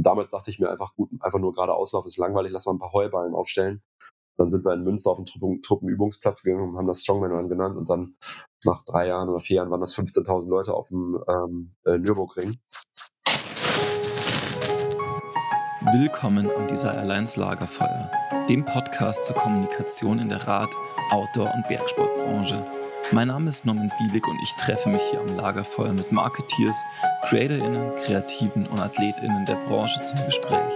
[0.00, 2.72] Und damals dachte ich mir einfach, gut, einfach nur gerade Auslauf ist langweilig, lass mal
[2.72, 3.82] ein paar Heuballen aufstellen.
[4.38, 7.50] Dann sind wir in Münster auf den Truppen, Truppenübungsplatz gegangen und haben das Strongman Run
[7.50, 7.76] genannt.
[7.76, 8.16] Und dann
[8.64, 12.58] nach drei Jahren oder vier Jahren waren das 15.000 Leute auf dem ähm, äh, Nürburgring.
[15.92, 18.10] Willkommen am Desire Alliance Lagerfeuer,
[18.48, 20.74] dem Podcast zur Kommunikation in der Rad-,
[21.10, 22.79] Outdoor- und Bergsportbranche.
[23.12, 26.80] Mein Name ist Norman Bielig und ich treffe mich hier am Lagerfeuer mit Marketeers,
[27.24, 30.72] CreatorInnen, Kreativen und AthletInnen der Branche zum Gespräch.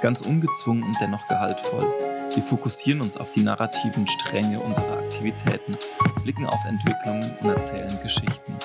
[0.00, 1.86] Ganz ungezwungen und dennoch gehaltvoll.
[2.34, 5.78] Wir fokussieren uns auf die narrativen Stränge unserer Aktivitäten,
[6.24, 8.56] blicken auf Entwicklungen und erzählen Geschichten.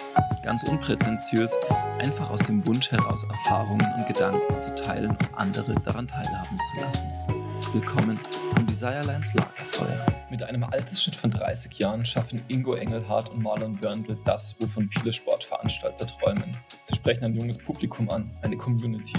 [0.42, 1.56] Ganz unprätentiös,
[2.00, 6.82] einfach aus dem Wunsch heraus Erfahrungen und Gedanken zu teilen und andere daran teilhaben zu
[6.82, 7.33] lassen.
[7.74, 8.20] Willkommen
[8.56, 10.06] am Desirelines Lagerfeuer.
[10.30, 15.12] Mit einem Altersschnitt von 30 Jahren schaffen Ingo Engelhardt und Marlon Wörndl das, wovon viele
[15.12, 16.56] Sportveranstalter träumen.
[16.84, 19.18] Sie sprechen ein junges Publikum an, eine Community.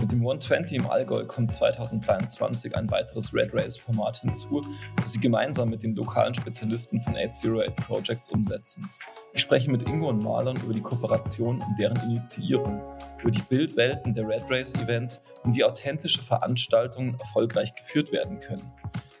[0.00, 5.68] Mit dem 120 im Allgäu kommt 2023 ein weiteres Red Race-Format hinzu, das sie gemeinsam
[5.68, 8.88] mit den lokalen Spezialisten von 808 Projects umsetzen.
[9.34, 12.80] Ich spreche mit Ingo und Marlon über die Kooperation und deren Initiierung,
[13.20, 18.72] über die Bildwelten der Red Race Events und wie authentische Veranstaltungen erfolgreich geführt werden können.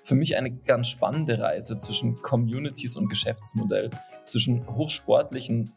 [0.02, 3.90] Für mich eine ganz spannende Reise zwischen Communities und Geschäftsmodell,
[4.24, 5.74] zwischen hochsportlichen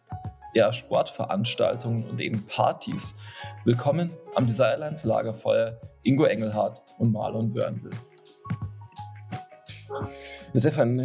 [0.53, 3.17] ja, Sportveranstaltungen und eben Partys.
[3.65, 7.91] Willkommen am Desirelines Lagerfeuer, Ingo Engelhardt und Marlon Wörndl.
[10.55, 10.99] Stefan,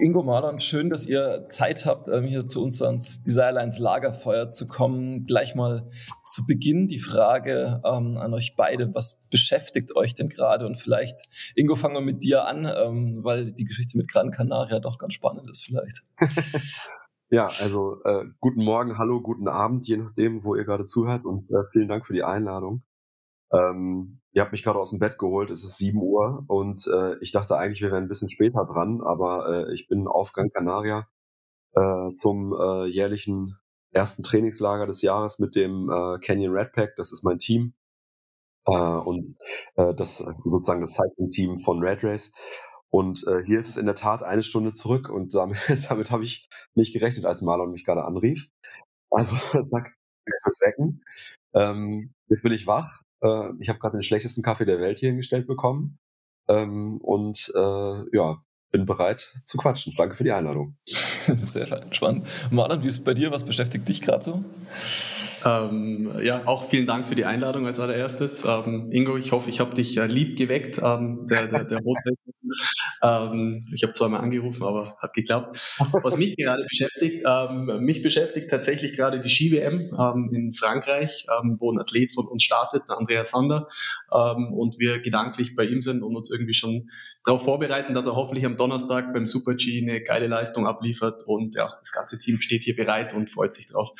[0.00, 4.66] Ingo Marlon, schön, dass ihr Zeit habt, ähm, hier zu uns ans Desirelines Lagerfeuer zu
[4.66, 5.24] kommen.
[5.24, 5.88] Gleich mal
[6.24, 8.94] zu Beginn die Frage ähm, an euch beide.
[8.94, 10.66] Was beschäftigt euch denn gerade?
[10.66, 14.80] Und vielleicht, Ingo, fangen wir mit dir an, ähm, weil die Geschichte mit Gran Canaria
[14.80, 16.02] doch ganz spannend ist vielleicht.
[17.30, 21.24] ja, also äh, guten Morgen, hallo, guten Abend, je nachdem, wo ihr gerade zuhört.
[21.24, 22.82] Und äh, vielen Dank für die Einladung.
[23.52, 27.16] Ähm, ihr habt mich gerade aus dem Bett geholt, es ist 7 Uhr und äh,
[27.20, 30.50] ich dachte eigentlich, wir wären ein bisschen später dran, aber äh, ich bin auf Gran
[30.50, 31.08] Canaria
[31.74, 33.56] äh, zum äh, jährlichen
[33.92, 37.74] ersten Trainingslager des Jahres mit dem äh, Canyon Red Pack, das ist mein Team.
[38.66, 39.26] Äh, und
[39.74, 42.32] das sozusagen das Cycling-Team von Red Race.
[42.90, 45.58] Und hier ist es in der Tat eine Stunde zurück und damit,
[45.88, 48.48] damit habe ich nicht gerechnet, als Marlon mich gerade anrief.
[49.10, 49.92] Also, danke
[50.42, 51.02] fürs Wecken.
[51.54, 55.10] Ähm, jetzt bin ich wach äh, ich habe gerade den schlechtesten Kaffee der Welt hier
[55.10, 55.98] hingestellt bekommen.
[56.48, 59.94] Ähm, und äh, ja, bin bereit zu quatschen.
[59.96, 60.76] Danke für die Einladung.
[61.42, 62.26] Sehr spannend.
[62.50, 63.30] Marlon, wie ist es bei dir?
[63.30, 64.44] Was beschäftigt dich gerade so?
[65.44, 68.44] Ähm, ja, auch vielen Dank für die Einladung als allererstes.
[68.44, 70.80] Ähm, Ingo, ich hoffe, ich habe dich äh, lieb geweckt.
[70.82, 71.80] Ähm, der der, der
[73.02, 75.58] ähm, ich habe zweimal angerufen, aber hat geklappt.
[76.02, 81.26] Was mich gerade beschäftigt, ähm, mich beschäftigt tatsächlich gerade die Ski-WM ähm, in Frankreich,
[81.58, 83.68] wo ein Athlet von uns startet, Andreas Sander,
[84.10, 86.90] und wir gedanklich bei ihm sind und uns irgendwie schon
[87.24, 91.22] darauf vorbereiten, dass er hoffentlich am Donnerstag beim Super G eine geile Leistung abliefert.
[91.26, 93.90] Und ja, das ganze Team steht hier bereit und freut sich drauf.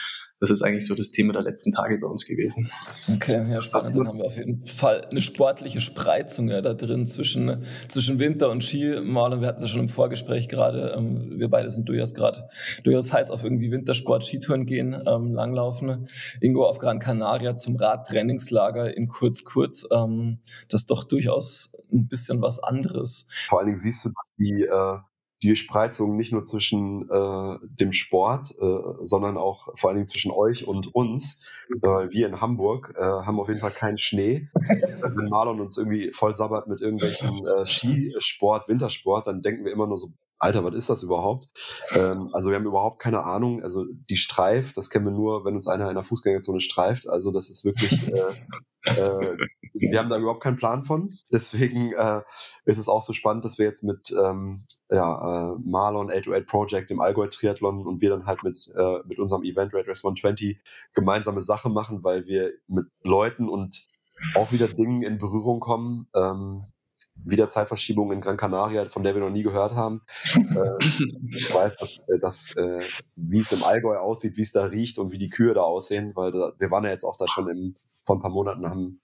[0.41, 2.71] Das ist eigentlich so das Thema der letzten Tage bei uns gewesen.
[3.15, 3.95] Okay, ja, spannend.
[3.95, 8.51] Dann haben wir auf jeden Fall eine sportliche Spreizung ja, da drin zwischen, zwischen Winter
[8.51, 9.01] und Ski.
[9.03, 10.95] Marlon, wir hatten es ja schon im Vorgespräch gerade.
[10.97, 12.41] Ähm, wir beide sind durchaus gerade
[12.85, 16.09] durchaus heiß auf irgendwie Wintersport, Skitouren gehen, ähm, Langlaufen.
[16.41, 19.87] Ingo auf Gran Canaria zum Radtrainingslager in Kurz Kurz.
[19.93, 23.29] Ähm, das ist doch durchaus ein bisschen was anderes.
[23.51, 24.99] Vor allen Dingen siehst du die, äh,
[25.43, 30.31] die Spreizung nicht nur zwischen äh, dem Sport, äh, sondern auch vor allen Dingen zwischen
[30.31, 31.45] euch und uns.
[31.83, 34.49] Äh, wir in Hamburg äh, haben auf jeden Fall keinen Schnee.
[34.55, 39.87] Wenn Marlon uns irgendwie voll sabbert mit irgendwelchen äh, Skisport, Wintersport, dann denken wir immer
[39.87, 40.09] nur so,
[40.41, 41.49] Alter, was ist das überhaupt?
[41.95, 43.63] Ähm, also wir haben überhaupt keine Ahnung.
[43.63, 47.09] Also die Streif, das kennen wir nur, wenn uns einer in der Fußgängerzone streift.
[47.09, 48.33] Also das ist wirklich, äh,
[48.85, 49.37] äh,
[49.75, 51.13] wir haben da überhaupt keinen Plan von.
[51.31, 52.23] Deswegen äh,
[52.65, 56.91] ist es auch so spannend, dass wir jetzt mit ähm, ja, äh, Marlon 808 Project
[56.91, 60.59] im Allgäu Triathlon und wir dann halt mit, äh, mit unserem Event Red Race 120
[60.95, 63.85] gemeinsame Sache machen, weil wir mit Leuten und
[64.35, 66.65] auch wieder Dingen in Berührung kommen, ähm,
[67.25, 70.03] wieder Zeitverschiebung in Gran Canaria, von der wir noch nie gehört haben.
[70.35, 70.85] äh,
[71.37, 72.81] ich weiß, dass, äh, dass äh,
[73.17, 76.13] wie es im Allgäu aussieht, wie es da riecht und wie die Kühe da aussehen,
[76.15, 77.75] weil da, wir waren ja jetzt auch da schon im,
[78.05, 79.01] vor ein paar Monaten, haben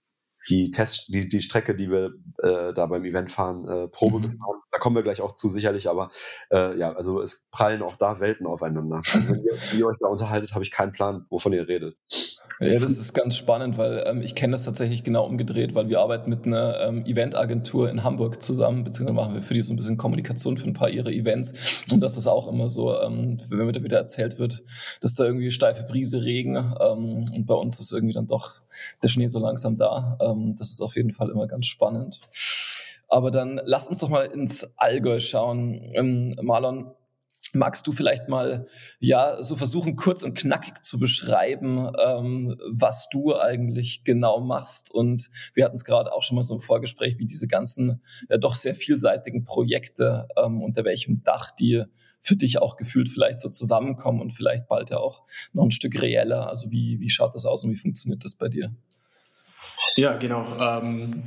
[0.49, 4.23] die Test, die, die Strecke, die wir äh, da beim Event fahren, äh, Probe mhm.
[4.23, 4.61] gefahren.
[4.71, 6.09] Da kommen wir gleich auch zu, sicherlich, aber
[6.51, 8.97] äh, ja, also es prallen auch da Welten aufeinander.
[8.97, 11.97] Also wenn ihr, wenn ihr euch da unterhaltet, habe ich keinen Plan, wovon ihr redet.
[12.59, 15.99] Ja, das ist ganz spannend, weil ähm, ich kenne das tatsächlich genau umgedreht, weil wir
[15.99, 19.77] arbeiten mit einer ähm, Eventagentur in Hamburg zusammen, beziehungsweise machen wir für die so ein
[19.77, 21.83] bisschen Kommunikation für ein paar ihrer Events.
[21.91, 24.63] Und das ist auch immer so, ähm, wenn mir da wieder erzählt wird,
[25.01, 28.53] dass da irgendwie steife Brise, Regen ähm, und bei uns ist irgendwie dann doch
[29.03, 30.17] der Schnee so langsam da.
[30.19, 32.21] Ähm, das ist auf jeden Fall immer ganz spannend.
[33.07, 35.91] Aber dann lass uns doch mal ins Allgäu schauen.
[35.93, 36.91] Ähm, Marlon,
[37.53, 38.67] Magst du vielleicht mal
[38.99, 44.91] ja so versuchen, kurz und knackig zu beschreiben, ähm, was du eigentlich genau machst?
[44.91, 48.37] Und wir hatten es gerade auch schon mal so im Vorgespräch, wie diese ganzen ja,
[48.37, 51.83] doch sehr vielseitigen Projekte ähm, unter welchem Dach die
[52.19, 55.23] für dich auch gefühlt vielleicht so zusammenkommen und vielleicht bald ja auch
[55.53, 56.49] noch ein Stück reeller.
[56.49, 58.75] Also wie, wie schaut das aus und wie funktioniert das bei dir?
[59.97, 60.45] Ja, genau.
[60.61, 61.23] Ähm,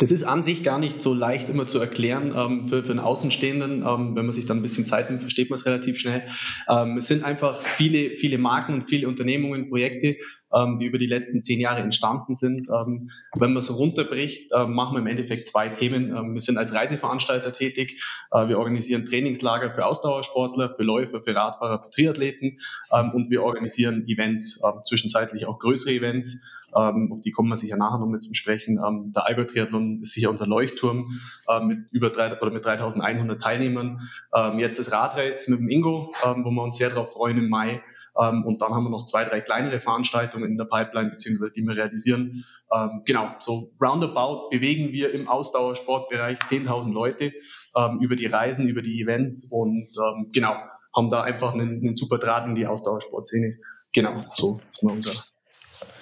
[0.00, 2.98] das ist an sich gar nicht so leicht immer zu erklären ähm, für, für einen
[3.00, 3.82] Außenstehenden.
[3.86, 6.22] Ähm, wenn man sich dann ein bisschen Zeit nimmt, versteht man es relativ schnell.
[6.70, 10.16] Ähm, es sind einfach viele, viele Marken und viele Unternehmungen, Projekte,
[10.54, 12.68] ähm, die über die letzten zehn Jahre entstanden sind.
[12.68, 16.14] Ähm, wenn man so runterbricht, äh, machen wir im Endeffekt zwei Themen.
[16.14, 18.02] Ähm, wir sind als Reiseveranstalter tätig.
[18.30, 22.60] Äh, wir organisieren Trainingslager für Ausdauersportler, für Läufer, für Radfahrer, für Triathleten
[22.94, 26.42] ähm, und wir organisieren Events, äh, zwischenzeitlich auch größere Events
[26.74, 28.78] ähm, auf die kommen wir sicher nachher noch mit zum Sprechen.
[28.84, 31.06] Ähm, der Allgäu Triathlon ist sicher unser Leuchtturm
[31.48, 34.08] äh, mit über drei, oder mit 3100 Teilnehmern.
[34.34, 37.48] Ähm, jetzt das Radrace mit dem Ingo, ähm, wo wir uns sehr darauf freuen im
[37.48, 37.82] Mai.
[38.20, 41.62] Ähm, und dann haben wir noch zwei, drei kleinere Veranstaltungen in der Pipeline, beziehungsweise die
[41.62, 42.44] wir realisieren.
[42.72, 47.32] Ähm, genau, so roundabout bewegen wir im Ausdauersportbereich 10.000 Leute
[47.76, 50.56] ähm, über die Reisen, über die Events und ähm, genau,
[50.94, 53.58] haben da einfach einen, einen super Draht in die Ausdauersportszene.
[53.92, 55.31] Genau, so ist unser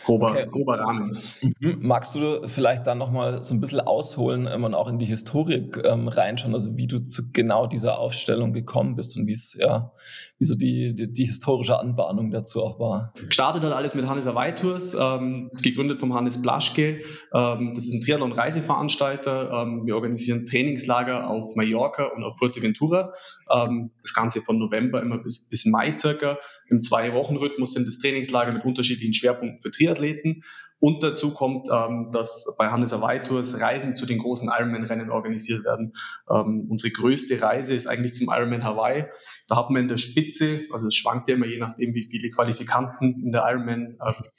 [0.05, 0.47] grober, okay.
[0.51, 1.19] grober Rahmen.
[1.43, 1.79] Mhm.
[1.81, 5.71] Magst du vielleicht dann nochmal so ein bisschen ausholen ähm, und auch in die Historie
[5.85, 9.93] ähm, reinschauen, also wie du zu genau dieser Aufstellung gekommen bist und wie es, ja,
[10.39, 13.13] wie so die, die, die, historische Anbahnung dazu auch war?
[13.15, 17.03] Gestartet hat alles mit Hannes Awei Tours, ähm, gegründet vom Hannes Blaschke.
[17.33, 19.51] Ähm, das ist ein Triathlon-Reiseveranstalter.
[19.51, 23.13] Ähm, wir organisieren Trainingslager auf Mallorca und auf Fuerteventura.
[23.51, 26.39] Ähm, das Ganze von November immer bis, bis Mai circa
[26.71, 30.45] im Zwei-Wochen-Rhythmus sind es Trainingslager mit unterschiedlichen Schwerpunkten für Triathleten.
[30.79, 35.65] Und dazu kommt, ähm, dass bei Hannes Hawaii Tours Reisen zu den großen Ironman-Rennen organisiert
[35.65, 35.95] werden.
[36.31, 39.05] Ähm, unsere größte Reise ist eigentlich zum Ironman Hawaii.
[39.51, 42.31] Da hat man in der Spitze, also es schwankt ja immer je nachdem, wie viele
[42.31, 43.99] Qualifikanten in der Ironman,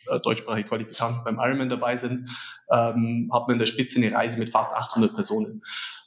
[0.09, 2.29] äh, deutschsprachige Qualifikanten beim Ironman dabei sind,
[2.71, 5.63] ähm, hat man in der Spitze eine Reise mit fast 800 Personen.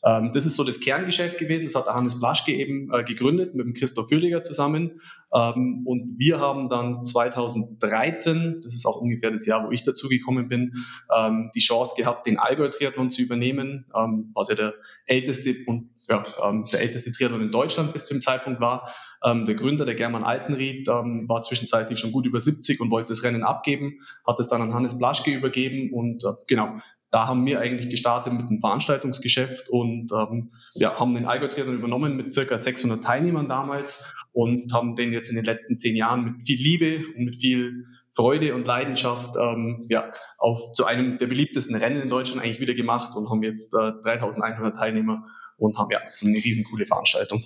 [0.06, 1.66] Ähm, das ist so das Kerngeschäft gewesen.
[1.66, 5.02] Das hat Hannes Blaschke eben äh, gegründet mit dem Christoph Fülliger zusammen.
[5.34, 10.08] Ähm, und wir haben dann 2013, das ist auch ungefähr das Jahr, wo ich dazu
[10.08, 10.84] gekommen bin,
[11.14, 14.74] ähm, die Chance gehabt, den Allgäu-Triathlon zu übernehmen, ähm, was ja der
[15.04, 18.94] älteste und ja, ähm, der älteste Triathlon in Deutschland bis zum Zeitpunkt war.
[19.24, 23.08] Ähm, der Gründer, der German Altenried, ähm, war zwischenzeitlich schon gut über 70 und wollte
[23.10, 26.78] das Rennen abgeben, hat es dann an Hannes Blaschke übergeben und äh, genau,
[27.10, 31.76] da haben wir eigentlich gestartet mit dem Veranstaltungsgeschäft und ähm, ja, haben den Allgäu Triathlon
[31.76, 36.24] übernommen mit circa 600 Teilnehmern damals und haben den jetzt in den letzten zehn Jahren
[36.24, 41.28] mit viel Liebe und mit viel Freude und Leidenschaft ähm, ja, auch zu einem der
[41.28, 45.24] beliebtesten Rennen in Deutschland eigentlich wieder gemacht und haben jetzt äh, 3100 Teilnehmer
[45.58, 47.44] und haben ja eine riesen coole Veranstaltung.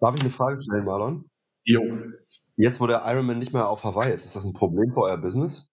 [0.00, 1.30] Darf ich eine Frage stellen, Marlon?
[1.64, 1.82] Jo.
[2.56, 5.18] Jetzt, wo der Ironman nicht mehr auf Hawaii ist, ist das ein Problem für euer
[5.18, 5.72] Business?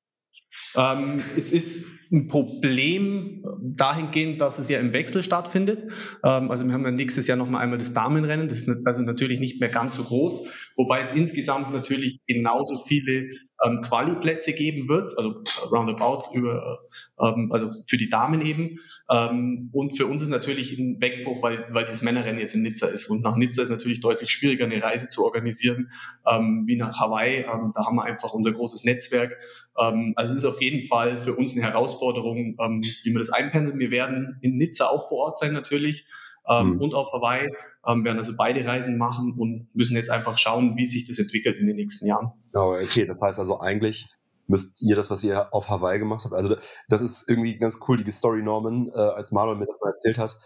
[0.76, 5.84] Ähm, es ist ein Problem dahingehend, dass es ja im Wechsel stattfindet.
[6.24, 9.40] Ähm, also wir haben ja nächstes Jahr nochmal einmal das Damenrennen, das ist also natürlich
[9.40, 13.30] nicht mehr ganz so groß, wobei es insgesamt natürlich genauso viele
[13.64, 15.42] ähm, Quali-Plätze geben wird, also
[15.72, 16.80] roundabout über
[17.22, 18.80] ähm, also für die Damen eben.
[19.10, 22.88] Ähm, und für uns ist natürlich ein Wegbruch, weil, weil das Männerrennen jetzt in Nizza
[22.88, 23.08] ist.
[23.10, 25.92] Und nach Nizza ist natürlich deutlich schwieriger, eine Reise zu organisieren,
[26.30, 27.42] ähm, wie nach Hawaii.
[27.42, 29.38] Ähm, da haben wir einfach unser großes Netzwerk.
[29.80, 33.30] Ähm, also es ist auf jeden Fall für uns eine Herausforderung, ähm, wie wir das
[33.30, 33.80] einpendeln.
[33.80, 36.08] Wir werden in Nizza auch vor Ort sein natürlich.
[36.50, 36.82] Ähm, mhm.
[36.82, 37.50] und auf Hawaii
[37.86, 41.58] ähm, werden also beide Reisen machen und müssen jetzt einfach schauen, wie sich das entwickelt
[41.58, 42.32] in den nächsten Jahren.
[42.54, 44.08] okay, das heißt also eigentlich
[44.52, 46.36] müsst ihr das, was ihr auf Hawaii gemacht habt.
[46.36, 46.56] Also
[46.90, 50.20] das ist irgendwie ganz cool, die Story, Norman, äh, als Marlon mir das mal erzählt
[50.20, 50.38] hat.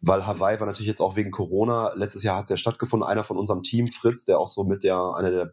[0.00, 3.22] Weil Hawaii war natürlich jetzt auch wegen Corona, letztes Jahr hat es ja stattgefunden, einer
[3.22, 5.52] von unserem Team, Fritz, der auch so mit der, einer der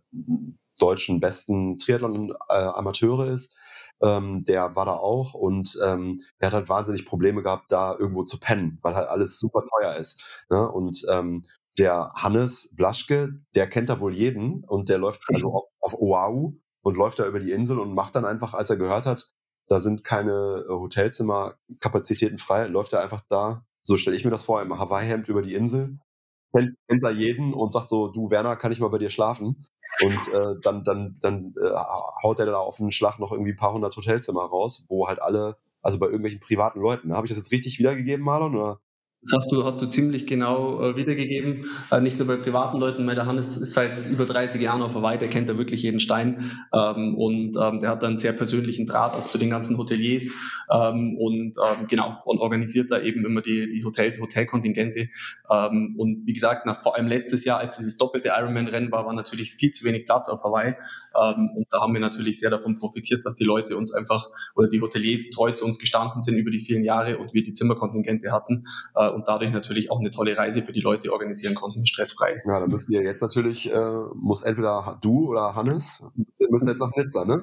[0.79, 3.55] deutschen besten Triathlon-Amateure ist,
[4.01, 8.23] ähm, der war da auch und ähm, der hat halt wahnsinnig Probleme gehabt, da irgendwo
[8.23, 10.23] zu pennen, weil halt alles super teuer ist.
[10.49, 10.67] Ne?
[10.71, 11.43] Und ähm,
[11.77, 16.57] der Hannes Blaschke, der kennt da wohl jeden und der läuft also auf, auf Oahu
[16.81, 19.29] und läuft da über die Insel und macht dann einfach, als er gehört hat,
[19.67, 24.43] da sind keine äh, Hotelzimmerkapazitäten frei, läuft er einfach da, so stelle ich mir das
[24.43, 25.99] vor, im Hawaii-Hemd über die Insel,
[26.53, 29.67] kennt, kennt da jeden und sagt so, du Werner, kann ich mal bei dir schlafen?
[30.01, 31.71] Und äh, dann, dann, dann äh,
[32.23, 35.21] haut er da auf einen Schlag noch irgendwie ein paar hundert Hotelzimmer raus, wo halt
[35.21, 37.13] alle, also bei irgendwelchen privaten Leuten.
[37.13, 38.55] Habe ich das jetzt richtig wiedergegeben, Marlon?
[38.55, 38.79] Oder?
[39.21, 41.69] Das hast du, hast du ziemlich genau äh, wiedergegeben.
[41.91, 44.93] Äh, nicht nur bei privaten Leuten, weil der Hannes ist seit über 30 Jahren auf
[44.93, 46.51] Hawaii, der kennt da wirklich jeden Stein.
[46.73, 50.31] Ähm, und ähm, der hat einen sehr persönlichen Draht auch zu den ganzen Hoteliers
[50.71, 55.09] ähm, und ähm, genau, und organisiert da eben immer die, die Hotel, Hotelkontingente.
[55.49, 59.13] Ähm, und wie gesagt, nach, vor allem letztes Jahr, als dieses doppelte Ironman-Rennen war, war
[59.13, 60.75] natürlich viel zu wenig Platz auf Hawaii.
[61.19, 64.69] Ähm, und da haben wir natürlich sehr davon profitiert, dass die Leute uns einfach oder
[64.69, 68.31] die Hoteliers treu zu uns gestanden sind über die vielen Jahre und wir die Zimmerkontingente
[68.31, 68.65] hatten.
[68.95, 72.41] Äh, und dadurch natürlich auch eine tolle Reise für die Leute organisieren konnten, stressfrei.
[72.45, 76.09] Ja, dann müsst ihr jetzt natürlich, äh, muss entweder du oder Hannes,
[76.49, 77.41] müssen jetzt nach Nizza, ne?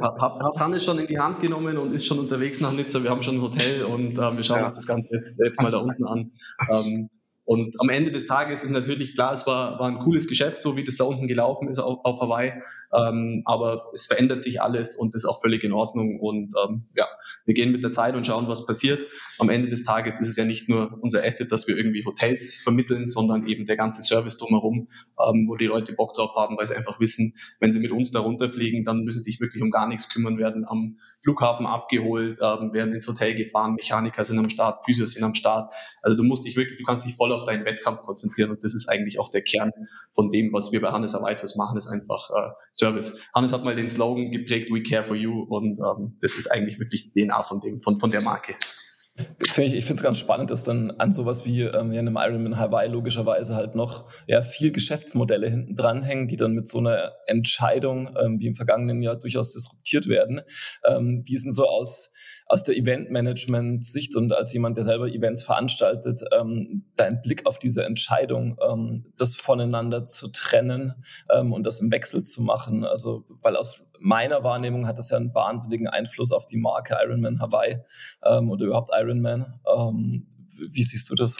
[0.00, 3.02] hat, hat Hannes schon in die Hand genommen und ist schon unterwegs nach Nizza.
[3.02, 4.66] Wir haben schon ein Hotel und äh, wir schauen ja.
[4.66, 6.32] uns das Ganze jetzt, jetzt mal da unten an.
[6.70, 7.08] Ähm,
[7.46, 10.76] und am Ende des Tages ist natürlich klar, es war, war ein cooles Geschäft, so
[10.76, 12.52] wie das da unten gelaufen ist auf, auf Hawaii.
[12.92, 16.20] Ähm, aber es verändert sich alles und ist auch völlig in Ordnung.
[16.20, 17.06] Und ähm, ja,
[17.44, 19.02] wir gehen mit der Zeit und schauen, was passiert.
[19.38, 22.62] Am Ende des Tages ist es ja nicht nur unser Asset, dass wir irgendwie Hotels
[22.62, 26.66] vermitteln, sondern eben der ganze Service drumherum, ähm, wo die Leute Bock drauf haben, weil
[26.66, 29.70] sie einfach wissen, wenn sie mit uns da runterfliegen, dann müssen sie sich wirklich um
[29.70, 34.48] gar nichts kümmern, werden am Flughafen abgeholt, ähm, werden ins Hotel gefahren, Mechaniker sind am
[34.48, 35.72] Start, Physio sind am Start.
[36.02, 38.74] Also du musst dich wirklich, du kannst dich voll auf deinen Wettkampf konzentrieren und das
[38.74, 39.72] ist eigentlich auch der Kern
[40.14, 43.20] von dem, was wir bei Hannes Avaitos machen, ist einfach äh, Service.
[43.34, 46.78] Hannes hat mal den Slogan geprägt, we care for you und ähm, das ist eigentlich
[46.78, 48.54] wirklich die DNA von dem, von, von der Marke.
[49.46, 52.18] Find ich ich finde es ganz spannend, dass dann an sowas wie ähm, ja, einem
[52.20, 57.12] Ironman Hawaii logischerweise halt noch ja, viel Geschäftsmodelle hinten dranhängen, die dann mit so einer
[57.28, 60.40] Entscheidung ähm, wie im vergangenen Jahr durchaus disruptiert werden.
[60.84, 62.12] Ähm, wie sind so aus
[62.46, 67.84] aus der Eventmanagement-Sicht und als jemand, der selber Events veranstaltet, ähm, dein Blick auf diese
[67.84, 70.94] Entscheidung, ähm, das voneinander zu trennen
[71.30, 72.84] ähm, und das im Wechsel zu machen.
[72.84, 77.40] Also, weil aus meiner Wahrnehmung hat das ja einen wahnsinnigen Einfluss auf die Marke Ironman
[77.40, 77.78] Hawaii
[78.24, 79.60] ähm, oder überhaupt Ironman.
[79.74, 80.26] Ähm,
[80.70, 81.38] wie siehst du das?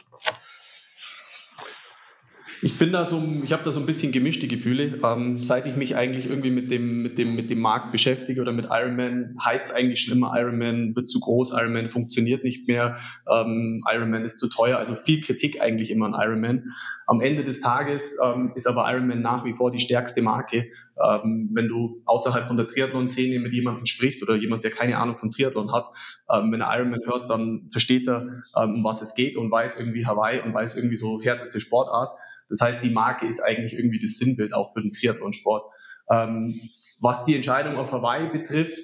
[2.65, 4.99] Ich bin da so, ich habe da so ein bisschen gemischte Gefühle.
[5.03, 8.53] Ähm, seit ich mich eigentlich irgendwie mit dem, mit dem, mit dem Markt beschäftige oder
[8.53, 12.97] mit Ironman, heißt es eigentlich schon immer, Ironman wird zu groß, Ironman funktioniert nicht mehr,
[13.31, 14.79] ähm, Ironman ist zu teuer.
[14.79, 16.71] Also viel Kritik eigentlich immer an Ironman.
[17.05, 20.65] Am Ende des Tages ähm, ist aber Ironman nach wie vor die stärkste Marke.
[20.99, 25.17] Ähm, wenn du außerhalb von der Triathlon-Szene mit jemandem sprichst oder jemand, der keine Ahnung
[25.19, 25.85] von Triathlon hat,
[26.33, 29.79] ähm, wenn er Ironman hört, dann versteht er, ähm, um was es geht und weiß
[29.79, 32.17] irgendwie Hawaii und weiß irgendwie so härteste Sportart.
[32.49, 35.63] Das heißt, die Marke ist eigentlich irgendwie das Sinnbild auch für den Triathlonsport.
[36.11, 36.59] Ähm,
[37.01, 38.77] was die Entscheidung auf Hawaii betrifft,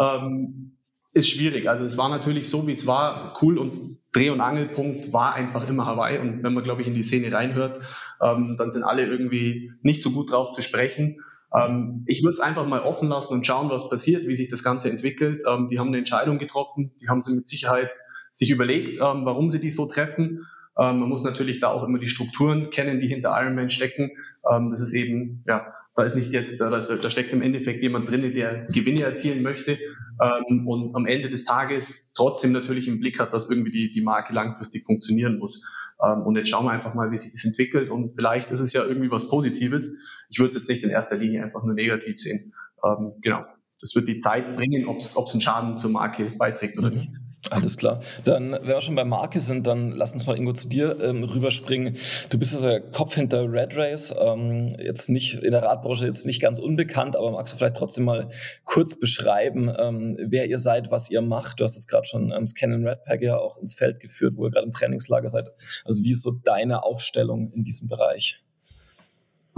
[0.00, 0.76] ähm,
[1.12, 1.68] ist schwierig.
[1.68, 5.68] Also es war natürlich so, wie es war, cool und Dreh- und Angelpunkt war einfach
[5.68, 6.18] immer Hawaii.
[6.18, 7.82] Und wenn man, glaube ich, in die Szene reinhört,
[8.20, 11.20] ähm, dann sind alle irgendwie nicht so gut drauf zu sprechen.
[11.54, 14.62] Ähm, ich würde es einfach mal offen lassen und schauen, was passiert, wie sich das
[14.62, 15.42] Ganze entwickelt.
[15.46, 17.90] Ähm, die haben eine Entscheidung getroffen, die haben sie mit Sicherheit
[18.30, 20.46] sich überlegt, ähm, warum sie die so treffen.
[20.78, 24.12] Ähm, man muss natürlich da auch immer die Strukturen kennen, die hinter Ironman stecken.
[24.50, 28.10] Ähm, das ist eben, ja, da ist nicht jetzt, da, da steckt im Endeffekt jemand
[28.10, 29.78] drin, der Gewinne erzielen möchte
[30.20, 34.00] ähm, und am Ende des Tages trotzdem natürlich im Blick hat, dass irgendwie die, die
[34.00, 35.68] Marke langfristig funktionieren muss.
[36.02, 38.72] Ähm, und jetzt schauen wir einfach mal, wie sich das entwickelt und vielleicht ist es
[38.72, 39.94] ja irgendwie was Positives.
[40.30, 42.54] Ich würde es jetzt nicht in erster Linie einfach nur negativ sehen.
[42.82, 43.44] Ähm, genau.
[43.80, 46.96] Das wird die Zeit bringen, ob es einen Schaden zur Marke beiträgt oder mhm.
[46.96, 47.10] nicht.
[47.50, 48.00] Alles klar.
[48.24, 51.24] Dann, wenn wir schon bei Marke sind, dann lass uns mal Ingo zu dir ähm,
[51.24, 51.96] rüberspringen.
[52.30, 56.40] Du bist also Kopf hinter Red Race, ähm, jetzt nicht in der Radbranche jetzt nicht
[56.40, 58.30] ganz unbekannt, aber magst du vielleicht trotzdem mal
[58.64, 61.58] kurz beschreiben, ähm, wer ihr seid, was ihr macht?
[61.58, 64.46] Du hast jetzt gerade schon ähm, Scan Red Pack ja auch ins Feld geführt, wo
[64.46, 65.48] ihr gerade im Trainingslager seid.
[65.84, 68.40] Also wie ist so deine Aufstellung in diesem Bereich?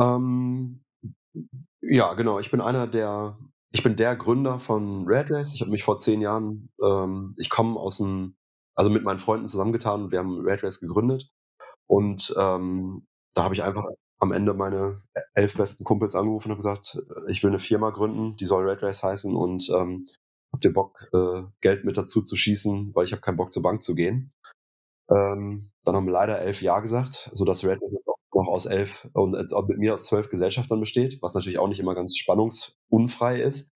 [0.00, 0.80] Ähm,
[1.82, 2.40] ja, genau.
[2.40, 3.36] Ich bin einer der
[3.74, 5.52] ich bin der Gründer von Red Race.
[5.52, 8.36] Ich habe mich vor zehn Jahren, ähm, ich komme aus dem,
[8.76, 11.28] also mit meinen Freunden zusammengetan und wir haben Red Race gegründet.
[11.88, 13.04] Und ähm,
[13.34, 13.84] da habe ich einfach
[14.20, 15.02] am Ende meine
[15.34, 19.02] elf besten Kumpels angerufen und gesagt, ich will eine Firma gründen, die soll Red Race
[19.02, 20.06] heißen und ähm,
[20.52, 23.64] habt ihr Bock, äh, Geld mit dazu zu schießen, weil ich habe keinen Bock zur
[23.64, 24.32] Bank zu gehen.
[25.10, 29.32] Ähm, dann haben leider elf Ja gesagt, sodass Red Race jetzt noch aus elf und
[29.68, 33.72] mit mir aus zwölf Gesellschaftern besteht, was natürlich auch nicht immer ganz spannungsunfrei ist.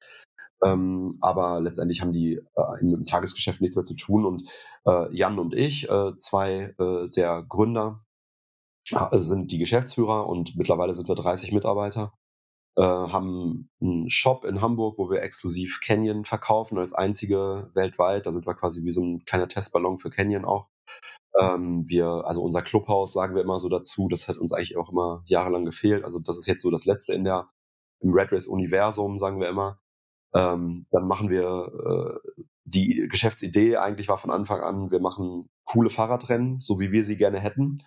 [0.65, 4.25] Ähm, aber letztendlich haben die äh, im, im, Tagesgeschäft nichts mehr zu tun.
[4.25, 4.43] Und
[4.87, 8.05] äh, Jan und ich, äh, zwei äh, der Gründer,
[8.91, 12.13] äh, sind die Geschäftsführer und mittlerweile sind wir 30 Mitarbeiter.
[12.77, 18.27] Äh, haben einen Shop in Hamburg, wo wir exklusiv Canyon verkaufen als einzige weltweit.
[18.27, 20.69] Da sind wir quasi wie so ein kleiner Testballon für Canyon auch.
[21.41, 24.91] Ähm, wir, also unser Clubhaus sagen wir immer so dazu, das hat uns eigentlich auch
[24.91, 26.05] immer jahrelang gefehlt.
[26.05, 27.49] Also das ist jetzt so das letzte in der
[28.01, 29.81] im Red Race Universum, sagen wir immer.
[30.35, 35.91] Ähm, dann machen wir äh, die Geschäftsidee eigentlich war von Anfang an, wir machen coole
[35.91, 37.83] Fahrradrennen, so wie wir sie gerne hätten,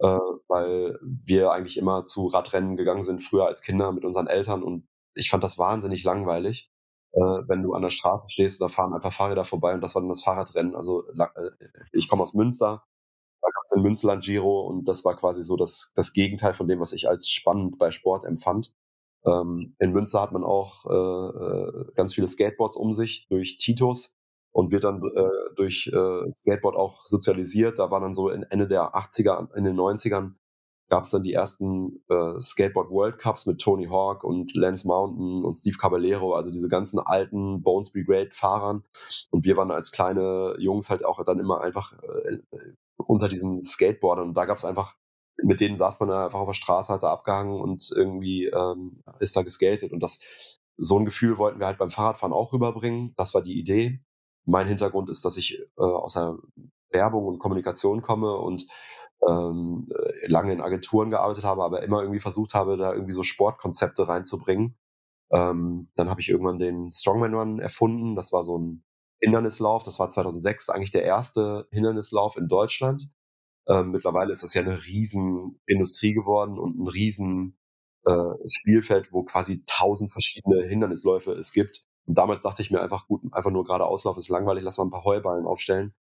[0.00, 0.18] äh,
[0.48, 4.86] weil wir eigentlich immer zu Radrennen gegangen sind, früher als Kinder mit unseren Eltern und
[5.14, 6.68] ich fand das wahnsinnig langweilig,
[7.12, 9.94] äh, wenn du an der Straße stehst und da fahren einfach Fahrräder vorbei und das
[9.94, 10.74] war dann das Fahrradrennen.
[10.74, 11.50] Also äh,
[11.92, 12.84] ich komme aus Münster,
[13.44, 16.66] da gab es den Münsterland Giro und das war quasi so das, das Gegenteil von
[16.66, 18.74] dem, was ich als spannend bei Sport empfand.
[19.26, 24.16] Ähm, in Münster hat man auch äh, äh, ganz viele Skateboards um sich durch Titus
[24.52, 27.78] und wird dann äh, durch äh, Skateboard auch sozialisiert.
[27.78, 30.34] Da war dann so Ende der 80er, in den 90ern
[30.88, 35.42] gab es dann die ersten äh, Skateboard World Cups mit Tony Hawk und Lance Mountain
[35.42, 38.84] und Steve Caballero, also diese ganzen alten Bones Brigade Fahrern.
[39.30, 42.38] Und wir waren als kleine Jungs halt auch dann immer einfach äh,
[43.06, 44.28] unter diesen Skateboardern.
[44.28, 44.94] Und da gab es einfach
[45.42, 49.36] mit denen saß man einfach auf der Straße, hat da abgehangen und irgendwie ähm, ist
[49.36, 49.92] da geskatet.
[49.92, 50.20] Und das,
[50.76, 53.14] so ein Gefühl wollten wir halt beim Fahrradfahren auch rüberbringen.
[53.16, 54.00] Das war die Idee.
[54.44, 56.36] Mein Hintergrund ist, dass ich äh, aus der
[56.90, 58.66] Werbung und Kommunikation komme und
[59.26, 63.22] ähm, äh, lange in Agenturen gearbeitet habe, aber immer irgendwie versucht habe, da irgendwie so
[63.22, 64.76] Sportkonzepte reinzubringen.
[65.30, 68.14] Ähm, dann habe ich irgendwann den Strongman Run erfunden.
[68.14, 68.84] Das war so ein
[69.24, 69.82] Hindernislauf.
[69.82, 73.10] Das war 2006 eigentlich der erste Hindernislauf in Deutschland.
[73.66, 77.56] Ähm, mittlerweile ist das ja eine riesen Industrie geworden und ein riesen
[78.04, 81.84] äh, Spielfeld, wo quasi tausend verschiedene Hindernisläufe es gibt.
[82.06, 84.84] Und damals dachte ich mir einfach, gut, einfach nur gerade Auslauf ist langweilig, lass mal
[84.84, 85.94] ein paar Heuballen aufstellen.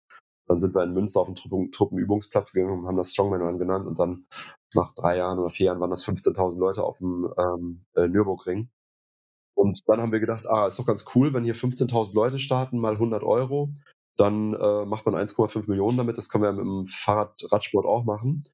[0.48, 3.86] Dann sind wir in Münster auf den Truppen, Truppenübungsplatz gegangen und haben das Strongman genannt
[3.86, 4.26] und dann
[4.74, 8.68] nach drei Jahren oder vier Jahren waren das 15.000 Leute auf dem ähm, äh, Nürburgring.
[9.54, 12.78] Und dann haben wir gedacht, ah, ist doch ganz cool, wenn hier 15.000 Leute starten,
[12.78, 13.70] mal 100 Euro
[14.16, 16.18] dann äh, macht man 1,5 Millionen damit.
[16.18, 18.44] Das können wir mit dem Fahrradradsport auch machen.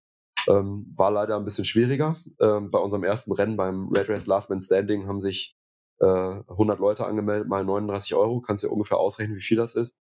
[0.49, 2.17] Ähm, war leider ein bisschen schwieriger.
[2.41, 5.57] Ähm, bei unserem ersten Rennen beim Red Race Last Man Standing haben sich
[6.01, 8.41] äh, 100 Leute angemeldet, mal 39 Euro.
[8.41, 10.01] Kannst dir ungefähr ausrechnen, wie viel das ist.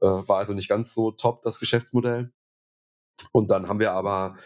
[0.00, 2.32] Äh, war also nicht ganz so top, das Geschäftsmodell.
[3.32, 4.36] Und dann haben wir aber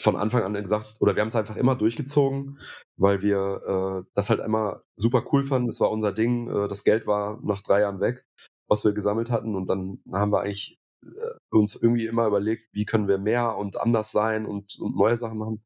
[0.00, 2.58] von Anfang an gesagt, oder wir haben es einfach immer durchgezogen,
[2.96, 5.68] weil wir äh, das halt immer super cool fanden.
[5.68, 6.48] Es war unser Ding.
[6.48, 8.24] Äh, das Geld war nach drei Jahren weg
[8.72, 9.54] was wir gesammelt hatten.
[9.54, 13.80] Und dann haben wir eigentlich äh, uns irgendwie immer überlegt, wie können wir mehr und
[13.80, 15.64] anders sein und, und neue Sachen machen.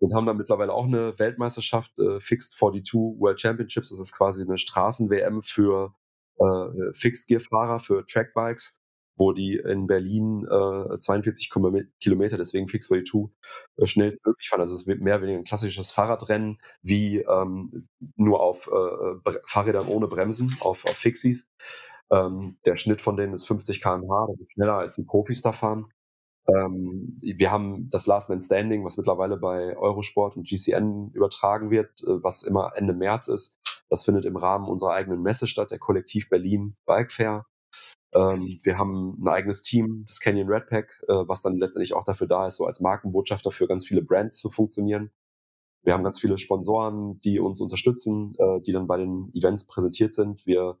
[0.00, 3.90] Und haben dann mittlerweile auch eine Weltmeisterschaft, äh, Fixed 42 World Championships.
[3.90, 5.94] Das ist quasi eine Straßen-WM für
[6.38, 8.80] äh, Fixed-Gear-Fahrer, für Trackbikes,
[9.16, 11.50] wo die in Berlin äh, 42
[12.00, 13.30] Kilometer, deswegen Fix 42,
[13.76, 14.60] äh, schnellstmöglich fahren.
[14.60, 19.88] Also es wird mehr oder weniger ein klassisches Fahrradrennen, wie ähm, nur auf äh, Fahrrädern
[19.88, 21.50] ohne Bremsen, auf, auf Fixies.
[22.10, 25.52] Ähm, der Schnitt von denen ist 50 km/h, das ist schneller als die Profis da
[25.52, 25.86] fahren.
[26.46, 32.02] Ähm, wir haben das Last Man Standing, was mittlerweile bei Eurosport und GCN übertragen wird,
[32.02, 33.58] äh, was immer Ende März ist.
[33.88, 37.46] Das findet im Rahmen unserer eigenen Messe statt, der Kollektiv Berlin Bike Fair.
[38.14, 42.04] Ähm, wir haben ein eigenes Team, das Canyon Red Pack, äh, was dann letztendlich auch
[42.04, 45.10] dafür da ist, so als Markenbotschafter für ganz viele Brands zu funktionieren.
[45.82, 50.14] Wir haben ganz viele Sponsoren, die uns unterstützen, äh, die dann bei den Events präsentiert
[50.14, 50.46] sind.
[50.46, 50.78] Wir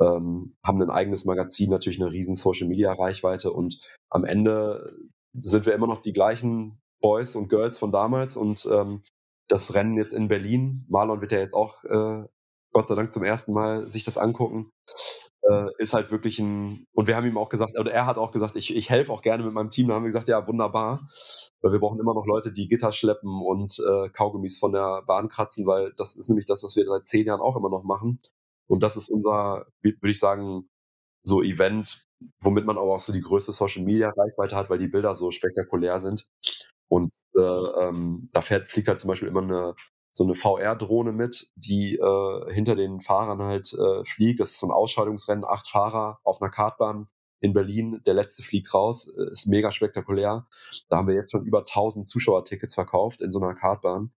[0.00, 3.78] ähm, haben ein eigenes Magazin, natürlich eine riesen Social-Media-Reichweite und
[4.10, 4.96] am Ende
[5.40, 9.02] sind wir immer noch die gleichen Boys und Girls von damals und ähm,
[9.48, 12.24] das Rennen jetzt in Berlin, Marlon wird ja jetzt auch äh,
[12.72, 14.70] Gott sei Dank zum ersten Mal sich das angucken,
[15.50, 18.32] äh, ist halt wirklich ein, und wir haben ihm auch gesagt, oder er hat auch
[18.32, 21.00] gesagt, ich, ich helfe auch gerne mit meinem Team, da haben wir gesagt, ja, wunderbar,
[21.60, 25.28] weil wir brauchen immer noch Leute, die Gitter schleppen und äh, Kaugummis von der Bahn
[25.28, 28.20] kratzen, weil das ist nämlich das, was wir seit zehn Jahren auch immer noch machen.
[28.68, 30.68] Und das ist unser, würde ich sagen,
[31.22, 32.06] so Event,
[32.42, 35.30] womit man aber auch so die größte Social Media Reichweite hat, weil die Bilder so
[35.30, 36.28] spektakulär sind.
[36.88, 39.74] Und äh, ähm, da fährt, fliegt halt zum Beispiel immer eine
[40.16, 44.40] so eine VR-Drohne mit, die äh, hinter den Fahrern halt äh, fliegt.
[44.40, 47.08] Das ist so ein Ausscheidungsrennen, acht Fahrer auf einer Kartbahn
[47.40, 48.00] in Berlin.
[48.06, 50.46] Der letzte fliegt raus, äh, ist mega spektakulär.
[50.88, 54.10] Da haben wir jetzt schon über 1000 Zuschauertickets verkauft in so einer Kartbahn.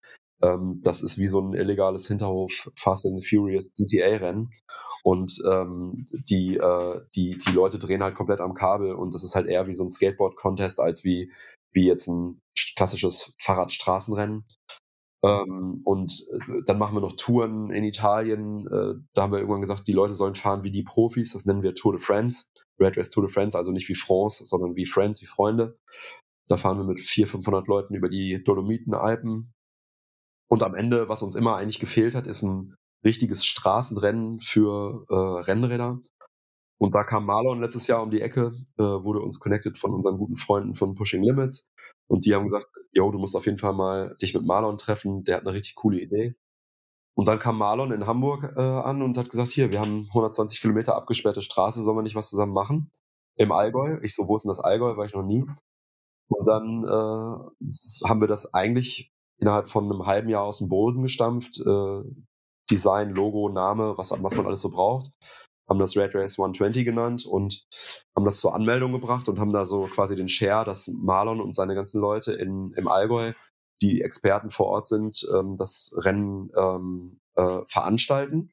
[0.42, 4.50] Ähm, das ist wie so ein illegales Hinterhof Fast and Furious GTA-Rennen.
[5.02, 9.35] Und ähm, die, äh, die, die Leute drehen halt komplett am Kabel und das ist
[9.35, 11.32] halt eher wie so ein Skateboard-Contest als wie,
[11.72, 12.42] wie jetzt ein
[12.74, 14.44] klassisches Fahrradstraßenrennen.
[15.24, 18.66] Ähm, und äh, dann machen wir noch Touren in Italien.
[18.66, 21.33] Äh, da haben wir irgendwann gesagt, die Leute sollen fahren wie die Profis.
[21.33, 22.46] Das nennen wir Tour de France.
[22.79, 25.79] Red Race Tour de France, also nicht wie France, sondern wie Friends, wie Freunde.
[26.48, 29.55] Da fahren wir mit 400, 500 Leuten über die Dolomiten, Alpen,
[30.48, 35.14] und am Ende, was uns immer eigentlich gefehlt hat, ist ein richtiges Straßenrennen für äh,
[35.14, 36.00] Rennräder.
[36.79, 40.18] Und da kam Marlon letztes Jahr um die Ecke, äh, wurde uns connected von unseren
[40.18, 41.70] guten Freunden von Pushing Limits.
[42.09, 45.25] Und die haben gesagt, yo, du musst auf jeden Fall mal dich mit Marlon treffen,
[45.25, 46.37] der hat eine richtig coole Idee.
[47.14, 50.61] und dann kam Marlon in Hamburg äh, an und hat gesagt, hier, wir haben 120
[50.61, 52.90] Kilometer abgesperrte Straße, sollen wir nicht was zusammen machen?
[53.37, 53.99] Im Allgäu.
[54.03, 54.97] Ich so, wo ist denn das Allgäu?
[54.97, 55.45] War ich noch nie.
[56.29, 61.03] Und dann äh, haben wir das eigentlich innerhalb von einem halben Jahr aus dem Boden
[61.03, 61.59] gestampft.
[61.61, 62.03] Äh,
[62.71, 65.11] Design, Logo, Name, was, was man alles so braucht.
[65.68, 67.66] Haben das Red Race 120 genannt und
[68.16, 71.55] haben das zur Anmeldung gebracht und haben da so quasi den Share, dass Marlon und
[71.55, 73.33] seine ganzen Leute in, im Allgäu,
[73.83, 78.50] die Experten vor Ort sind, ähm, das Rennen ähm, äh, veranstalten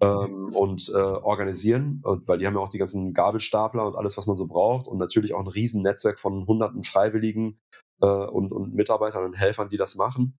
[0.00, 4.26] ähm, und äh, organisieren, weil die haben ja auch die ganzen Gabelstapler und alles, was
[4.26, 7.60] man so braucht und natürlich auch ein riesen Netzwerk von hunderten Freiwilligen
[8.00, 10.38] äh, und, und Mitarbeitern und Helfern, die das machen.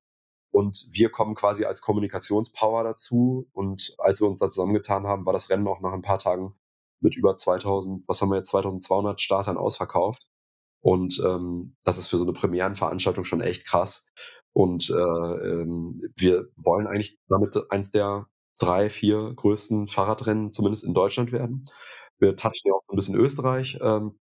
[0.58, 3.48] Und wir kommen quasi als Kommunikationspower dazu.
[3.54, 6.56] Und als wir uns da zusammengetan haben, war das Rennen auch nach ein paar Tagen
[7.00, 10.24] mit über 2000, was haben wir jetzt, 2200 Startern ausverkauft.
[10.82, 14.08] Und ähm, das ist für so eine Premierenveranstaltung schon echt krass.
[14.52, 18.26] Und äh, ähm, wir wollen eigentlich damit eins der
[18.58, 21.66] drei, vier größten Fahrradrennen zumindest in Deutschland werden.
[22.18, 24.18] Wir touchen ja auch so ein bisschen Österreich ähm,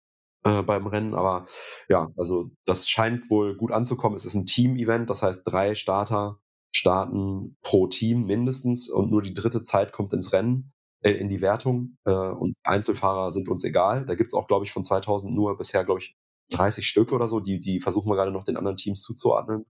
[0.45, 1.47] äh, beim Rennen, aber
[1.89, 4.17] ja, also das scheint wohl gut anzukommen.
[4.17, 6.39] Es ist ein Team-Event, das heißt drei Starter
[6.75, 11.41] starten pro Team mindestens und nur die dritte Zeit kommt ins Rennen, äh, in die
[11.41, 14.07] Wertung äh, und Einzelfahrer sind uns egal.
[14.07, 16.17] Da gibt's auch, glaube ich, von 2000 nur bisher, glaube ich,
[16.51, 19.67] 30 Stück oder so, die, die versuchen wir gerade noch den anderen Teams zuzuordnen.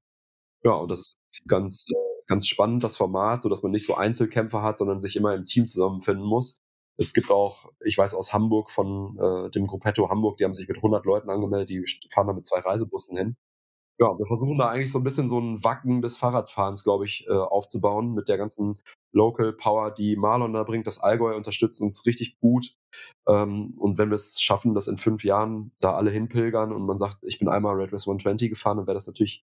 [0.64, 1.16] Ja, und das ist
[1.48, 1.94] ganz, äh,
[2.26, 5.44] ganz spannend, das Format, so dass man nicht so Einzelkämpfer hat, sondern sich immer im
[5.44, 6.61] Team zusammenfinden muss.
[7.02, 10.68] Es gibt auch, ich weiß aus Hamburg von äh, dem Gruppetto Hamburg, die haben sich
[10.68, 13.36] mit 100 Leuten angemeldet, die fahren da mit zwei Reisebussen hin.
[13.98, 17.26] Ja, wir versuchen da eigentlich so ein bisschen so ein Wacken des Fahrradfahrens, glaube ich,
[17.28, 18.80] äh, aufzubauen mit der ganzen
[19.12, 20.86] Local Power, die Marlon da bringt.
[20.86, 22.74] Das Allgäu unterstützt uns richtig gut.
[23.28, 26.98] Ähm, und wenn wir es schaffen, dass in fünf Jahren da alle hinpilgern und man
[26.98, 29.44] sagt, ich bin einmal Red Race 120 gefahren, dann wäre das natürlich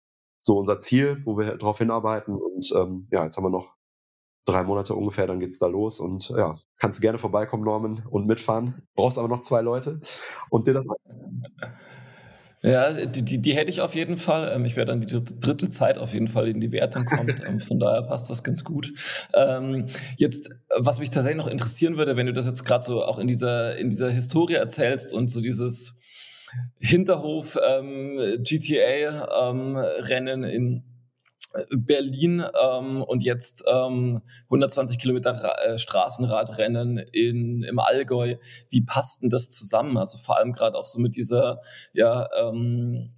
[0.43, 2.37] so unser Ziel, wo wir darauf hinarbeiten.
[2.37, 3.77] Und ähm, ja, jetzt haben wir noch
[4.49, 6.01] drei Monate ungefähr, dann geht's da los.
[6.01, 8.83] Und ja, kannst gerne vorbeikommen, Norman, und mitfahren.
[8.95, 10.01] Brauchst aber noch zwei Leute
[10.51, 10.87] und dir das.
[12.61, 14.53] Ja, die, die, die hätte ich auf jeden Fall.
[14.53, 17.29] Ähm, ich werde dann die dritte Zeit auf jeden Fall in die Wertung kommt.
[17.49, 18.93] Ähm, von daher passt das ganz gut.
[19.33, 23.19] Ähm, jetzt, was mich tatsächlich noch interessieren würde, wenn du das jetzt gerade so auch
[23.19, 25.99] in dieser, in dieser Historie erzählst und so dieses
[26.79, 30.83] Hinterhof ähm, GTA ähm, Rennen in
[31.71, 38.37] Berlin ähm, und jetzt ähm, 120 Kilometer Ra äh, Straßenradrennen in, im Allgäu.
[38.69, 39.97] Wie passt denn das zusammen?
[39.97, 41.61] Also vor allem gerade auch so mit dieser
[41.93, 43.15] ja, ähm,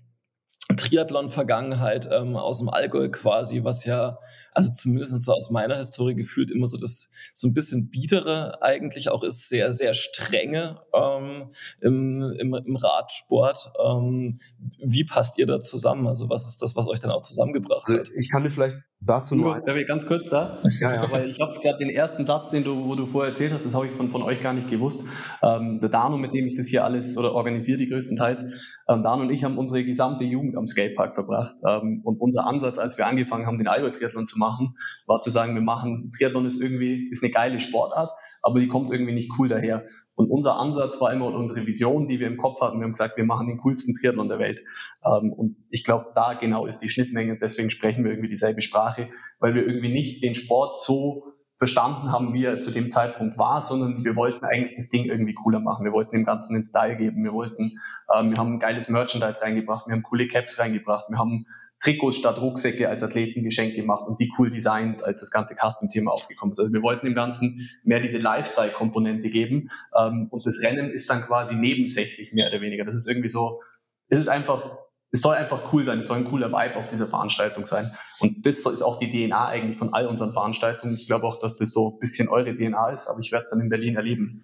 [0.76, 4.18] Triathlon-Vergangenheit ähm, aus dem Allgäu quasi, was ja,
[4.52, 9.10] also zumindest so aus meiner Historie gefühlt immer so das so ein bisschen biedere eigentlich
[9.10, 13.72] auch ist, sehr, sehr strenge ähm, im, im, im Radsport.
[13.84, 14.38] Ähm,
[14.78, 16.06] wie passt ihr da zusammen?
[16.06, 18.10] Also was ist das, was euch dann auch zusammengebracht also, hat?
[18.16, 19.60] Ich kann dir vielleicht dazu nur...
[19.60, 20.58] Darf ich ganz kurz da?
[20.80, 21.10] Ja, ja.
[21.10, 23.74] Weil ich habe gerade den ersten Satz, den du, wo du vorher erzählt hast, das
[23.74, 25.04] habe ich von, von euch gar nicht gewusst.
[25.42, 28.40] Ähm, der Dano, mit dem ich das hier alles oder organisiere, die größtenteils,
[28.88, 31.54] ähm, Dan und ich haben unsere gesamte Jugend am Skatepark verbracht.
[31.66, 35.54] Ähm, und unser Ansatz, als wir angefangen haben, den Allgäu-Triathlon zu machen, war zu sagen,
[35.54, 38.10] wir machen, Triathlon ist irgendwie, ist eine geile Sportart,
[38.42, 39.84] aber die kommt irgendwie nicht cool daher.
[40.14, 42.78] Und unser Ansatz war immer unsere Vision, die wir im Kopf hatten.
[42.78, 44.60] Wir haben gesagt, wir machen den coolsten Triathlon der Welt.
[45.04, 47.38] Ähm, und ich glaube, da genau ist die Schnittmenge.
[47.40, 51.29] Deswegen sprechen wir irgendwie dieselbe Sprache, weil wir irgendwie nicht den Sport so
[51.60, 55.34] verstanden haben, wie er zu dem Zeitpunkt war, sondern wir wollten eigentlich das Ding irgendwie
[55.34, 55.84] cooler machen.
[55.84, 57.22] Wir wollten dem Ganzen den Style geben.
[57.22, 57.78] Wir wollten,
[58.12, 61.44] ähm, wir haben geiles Merchandise reingebracht, wir haben coole Caps reingebracht, wir haben
[61.78, 66.52] Trikots statt Rucksäcke als Athletengeschenk gemacht und die cool designt, als das ganze Custom-Thema aufgekommen
[66.52, 66.60] ist.
[66.60, 69.68] Also wir wollten dem Ganzen mehr diese Lifestyle-Komponente geben
[69.98, 72.86] ähm, und das Rennen ist dann quasi nebensächlich mehr oder weniger.
[72.86, 73.60] Das ist irgendwie so,
[74.08, 74.78] es ist einfach
[75.12, 77.90] es soll einfach cool sein, es soll ein cooler Vibe auf dieser Veranstaltung sein.
[78.20, 80.94] Und das ist auch die DNA eigentlich von all unseren Veranstaltungen.
[80.94, 83.50] Ich glaube auch, dass das so ein bisschen eure DNA ist, aber ich werde es
[83.50, 84.42] dann in Berlin erleben.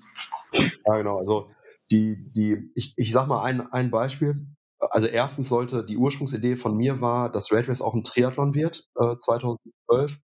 [0.53, 1.19] Ja, genau.
[1.19, 1.51] Also
[1.91, 4.47] die, die, ich, ich sag mal ein, ein Beispiel.
[4.79, 8.89] Also erstens sollte die Ursprungsidee von mir war, dass Red Race auch ein Triathlon wird,
[9.01, 10.19] äh, 2012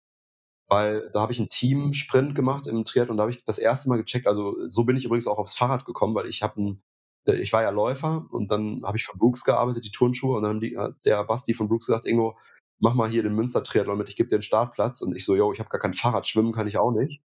[0.71, 3.97] weil da habe ich einen Team-Sprint gemacht im Triathlon, da habe ich das erste Mal
[3.97, 6.90] gecheckt, also so bin ich übrigens auch aufs Fahrrad gekommen, weil ich habe ein äh,
[7.25, 10.53] ich war ja Läufer und dann habe ich für Brooks gearbeitet, die Turnschuhe, und dann
[10.53, 12.37] haben die, äh, der Basti von Brooks gesagt, Ingo,
[12.79, 15.01] mach mal hier den Münster-Triathlon mit, ich gebe dir einen Startplatz.
[15.01, 17.21] Und ich so, yo, ich habe gar kein Fahrrad, schwimmen kann ich auch nicht.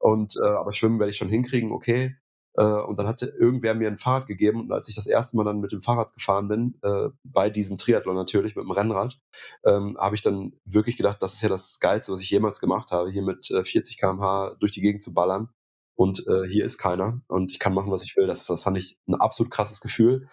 [0.00, 2.16] Und äh, aber schwimmen werde ich schon hinkriegen, okay.
[2.54, 5.44] Äh, und dann hatte irgendwer mir ein Fahrrad gegeben und als ich das erste Mal
[5.44, 9.18] dann mit dem Fahrrad gefahren bin, äh, bei diesem Triathlon natürlich, mit dem Rennrad,
[9.64, 12.90] ähm, habe ich dann wirklich gedacht, das ist ja das Geilste, was ich jemals gemacht
[12.90, 15.48] habe, hier mit äh, 40 km/h durch die Gegend zu ballern
[15.98, 18.28] und äh, hier ist keiner und ich kann machen, was ich will.
[18.28, 20.28] Das, das fand ich ein absolut krasses Gefühl.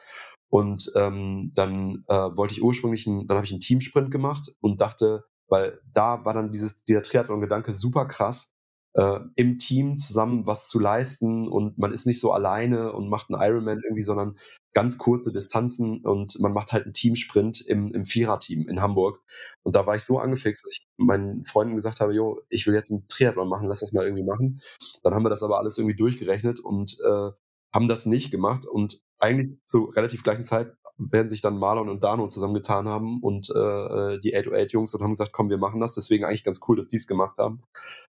[0.48, 4.80] Und ähm, dann äh, wollte ich ursprünglich, ein, dann habe ich einen Teamsprint gemacht und
[4.80, 8.55] dachte, weil da war dann dieses, dieser Triathlon-Gedanke super krass,
[8.96, 13.30] äh, im Team zusammen was zu leisten und man ist nicht so alleine und macht
[13.30, 14.38] einen Ironman irgendwie, sondern
[14.74, 19.22] ganz kurze Distanzen und man macht halt einen Teamsprint im, im Viererteam in Hamburg.
[19.64, 22.74] Und da war ich so angefixt, dass ich meinen Freunden gesagt habe, jo, ich will
[22.74, 24.62] jetzt einen Triathlon machen, lass das mal irgendwie machen.
[25.04, 27.32] Dann haben wir das aber alles irgendwie durchgerechnet und äh,
[27.74, 32.04] haben das nicht gemacht und eigentlich zur relativ gleichen Zeit werden sich dann Marlon und
[32.04, 35.94] Dano zusammengetan haben und äh, die 808-Jungs und haben gesagt, komm, wir machen das.
[35.94, 37.64] Deswegen eigentlich ganz cool, dass die es gemacht haben.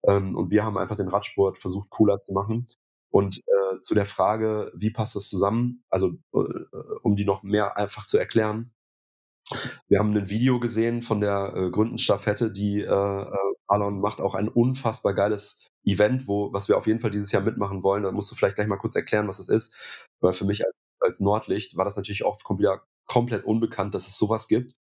[0.08, 2.68] Ähm, und wir haben einfach den Radsport versucht, cooler zu machen.
[3.10, 5.84] Und äh, zu der Frage, wie passt das zusammen?
[5.90, 6.40] Also, äh,
[7.04, 8.72] um die noch mehr einfach zu erklären.
[9.88, 13.28] Wir haben ein Video gesehen von der äh, Gründenstaffette, die äh, äh,
[13.68, 17.44] Alon macht auch ein unfassbar geiles Event, wo, was wir auf jeden Fall dieses Jahr
[17.44, 18.04] mitmachen wollen.
[18.04, 19.76] Da musst du vielleicht gleich mal kurz erklären, was das ist.
[20.22, 24.18] Weil für mich als, als Nordlicht war das natürlich auch wieder komplett unbekannt, dass es
[24.18, 24.74] sowas gibt.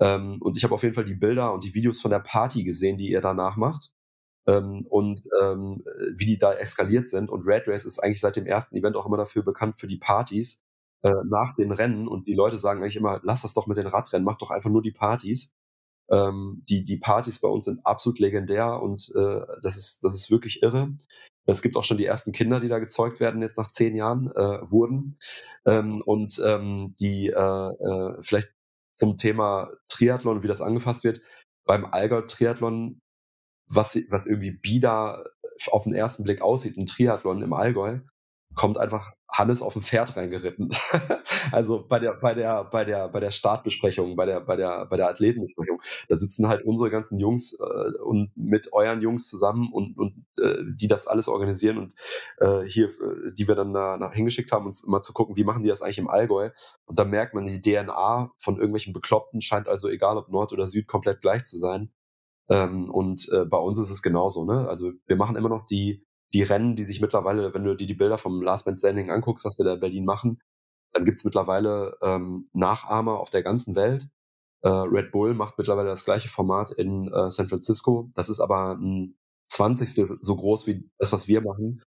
[0.00, 2.64] Ähm, und ich habe auf jeden Fall die Bilder und die Videos von der Party
[2.64, 3.92] gesehen, die ihr danach macht
[4.46, 5.84] ähm, und ähm,
[6.16, 7.30] wie die da eskaliert sind.
[7.30, 9.98] Und Red Race ist eigentlich seit dem ersten Event auch immer dafür bekannt für die
[9.98, 10.62] Partys
[11.02, 12.08] äh, nach den Rennen.
[12.08, 14.70] Und die Leute sagen eigentlich immer, lass das doch mit den Radrennen, mach doch einfach
[14.70, 15.54] nur die Partys.
[16.10, 20.30] Ähm, die, die Partys bei uns sind absolut legendär und äh, das, ist, das ist
[20.30, 20.96] wirklich irre.
[21.50, 24.30] Es gibt auch schon die ersten Kinder, die da gezeugt werden, jetzt nach zehn Jahren,
[24.32, 25.18] äh, wurden.
[25.66, 28.52] Ähm, und ähm, die äh, äh, vielleicht
[28.94, 31.20] zum Thema Triathlon, wie das angefasst wird.
[31.64, 33.00] Beim Allgäu Triathlon
[33.68, 35.24] was, was irgendwie bieder
[35.70, 38.00] auf den ersten Blick aussieht, ein Triathlon im Allgäu,
[38.58, 40.70] kommt einfach Hannes auf dem Pferd reingeritten.
[41.52, 44.96] also bei der, bei der, bei der, bei der Startbesprechung, bei der, bei der, bei
[44.96, 49.96] der Athletenbesprechung, da sitzen halt unsere ganzen Jungs äh, und mit euren Jungs zusammen und,
[49.96, 51.94] und äh, die das alles organisieren und
[52.38, 55.44] äh, hier, äh, die wir dann da nach hingeschickt haben, uns mal zu gucken, wie
[55.44, 56.50] machen die das eigentlich im Allgäu.
[56.86, 60.66] Und da merkt man, die DNA von irgendwelchen Bekloppten scheint also egal ob Nord oder
[60.66, 61.92] Süd komplett gleich zu sein.
[62.48, 64.44] Ähm, und äh, bei uns ist es genauso.
[64.44, 64.66] Ne?
[64.68, 67.94] Also wir machen immer noch die, die Rennen, die sich mittlerweile, wenn du dir die
[67.94, 70.40] Bilder vom Last Man Standing anguckst, was wir da in Berlin machen,
[70.92, 74.08] dann gibt's mittlerweile ähm, Nachahmer auf der ganzen Welt.
[74.62, 78.10] Äh, Red Bull macht mittlerweile das gleiche Format in äh, San Francisco.
[78.14, 79.16] Das ist aber ein
[79.48, 81.82] Zwanzigstel so groß wie das, was wir machen.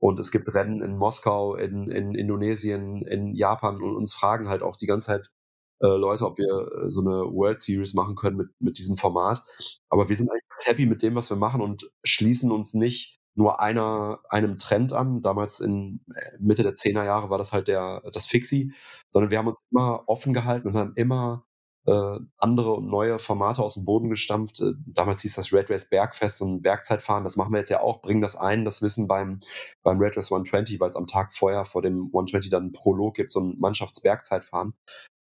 [0.00, 4.62] Und es gibt Rennen in Moskau, in, in Indonesien, in Japan und uns fragen halt
[4.62, 5.32] auch die ganze Zeit,
[5.80, 9.42] äh, Leute, ob wir äh, so eine World Series machen können mit, mit diesem Format.
[9.88, 13.60] Aber wir sind eigentlich happy mit dem, was wir machen und schließen uns nicht nur
[13.60, 15.22] einer, einem Trend an.
[15.22, 18.72] Damals in äh, Mitte der 10er Jahre war das halt der, das Fixie,
[19.10, 21.44] sondern wir haben uns immer offen gehalten und haben immer
[21.86, 24.60] äh, andere und neue Formate aus dem Boden gestampft.
[24.60, 27.24] Äh, damals hieß das Red Race Bergfest und Bergzeitfahren.
[27.24, 29.40] Das machen wir jetzt ja auch, bringen das ein, das Wissen beim,
[29.82, 33.14] beim Red Race 120, weil es am Tag vorher vor dem 120 dann einen Prolog
[33.16, 34.74] gibt, so ein Mannschaftsbergzeitfahren.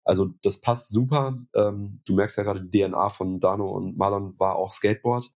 [0.09, 1.37] Also das passt super.
[1.55, 5.31] Ähm, du merkst ja gerade, die DNA von Dano und Marlon war auch Skateboard.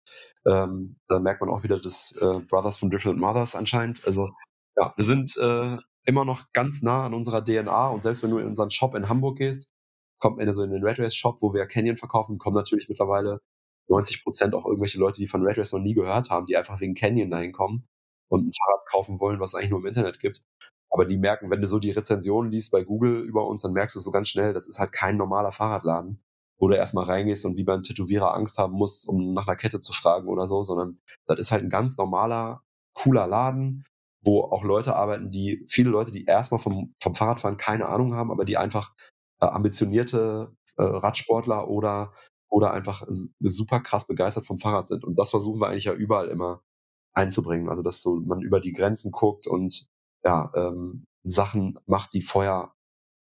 [0.46, 4.06] Ähm, da merkt man auch wieder das äh, Brothers from Different Mothers anscheinend.
[4.06, 4.30] Also
[4.76, 8.38] ja, wir sind äh, immer noch ganz nah an unserer DNA und selbst wenn du
[8.38, 9.72] in unseren Shop in Hamburg gehst,
[10.20, 13.40] kommt also in den Red Race Shop, wo wir Canyon verkaufen, kommen natürlich mittlerweile
[13.88, 16.78] 90 Prozent auch irgendwelche Leute, die von Red Race noch nie gehört haben, die einfach
[16.78, 17.88] wegen Canyon dahin kommen
[18.28, 20.44] und ein Fahrrad kaufen wollen, was es eigentlich nur im Internet gibt.
[20.90, 23.96] Aber die merken, wenn du so die Rezensionen liest bei Google über uns, dann merkst
[23.96, 26.20] du so ganz schnell, das ist halt kein normaler Fahrradladen,
[26.58, 29.80] wo du erstmal reingehst und wie beim Tätowierer Angst haben musst, um nach einer Kette
[29.80, 33.84] zu fragen oder so, sondern das ist halt ein ganz normaler, cooler Laden,
[34.22, 38.30] wo auch Leute arbeiten, die, viele Leute, die erstmal vom, vom Fahrradfahren keine Ahnung haben,
[38.30, 38.92] aber die einfach
[39.40, 42.12] äh, ambitionierte äh, Radsportler oder,
[42.48, 43.06] oder einfach
[43.38, 45.04] super krass begeistert vom Fahrrad sind.
[45.04, 46.62] Und das versuchen wir eigentlich ja überall immer
[47.12, 47.68] einzubringen.
[47.68, 49.88] Also, dass so man über die Grenzen guckt und
[50.24, 52.72] ja, ähm, Sachen macht, die vorher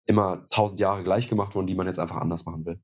[0.08, 2.79] immer tausend Jahre gleich gemacht wurden, die man jetzt einfach anders machen will.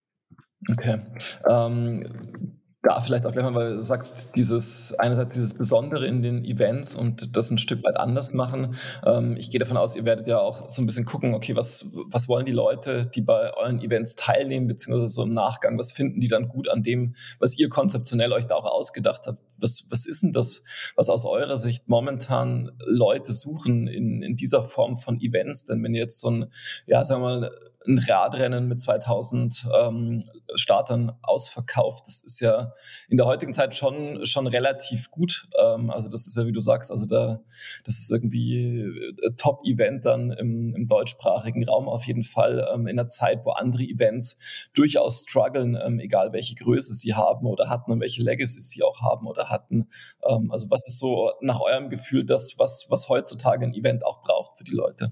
[0.71, 1.01] Okay.
[1.47, 6.43] Ähm, da vielleicht auch gleich mal, weil du sagst, dieses einerseits dieses Besondere in den
[6.43, 8.75] Events und das ein Stück weit anders machen.
[9.05, 11.85] Ähm, ich gehe davon aus, ihr werdet ja auch so ein bisschen gucken, okay, was,
[12.07, 16.21] was wollen die Leute, die bei euren Events teilnehmen, beziehungsweise so im Nachgang, was finden
[16.21, 19.39] die dann gut an dem, was ihr konzeptionell euch da auch ausgedacht habt?
[19.59, 20.63] Was, was ist denn das,
[20.95, 25.65] was aus eurer Sicht momentan Leute suchen in, in dieser Form von Events?
[25.65, 26.51] Denn wenn ihr jetzt so ein,
[26.87, 27.51] ja, sagen wir mal,
[27.87, 30.19] ein Radrennen mit 2000 ähm,
[30.55, 32.05] Startern ausverkauft.
[32.07, 32.73] Das ist ja
[33.09, 35.47] in der heutigen Zeit schon, schon relativ gut.
[35.59, 37.41] Ähm, also das ist ja, wie du sagst, also da,
[37.85, 42.99] das ist irgendwie äh, Top-Event dann im, im deutschsprachigen Raum auf jeden Fall ähm, in
[42.99, 44.37] einer Zeit, wo andere Events
[44.73, 49.01] durchaus strugglen, ähm, egal welche Größe sie haben oder hatten und welche Legacy sie auch
[49.01, 49.87] haben oder hatten.
[50.27, 54.21] Ähm, also was ist so nach eurem Gefühl das, was, was heutzutage ein Event auch
[54.21, 55.11] braucht für die Leute?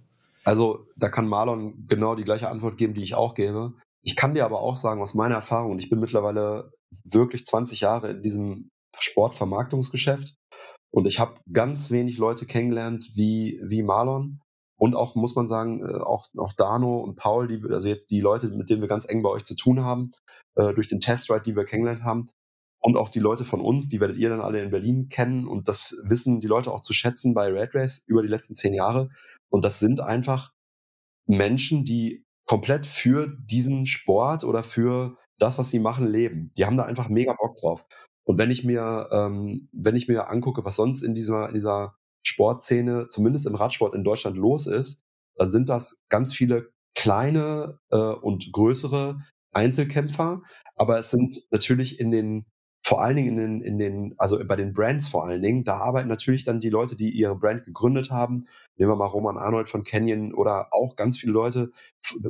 [0.50, 3.76] Also da kann Marlon genau die gleiche Antwort geben, die ich auch gebe.
[4.04, 6.72] Ich kann dir aber auch sagen, aus meiner Erfahrung, und ich bin mittlerweile
[7.04, 10.34] wirklich 20 Jahre in diesem Sportvermarktungsgeschäft
[10.92, 14.40] und ich habe ganz wenig Leute kennengelernt wie, wie Marlon.
[14.80, 18.22] Und auch, muss man sagen, äh, auch, auch Dano und Paul, die, also jetzt die
[18.22, 20.14] Leute, mit denen wir ganz eng bei euch zu tun haben,
[20.56, 22.32] äh, durch den Testride, die wir kennengelernt haben.
[22.82, 25.48] Und auch die Leute von uns, die werdet ihr dann alle in Berlin kennen.
[25.48, 28.74] Und das wissen die Leute auch zu schätzen bei Red Race über die letzten zehn
[28.74, 29.10] Jahre.
[29.50, 30.52] Und das sind einfach
[31.28, 36.52] Menschen, die komplett für diesen Sport oder für das, was sie machen, leben.
[36.58, 37.86] Die haben da einfach mega Bock drauf.
[38.24, 41.96] Und wenn ich mir, ähm, wenn ich mir angucke, was sonst in dieser, in dieser
[42.26, 45.04] Sportszene, zumindest im Radsport in Deutschland los ist,
[45.36, 49.20] dann sind das ganz viele kleine äh, und größere
[49.52, 50.42] Einzelkämpfer.
[50.76, 52.46] Aber es sind natürlich in den
[52.90, 55.78] vor allen Dingen in den, in den, also bei den Brands vor allen Dingen, da
[55.78, 58.48] arbeiten natürlich dann die Leute, die ihre Brand gegründet haben.
[58.78, 61.72] Nehmen wir mal Roman Arnold von Canyon oder auch ganz viele Leute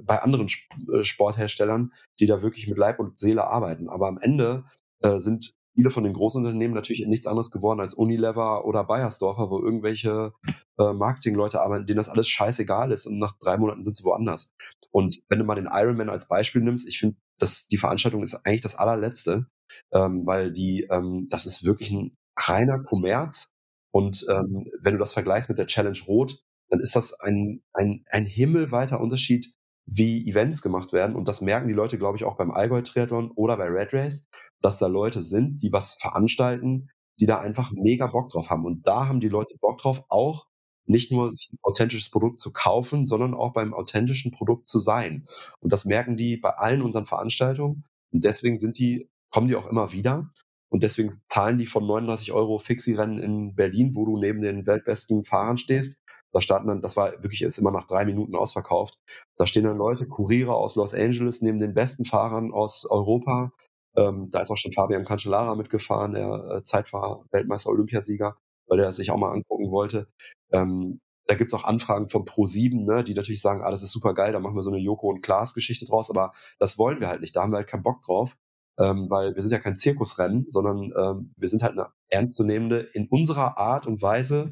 [0.03, 0.49] bei anderen
[0.93, 3.87] äh, Sportherstellern, die da wirklich mit Leib und Seele arbeiten.
[3.87, 4.65] Aber am Ende
[5.01, 9.49] äh, sind viele von den großen Unternehmen natürlich nichts anderes geworden als Unilever oder Bayersdorfer,
[9.49, 10.33] wo irgendwelche
[10.77, 14.51] äh, Marketingleute arbeiten, denen das alles scheißegal ist und nach drei Monaten sind sie woanders.
[14.91, 18.45] Und wenn du mal den Ironman als Beispiel nimmst, ich finde, dass die Veranstaltung ist
[18.45, 19.45] eigentlich das allerletzte
[19.93, 23.53] ähm, weil die, ähm, das ist wirklich ein reiner Kommerz.
[23.91, 28.03] Und ähm, wenn du das vergleichst mit der Challenge Rot, dann ist das ein, ein,
[28.11, 29.53] ein himmelweiter Unterschied,
[29.85, 31.15] wie Events gemacht werden.
[31.15, 34.27] Und das merken die Leute, glaube ich, auch beim Allgäu Triathlon oder bei Red Race,
[34.61, 38.65] dass da Leute sind, die was veranstalten, die da einfach mega Bock drauf haben.
[38.65, 40.45] Und da haben die Leute Bock drauf, auch
[40.85, 45.27] nicht nur sich ein authentisches Produkt zu kaufen, sondern auch beim authentischen Produkt zu sein.
[45.59, 47.85] Und das merken die bei allen unseren Veranstaltungen.
[48.11, 50.29] Und deswegen sind die kommen die auch immer wieder.
[50.71, 55.25] Und deswegen zahlen die von 39 Euro Fixie-Rennen in Berlin, wo du neben den weltbesten
[55.25, 55.99] Fahrern stehst.
[56.31, 58.99] Da starten dann, das war wirklich, ist immer nach drei Minuten ausverkauft.
[59.35, 63.51] Da stehen dann Leute, Kuriere aus Los Angeles neben den besten Fahrern aus Europa.
[63.97, 68.37] Ähm, da ist auch schon Fabian Cancellara mitgefahren, der äh, Zeitfahr-Weltmeister, Olympiasieger,
[68.67, 70.07] weil der sich auch mal angucken wollte.
[70.51, 74.13] Ähm, da gibt's auch Anfragen von Pro7, ne, die natürlich sagen, ah, das ist super
[74.13, 77.07] geil, da machen wir so eine Joko und Klaas Geschichte draus, aber das wollen wir
[77.07, 78.35] halt nicht, da haben wir halt keinen Bock drauf
[78.79, 83.07] ähm, weil wir sind ja kein Zirkusrennen, sondern ähm, wir sind halt eine ernstzunehmende, in
[83.07, 84.51] unserer Art und Weise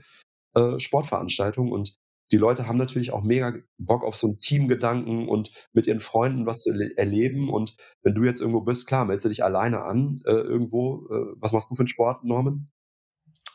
[0.56, 1.98] äh, Sportveranstaltung und
[2.32, 6.46] die Leute haben natürlich auch mega Bock auf so einen Teamgedanken und mit ihren Freunden
[6.46, 7.50] was zu erleben.
[7.50, 11.08] Und wenn du jetzt irgendwo bist, klar, meldest du dich alleine an äh, irgendwo.
[11.10, 12.70] Äh, was machst du für einen Sport, Norman?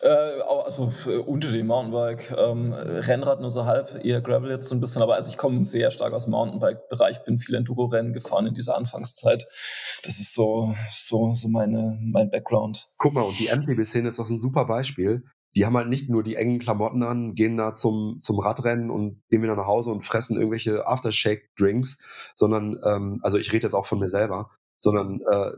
[0.03, 4.75] Äh, also äh, unter dem Mountainbike, ähm, Rennrad nur so halb, eher Gravel jetzt so
[4.75, 8.47] ein bisschen, aber also ich komme sehr stark aus dem Mountainbike-Bereich, bin viel Enduro-Rennen gefahren
[8.47, 9.47] in dieser Anfangszeit.
[10.03, 12.88] Das ist so, so, so meine, mein Background.
[12.99, 15.23] Guck mal, und die MTB-Szene ist doch ein super Beispiel.
[15.55, 19.23] Die haben halt nicht nur die engen Klamotten an, gehen da zum, zum Radrennen und
[19.29, 22.03] gehen wieder nach Hause und fressen irgendwelche Aftershake-Drinks,
[22.35, 24.51] sondern, ähm, also ich rede jetzt auch von mir selber,
[24.83, 25.53] sondern äh,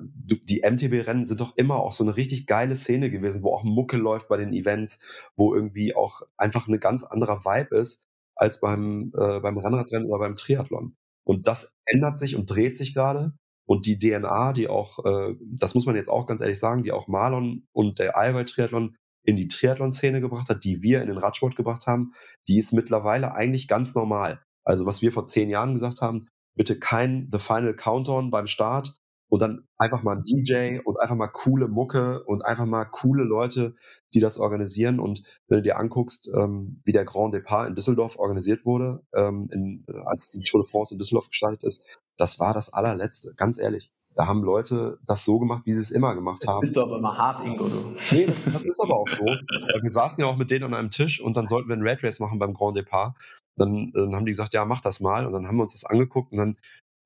[0.45, 3.97] die MTB-Rennen sind doch immer auch so eine richtig geile Szene gewesen, wo auch Mucke
[3.97, 5.03] läuft bei den Events,
[5.35, 8.07] wo irgendwie auch einfach eine ganz anderer Vibe ist
[8.37, 10.97] als beim, äh, beim Rennradrennen oder beim Triathlon.
[11.27, 13.33] Und das ändert sich und dreht sich gerade.
[13.67, 16.93] Und die DNA, die auch, äh, das muss man jetzt auch ganz ehrlich sagen, die
[16.93, 18.95] auch Marlon und der Allgäu-Triathlon
[19.27, 22.13] in die Triathlon-Szene gebracht hat, die wir in den Radsport gebracht haben,
[22.47, 24.43] die ist mittlerweile eigentlich ganz normal.
[24.65, 28.95] Also was wir vor zehn Jahren gesagt haben, bitte kein The Final Countdown beim Start,
[29.29, 33.25] und dann einfach mal ein DJ und einfach mal coole Mucke und einfach mal coole
[33.25, 33.75] Leute,
[34.13, 35.01] die das organisieren.
[35.01, 39.49] Und wenn du dir anguckst, ähm, wie der Grand Depart in Düsseldorf organisiert wurde, ähm,
[39.53, 43.59] in, als die Tour de France in Düsseldorf gestartet ist, das war das allerletzte, ganz
[43.59, 43.91] ehrlich.
[44.15, 46.61] Da haben Leute das so gemacht, wie sie es immer gemacht haben.
[46.61, 47.69] Das bist du aber immer hart, Ingo.
[47.69, 47.97] Du.
[48.13, 49.25] Nee, das, ist aber auch so.
[49.25, 52.05] Wir saßen ja auch mit denen an einem Tisch und dann sollten wir ein Red
[52.05, 53.17] Race machen beim Grand Depart.
[53.57, 55.27] Dann, dann haben die gesagt, ja, mach das mal.
[55.27, 56.57] Und dann haben wir uns das angeguckt und dann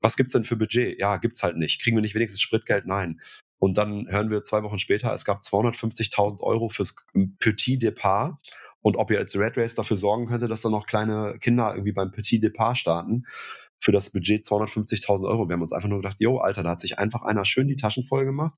[0.01, 0.99] was gibt's denn für Budget?
[0.99, 1.81] Ja, gibt's halt nicht.
[1.83, 2.87] Kriegen wir nicht wenigstens Spritgeld?
[2.87, 3.21] Nein.
[3.61, 6.95] Und dann hören wir zwei Wochen später, es gab 250.000 Euro fürs
[7.41, 8.37] Petit Depart.
[8.81, 11.93] Und ob ihr als Red Race dafür sorgen könnte, dass dann noch kleine Kinder irgendwie
[11.93, 13.25] beim Petit Depart starten,
[13.81, 15.49] für das Budget 250.000 Euro.
[15.49, 17.77] Wir haben uns einfach nur gedacht, yo, Alter, da hat sich einfach einer schön die
[17.77, 18.57] Taschen voll gemacht.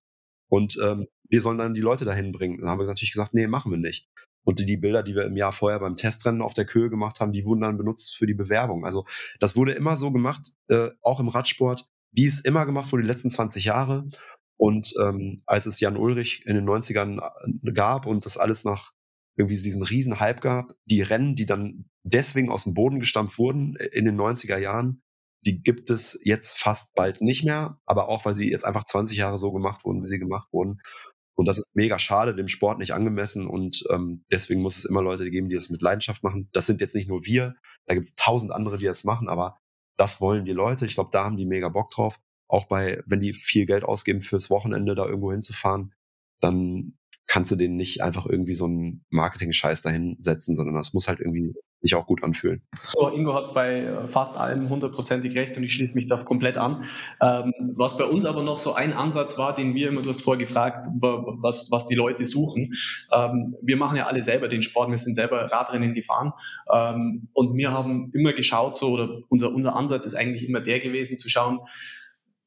[0.48, 2.58] Und ähm, wir sollen dann die Leute dahin bringen.
[2.60, 4.08] Dann haben wir natürlich gesagt, nee, machen wir nicht.
[4.42, 7.32] Und die Bilder, die wir im Jahr vorher beim Testrennen auf der Köhe gemacht haben,
[7.32, 8.84] die wurden dann benutzt für die Bewerbung.
[8.84, 9.04] Also
[9.38, 13.08] das wurde immer so gemacht, äh, auch im Radsport, wie es immer gemacht wurde die
[13.08, 14.08] letzten 20 Jahre.
[14.56, 18.92] Und ähm, als es Jan Ulrich in den 90ern äh, gab und das alles nach
[19.36, 23.76] irgendwie diesen riesen Hype gab, die Rennen, die dann deswegen aus dem Boden gestampft wurden
[23.76, 25.02] äh, in den 90er Jahren,
[25.46, 29.16] die gibt es jetzt fast bald nicht mehr, aber auch weil sie jetzt einfach 20
[29.16, 30.80] Jahre so gemacht wurden, wie sie gemacht wurden.
[31.40, 33.46] Und das ist mega schade, dem Sport nicht angemessen.
[33.46, 36.50] Und ähm, deswegen muss es immer Leute geben, die das mit Leidenschaft machen.
[36.52, 37.54] Das sind jetzt nicht nur wir,
[37.86, 39.58] da gibt es tausend andere, die das machen, aber
[39.96, 40.84] das wollen die Leute.
[40.84, 42.20] Ich glaube, da haben die mega Bock drauf.
[42.46, 45.94] auch bei, wenn die viel Geld ausgeben fürs Wochenende, da irgendwo hinzufahren,
[46.40, 46.98] dann
[47.30, 51.20] kannst du denen nicht einfach irgendwie so einen Marketing-Scheiß dahin setzen, sondern das muss halt
[51.20, 52.60] irgendwie sich auch gut anfühlen.
[52.92, 56.58] So, Ingo hat bei äh, fast allem hundertprozentig recht und ich schließe mich da komplett
[56.58, 56.86] an.
[57.22, 60.22] Ähm, was bei uns aber noch so ein Ansatz war, den wir immer, du hast
[60.22, 62.74] vorher gefragt, was, was die Leute suchen.
[63.16, 66.32] Ähm, wir machen ja alle selber den Sport, wir sind selber Radrennen gefahren
[66.74, 70.80] ähm, und wir haben immer geschaut, so, oder unser, unser Ansatz ist eigentlich immer der
[70.80, 71.60] gewesen, zu schauen,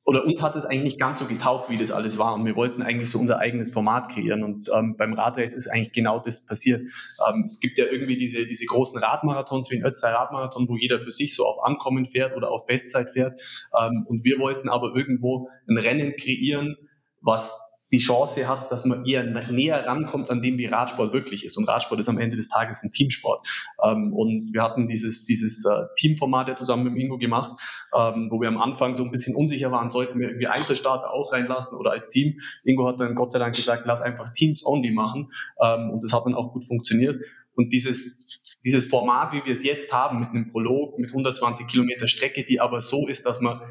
[0.05, 2.33] oder uns hat es eigentlich nicht ganz so getaugt, wie das alles war.
[2.33, 4.43] Und wir wollten eigentlich so unser eigenes Format kreieren.
[4.43, 6.81] Und ähm, beim Radrace ist eigentlich genau das passiert.
[7.27, 10.99] Ähm, es gibt ja irgendwie diese, diese großen Radmarathons wie ein Ötztal Radmarathon, wo jeder
[10.99, 13.39] für sich so auf Ankommen fährt oder auf Bestzeit fährt.
[13.79, 16.75] Ähm, und wir wollten aber irgendwo ein Rennen kreieren,
[17.21, 17.57] was
[17.93, 21.57] die Chance hat, dass man eher näher rankommt an dem, wie Radsport wirklich ist.
[21.57, 23.45] Und Radsport ist am Ende des Tages ein Teamsport.
[23.83, 27.61] Ähm, und wir hatten dieses, dieses äh, Teamformat ja zusammen mit Ingo gemacht,
[27.95, 31.31] ähm, wo wir am Anfang so ein bisschen unsicher waren, sollten wir irgendwie Einzelstarter auch
[31.31, 32.39] reinlassen oder als Team.
[32.63, 35.31] Ingo hat dann Gott sei Dank gesagt, lass einfach Teams only machen.
[35.63, 37.21] Ähm, und das hat dann auch gut funktioniert.
[37.55, 42.07] Und dieses, dieses Format, wie wir es jetzt haben, mit einem Prolog, mit 120 Kilometer
[42.07, 43.61] Strecke, die aber so ist, dass man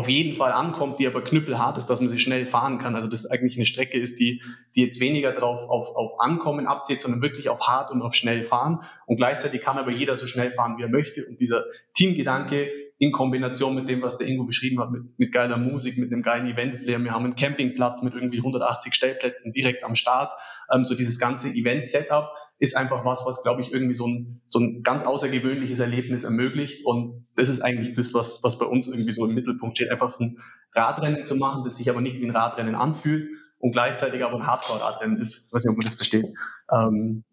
[0.00, 2.94] auf jeden Fall ankommt, die aber knüppelhart ist, dass man sie schnell fahren kann.
[2.94, 4.42] Also das eigentlich eine Strecke ist, die,
[4.74, 8.44] die jetzt weniger drauf auf, auf Ankommen abzielt, sondern wirklich auf hart und auf schnell
[8.44, 8.80] fahren.
[9.04, 11.26] Und gleichzeitig kann aber jeder so schnell fahren, wie er möchte.
[11.26, 15.58] Und dieser Teamgedanke in Kombination mit dem, was der Ingo beschrieben hat, mit, mit geiler
[15.58, 16.98] Musik, mit einem geilen Event-Flair.
[16.98, 20.32] Wir haben einen Campingplatz mit irgendwie 180 Stellplätzen direkt am Start.
[20.72, 22.30] Ähm, so dieses ganze Event-Setup
[22.60, 26.84] ist einfach was, was, glaube ich, irgendwie so ein, so ein ganz außergewöhnliches Erlebnis ermöglicht.
[26.84, 30.20] Und das ist eigentlich das, was, was bei uns irgendwie so im Mittelpunkt steht, einfach
[30.20, 30.38] ein
[30.74, 34.46] Radrennen zu machen, das sich aber nicht wie ein Radrennen anfühlt und gleichzeitig aber ein
[34.46, 35.46] Hardcore-Radrennen ist.
[35.46, 36.26] Ich weiß nicht, ob man das versteht.
[36.70, 37.24] Ähm,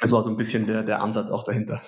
[0.00, 1.82] das war so ein bisschen der, der Ansatz auch dahinter.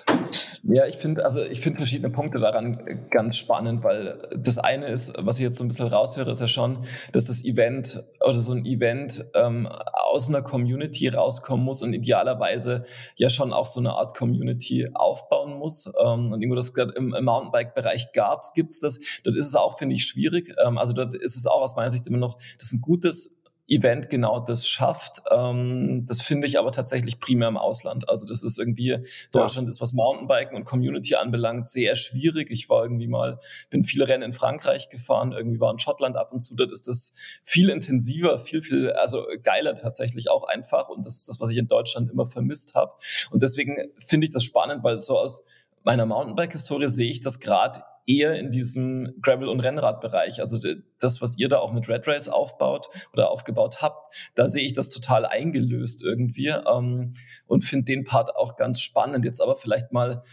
[0.63, 5.13] Ja, ich finde, also ich finde verschiedene Punkte daran ganz spannend, weil das eine ist,
[5.17, 8.53] was ich jetzt so ein bisschen raushöre, ist ja schon, dass das Event oder so
[8.53, 12.83] ein Event ähm, aus einer Community rauskommen muss und idealerweise
[13.15, 15.87] ja schon auch so eine Art Community aufbauen muss.
[15.87, 18.99] Ähm, und irgendwo das gerade im, im Mountainbike-Bereich gab es, gibt es das.
[19.23, 20.55] Dort ist es auch, finde ich, schwierig.
[20.63, 23.35] Ähm, also dort ist es auch aus meiner Sicht immer noch, das ist ein gutes
[23.67, 25.21] Event genau das schafft.
[25.31, 28.09] Ähm, das finde ich aber tatsächlich primär im Ausland.
[28.09, 28.97] Also das ist irgendwie,
[29.31, 32.51] Deutschland ist, was Mountainbiken und Community anbelangt, sehr schwierig.
[32.51, 33.39] Ich war irgendwie mal,
[33.69, 36.55] bin viele Rennen in Frankreich gefahren, irgendwie war in Schottland ab und zu.
[36.55, 40.89] Dort ist das viel intensiver, viel, viel, also geiler tatsächlich auch einfach.
[40.89, 42.91] Und das ist das, was ich in Deutschland immer vermisst habe.
[43.31, 45.45] Und deswegen finde ich das spannend, weil so aus
[45.83, 50.39] meiner Mountainbike-Historie sehe ich das gerade eher in diesem Gravel- und Rennradbereich.
[50.39, 50.57] Also
[50.99, 54.73] das, was ihr da auch mit Red Race aufbaut oder aufgebaut habt, da sehe ich
[54.73, 57.13] das total eingelöst irgendwie ähm,
[57.47, 59.25] und finde den Part auch ganz spannend.
[59.25, 60.23] Jetzt aber vielleicht mal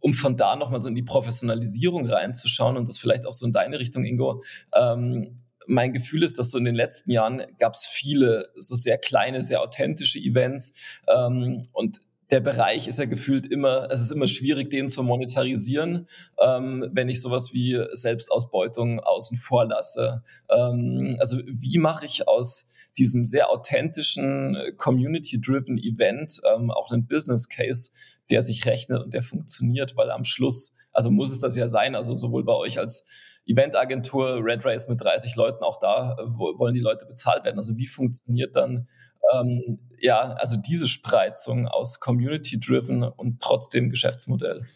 [0.00, 3.52] um von da nochmal so in die Professionalisierung reinzuschauen und das vielleicht auch so in
[3.52, 4.42] deine Richtung, Ingo.
[4.74, 5.34] Ähm,
[5.66, 9.42] mein Gefühl ist, dass so in den letzten Jahren gab es viele so sehr kleine,
[9.42, 12.00] sehr authentische Events ähm, und
[12.30, 16.06] der Bereich ist ja gefühlt immer, es ist immer schwierig, den zu monetarisieren,
[16.38, 20.22] ähm, wenn ich sowas wie Selbstausbeutung außen vor lasse.
[20.50, 22.68] Ähm, also wie mache ich aus
[22.98, 27.90] diesem sehr authentischen, community-driven Event ähm, auch einen Business Case,
[28.30, 31.94] der sich rechnet und der funktioniert, weil am Schluss, also muss es das ja sein,
[31.94, 33.06] also sowohl bei euch als
[33.46, 37.56] Eventagentur, Red Race mit 30 Leuten, auch da äh, wollen die Leute bezahlt werden.
[37.56, 38.88] Also wie funktioniert dann
[39.34, 44.66] ähm, ja, also diese Spreizung aus Community-driven und trotzdem Geschäftsmodell?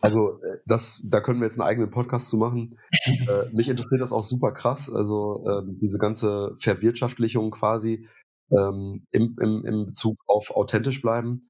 [0.00, 2.76] Also äh, das, da können wir jetzt einen eigenen Podcast zu machen.
[3.06, 4.90] äh, mich interessiert das auch super krass.
[4.92, 8.06] Also ähm, diese ganze Verwirtschaftlichung quasi
[8.50, 11.42] ähm, im, im, im Bezug auf authentisch bleiben.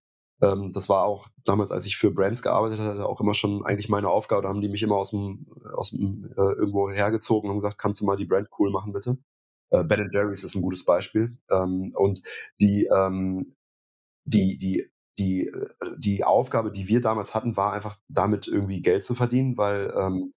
[0.43, 3.89] Ähm, das war auch damals, als ich für Brands gearbeitet hatte, auch immer schon eigentlich
[3.89, 4.43] meine Aufgabe.
[4.43, 8.01] Da haben die mich immer aus dem, aus dem äh, irgendwo hergezogen und gesagt, kannst
[8.01, 9.19] du mal die Brand cool machen, bitte?
[9.73, 11.37] Äh, ben Jerry's ist ein gutes Beispiel.
[11.51, 12.23] Ähm, und
[12.61, 13.57] die, ähm,
[14.25, 15.69] die, die, die, äh,
[15.99, 20.35] die Aufgabe, die wir damals hatten, war einfach damit irgendwie Geld zu verdienen, weil ähm,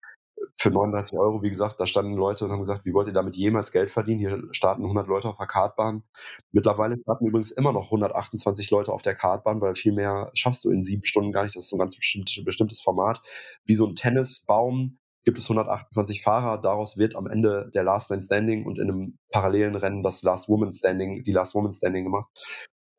[0.57, 3.35] für 39 Euro, wie gesagt, da standen Leute und haben gesagt, wie wollt ihr damit
[3.35, 4.19] jemals Geld verdienen?
[4.19, 6.03] Hier starten 100 Leute auf der Kartbahn.
[6.51, 10.71] Mittlerweile starten übrigens immer noch 128 Leute auf der Kartbahn, weil viel mehr schaffst du
[10.71, 11.55] in sieben Stunden gar nicht.
[11.55, 13.21] Das ist so ein ganz bestimmt, bestimmtes Format.
[13.65, 16.59] Wie so ein Tennisbaum gibt es 128 Fahrer.
[16.59, 20.47] Daraus wird am Ende der Last Man Standing und in einem parallelen Rennen das Last
[20.47, 22.29] Woman Standing, die Last Woman Standing gemacht.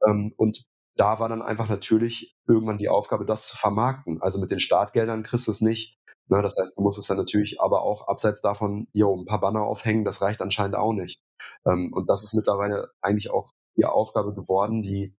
[0.06, 0.66] Ähm, und
[0.96, 4.20] da war dann einfach natürlich irgendwann die Aufgabe, das zu vermarkten.
[4.20, 5.96] Also mit den Startgeldern kriegst du es nicht.
[6.28, 9.40] Ne, das heißt, du musst es dann natürlich aber auch abseits davon, jo, ein paar
[9.40, 11.20] Banner aufhängen, das reicht anscheinend auch nicht.
[11.64, 15.14] Ähm, und das ist mittlerweile eigentlich auch die Aufgabe geworden, die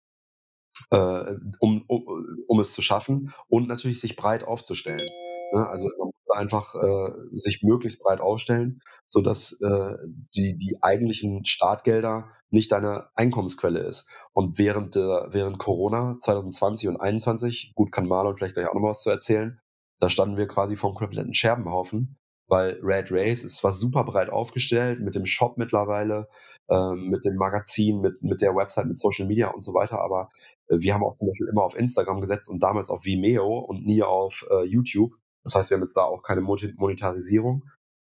[0.91, 2.03] äh, um, um,
[2.47, 5.07] um es zu schaffen und natürlich sich breit aufzustellen.
[5.53, 5.67] Ne?
[5.67, 9.95] Also man einfach äh, sich möglichst breit aufstellen, sodass äh,
[10.35, 14.09] die, die eigentlichen Startgelder nicht deine Einkommensquelle ist.
[14.33, 18.83] Und während, äh, während Corona 2020 und 2021, gut, kann Marlon vielleicht gleich auch noch
[18.83, 19.59] was zu erzählen,
[19.99, 22.17] da standen wir quasi vor einem kompletten Scherbenhaufen,
[22.47, 26.29] weil Red Race ist zwar super breit aufgestellt mit dem Shop mittlerweile,
[26.69, 30.29] ähm, mit dem Magazin, mit, mit der Website, mit Social Media und so weiter, aber
[30.69, 33.85] äh, wir haben auch zum Beispiel immer auf Instagram gesetzt und damals auf Vimeo und
[33.85, 35.11] nie auf äh, YouTube.
[35.47, 37.63] Das heißt, wir haben jetzt da auch keine Monetarisierung.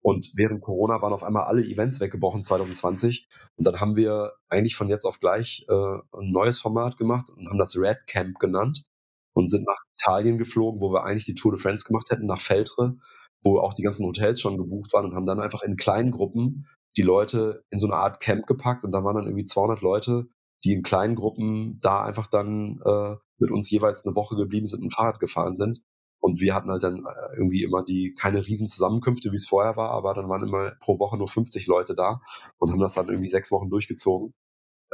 [0.02, 3.28] Und während Corona waren auf einmal alle Events weggebrochen 2020.
[3.56, 7.48] Und dann haben wir eigentlich von jetzt auf gleich äh, ein neues Format gemacht und
[7.48, 8.86] haben das Red Camp genannt
[9.34, 12.40] und sind nach Italien geflogen, wo wir eigentlich die Tour de France gemacht hätten, nach
[12.40, 12.96] Feltre,
[13.44, 16.66] wo auch die ganzen Hotels schon gebucht waren und haben dann einfach in kleinen Gruppen
[16.96, 20.26] die Leute in so eine Art Camp gepackt und da waren dann irgendwie 200 Leute,
[20.64, 24.82] die in kleinen Gruppen da einfach dann äh, mit uns jeweils eine Woche geblieben sind
[24.82, 25.82] und Fahrrad gefahren sind.
[26.20, 29.76] Und wir hatten halt dann äh, irgendwie immer die, keine riesen Zusammenkünfte, wie es vorher
[29.76, 32.20] war, aber dann waren immer pro Woche nur 50 Leute da
[32.58, 34.34] und haben das dann irgendwie sechs Wochen durchgezogen.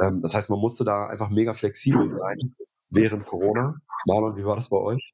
[0.01, 2.55] Ähm, das heißt, man musste da einfach mega flexibel sein
[2.89, 3.75] während Corona.
[4.05, 5.13] Marlon, wie war das bei euch,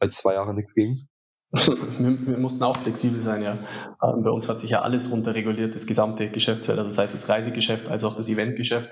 [0.00, 1.06] als zwei Jahre nichts ging?
[1.52, 3.58] wir, wir, mussten auch flexibel sein, ja.
[4.02, 7.28] Ähm, bei uns hat sich ja alles runterreguliert, das gesamte Geschäftsfeld, also das heißt das
[7.28, 8.90] Reisegeschäft als auch das Eventgeschäft.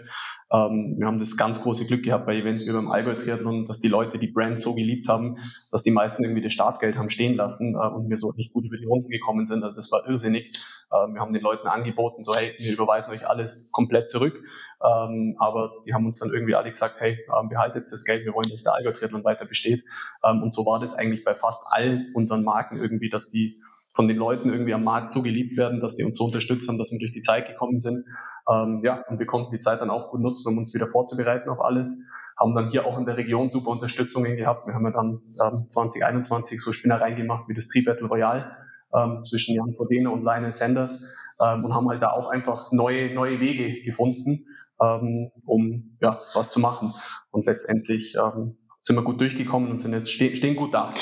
[0.52, 3.80] Ähm, wir haben das ganz große Glück gehabt bei Events wie beim Allgäu Triathlon, dass
[3.80, 5.38] die Leute die Brand so geliebt haben,
[5.70, 8.64] dass die meisten irgendwie das Startgeld haben stehen lassen äh, und wir so nicht gut
[8.64, 9.64] über die Runden gekommen sind.
[9.64, 10.58] Also das war irrsinnig.
[10.92, 14.44] Ähm, wir haben den Leuten angeboten, so hey, wir überweisen euch alles komplett zurück.
[14.84, 18.34] Ähm, aber die haben uns dann irgendwie alle gesagt, hey, ähm, behaltet das Geld, wir
[18.34, 19.84] wollen, dass der Allgäu Triathlon weiter besteht.
[20.22, 23.56] Ähm, und so war das eigentlich bei fast all unseren Marken irgendwie, dass die
[23.94, 26.78] von den Leuten irgendwie am Markt so geliebt werden, dass die uns so unterstützt haben,
[26.78, 28.04] dass wir durch die Zeit gekommen sind.
[28.50, 31.50] Ähm, ja, und wir konnten die Zeit dann auch gut nutzen, um uns wieder vorzubereiten
[31.50, 32.02] auf alles.
[32.38, 34.66] Haben dann hier auch in der Region super Unterstützungen gehabt.
[34.66, 38.50] Wir haben ja dann ähm, 2021 so Spinnereien gemacht wie das Tri Battle Royale
[38.94, 41.02] ähm, zwischen Jan Frodeno und Lionel Sanders
[41.40, 44.46] ähm, und haben halt da auch einfach neue, neue Wege gefunden,
[44.80, 46.94] ähm, um ja, was zu machen.
[47.30, 50.94] Und letztendlich ähm, sind wir gut durchgekommen und sind jetzt ste stehen gut da.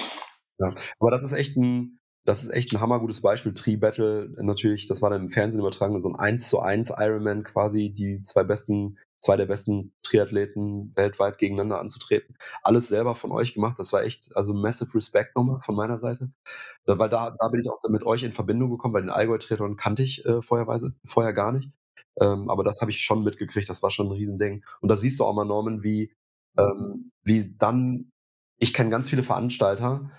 [0.59, 3.55] Ja, aber das ist echt ein, das ist echt ein hammergutes Beispiel.
[3.55, 7.45] Tree Battle, natürlich, das war dann im Fernsehen übertragen, so ein 1 zu 1 Ironman
[7.45, 12.37] quasi, die zwei besten, zwei der besten Triathleten weltweit gegeneinander anzutreten.
[12.63, 13.79] Alles selber von euch gemacht.
[13.79, 16.31] Das war echt, also massive Respect nochmal von meiner Seite.
[16.85, 20.03] Weil da, da bin ich auch mit euch in Verbindung gekommen, weil den Allgäu-Triathlon kannte
[20.03, 21.71] ich äh, vorherweise, vorher gar nicht.
[22.21, 24.65] Ähm, aber das habe ich schon mitgekriegt, das war schon ein Riesending.
[24.81, 26.13] Und da siehst du auch mal, Norman, wie,
[26.59, 28.11] ähm, wie dann,
[28.59, 30.11] ich kenne ganz viele Veranstalter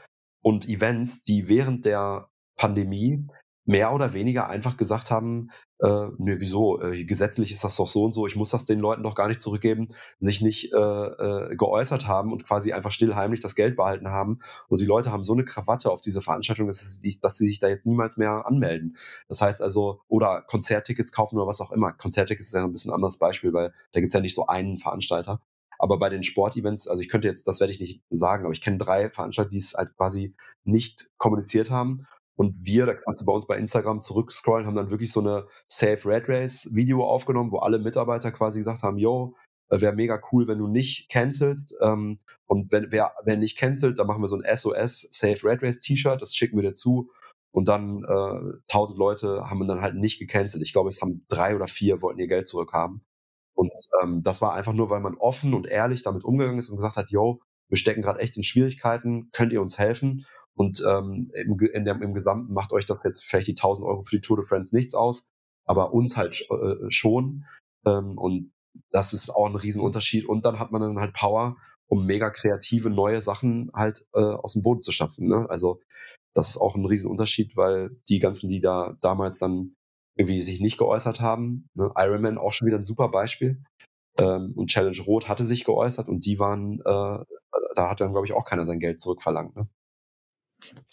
[0.41, 3.27] und Events, die während der Pandemie
[3.65, 8.03] mehr oder weniger einfach gesagt haben, äh, nö, wieso, äh, gesetzlich ist das doch so
[8.03, 9.89] und so, ich muss das den Leuten doch gar nicht zurückgeben,
[10.19, 14.39] sich nicht äh, äh, geäußert haben und quasi einfach stillheimlich das Geld behalten haben.
[14.67, 17.59] Und die Leute haben so eine Krawatte auf diese Veranstaltung, dass, sie, dass sie sich
[17.59, 18.97] da jetzt niemals mehr anmelden.
[19.27, 21.93] Das heißt also, oder Konzerttickets kaufen oder was auch immer.
[21.93, 25.41] Konzerttickets ist ja ein bisschen anderes Beispiel, weil da gibt's ja nicht so einen Veranstalter.
[25.81, 28.61] Aber bei den Sportevents, also ich könnte jetzt, das werde ich nicht sagen, aber ich
[28.61, 32.05] kenne drei Veranstalter, die es halt quasi nicht kommuniziert haben.
[32.35, 35.47] Und wir, da kannst du bei uns bei Instagram zurückscrollen, haben dann wirklich so eine
[35.67, 39.35] Safe Red Race Video aufgenommen, wo alle Mitarbeiter quasi gesagt haben, yo,
[39.69, 41.75] äh, wäre mega cool, wenn du nicht cancelst.
[41.81, 45.63] Ähm, und wenn wer, wer nicht cancelt, dann machen wir so ein SOS Safe Red
[45.63, 47.09] Race T-Shirt, das schicken wir dir zu.
[47.51, 50.63] Und dann äh, 1000 Leute haben dann halt nicht gecancelt.
[50.63, 53.03] Ich glaube, es haben drei oder vier wollten ihr Geld zurückhaben.
[53.61, 56.77] Und ähm, das war einfach nur, weil man offen und ehrlich damit umgegangen ist und
[56.77, 60.25] gesagt hat, yo, wir stecken gerade echt in Schwierigkeiten, könnt ihr uns helfen?
[60.55, 64.15] Und ähm, im, der, im Gesamten macht euch das jetzt vielleicht die 1000 Euro für
[64.15, 65.29] die Tour de France nichts aus,
[65.65, 67.45] aber uns halt äh, schon.
[67.85, 68.51] Ähm, und
[68.89, 70.25] das ist auch ein Riesenunterschied.
[70.25, 71.55] Und dann hat man dann halt Power,
[71.85, 75.27] um mega kreative neue Sachen halt äh, aus dem Boden zu schaffen.
[75.27, 75.47] Ne?
[75.51, 75.79] Also
[76.33, 79.75] das ist auch ein Riesenunterschied, weil die ganzen, die da damals dann
[80.15, 81.69] irgendwie sich nicht geäußert haben.
[81.73, 81.91] Ne?
[81.95, 83.63] Ironman auch schon wieder ein super Beispiel.
[84.17, 87.25] Ähm, und Challenge Rot hatte sich geäußert und die waren, äh,
[87.75, 89.55] da hat dann, glaube ich, auch keiner sein Geld zurückverlangt.
[89.55, 89.67] Ne?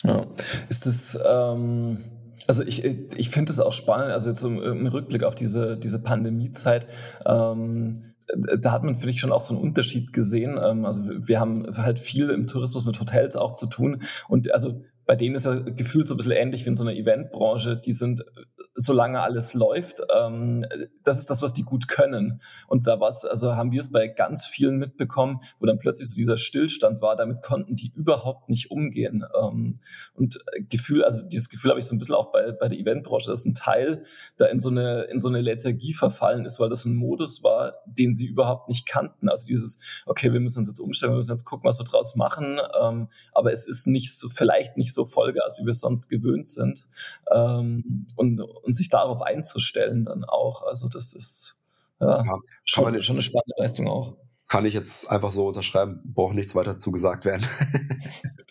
[0.04, 0.26] Ja.
[0.68, 2.04] Ist das, ähm,
[2.46, 6.02] also ich, ich finde es auch spannend, also jetzt im, im, Rückblick auf diese, diese
[6.02, 6.88] Pandemiezeit,
[7.26, 8.14] ähm,
[8.58, 10.58] da hat man, finde ich, schon auch so einen Unterschied gesehen.
[10.62, 14.82] Ähm, also wir haben halt viel im Tourismus mit Hotels auch zu tun und also
[15.09, 17.78] bei denen ist er gefühlt so ein bisschen ähnlich wie in so einer Eventbranche.
[17.78, 18.26] Die sind
[18.74, 20.02] solange alles läuft.
[20.14, 20.66] Ähm,
[21.02, 22.42] das ist das, was die gut können.
[22.66, 26.14] Und da was, also haben wir es bei ganz vielen mitbekommen, wo dann plötzlich so
[26.14, 27.16] dieser Stillstand war.
[27.16, 29.24] Damit konnten die überhaupt nicht umgehen.
[29.42, 29.80] Ähm,
[30.12, 30.38] und
[30.68, 33.46] Gefühl, also dieses Gefühl habe ich so ein bisschen auch bei, bei der Eventbranche, dass
[33.46, 34.02] ein Teil
[34.36, 37.76] da in so eine in so eine Lethargie verfallen ist, weil das ein Modus war,
[37.86, 39.30] den sie überhaupt nicht kannten.
[39.30, 42.14] Also dieses, okay, wir müssen uns jetzt umstellen, wir müssen jetzt gucken, was wir draus
[42.14, 42.61] machen.
[42.78, 46.49] Ähm, aber es ist nicht so, vielleicht nicht so Vollgas, wie wir es sonst gewöhnt
[46.49, 46.86] sind.
[47.30, 50.62] Ähm, und, und sich darauf einzustellen dann auch.
[50.66, 51.61] Also das ist
[52.01, 54.16] ja, ja schon, schon eine spannende Leistung auch
[54.49, 57.46] kann ich jetzt einfach so unterschreiben, braucht nichts weiter zugesagt werden.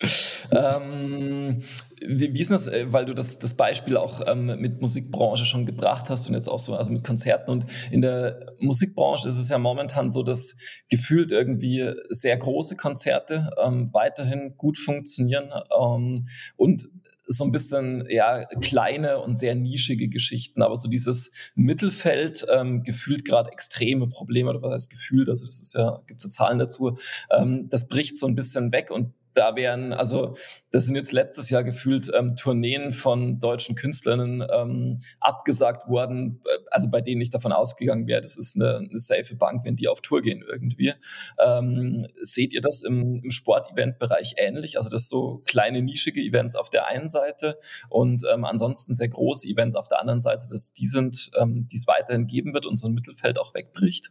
[0.52, 1.62] ähm,
[2.06, 6.08] wie, ist das, äh, weil du das, das Beispiel auch ähm, mit Musikbranche schon gebracht
[6.08, 9.58] hast und jetzt auch so, also mit Konzerten und in der Musikbranche ist es ja
[9.58, 10.56] momentan so, dass
[10.88, 16.88] gefühlt irgendwie sehr große Konzerte ähm, weiterhin gut funktionieren ähm, und
[17.28, 23.24] so ein bisschen ja kleine und sehr nischige Geschichten, aber so dieses Mittelfeld ähm, gefühlt
[23.24, 26.96] gerade extreme Probleme oder was heißt gefühlt, also das ist ja gibt so Zahlen dazu,
[27.30, 30.36] ähm, das bricht so ein bisschen weg und da wären, also
[30.70, 36.58] das sind jetzt letztes Jahr gefühlt ähm, Tourneen von deutschen Künstlerinnen ähm, abgesagt worden, äh,
[36.70, 39.88] also bei denen ich davon ausgegangen wäre, das ist eine, eine safe Bank, wenn die
[39.88, 40.92] auf Tour gehen irgendwie.
[41.38, 44.76] Ähm, seht ihr das im, im Sport-Event-Bereich ähnlich?
[44.76, 47.58] Also das so kleine nischige Events auf der einen Seite
[47.88, 51.76] und ähm, ansonsten sehr große Events auf der anderen Seite, dass die sind, ähm, die
[51.76, 54.10] es weiterhin geben wird und so ein Mittelfeld auch wegbricht?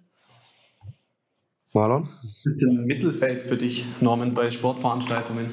[1.78, 2.10] Marlon?
[2.24, 5.52] Was ist denn Mittelfeld für dich, Norman, bei Sportveranstaltungen?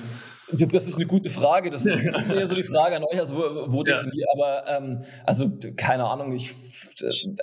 [0.50, 1.70] Das ist eine gute Frage.
[1.70, 3.96] Das ist, das ist eher so die Frage an euch, also wo, wo ja.
[3.96, 6.54] definiert, aber ähm, also keine Ahnung, ich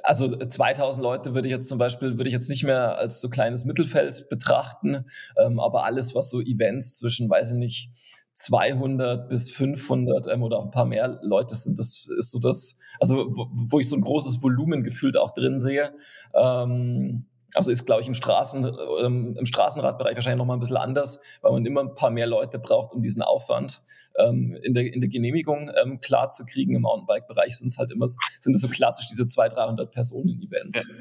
[0.04, 3.30] also 2000 Leute würde ich jetzt zum Beispiel würde ich jetzt nicht mehr als so
[3.30, 5.06] kleines Mittelfeld betrachten,
[5.38, 7.92] ähm, aber alles was so Events zwischen, weiß ich nicht,
[8.34, 12.78] 200 bis 500 ähm, oder auch ein paar mehr Leute sind, das ist so das,
[13.00, 15.92] also wo, wo ich so ein großes Volumen gefühlt auch drin sehe.
[16.34, 18.66] Ähm, also ist, glaube ich, im, Straßen,
[19.04, 22.28] ähm, im Straßenradbereich wahrscheinlich noch mal ein bisschen anders, weil man immer ein paar mehr
[22.28, 23.82] Leute braucht, um diesen Aufwand
[24.18, 26.76] ähm, in, der, in der Genehmigung ähm, klar zu kriegen.
[26.76, 30.88] Im Mountainbike-Bereich sind es halt immer sind es so klassisch diese 200, 300 Personen-Events.
[30.88, 30.96] Ja.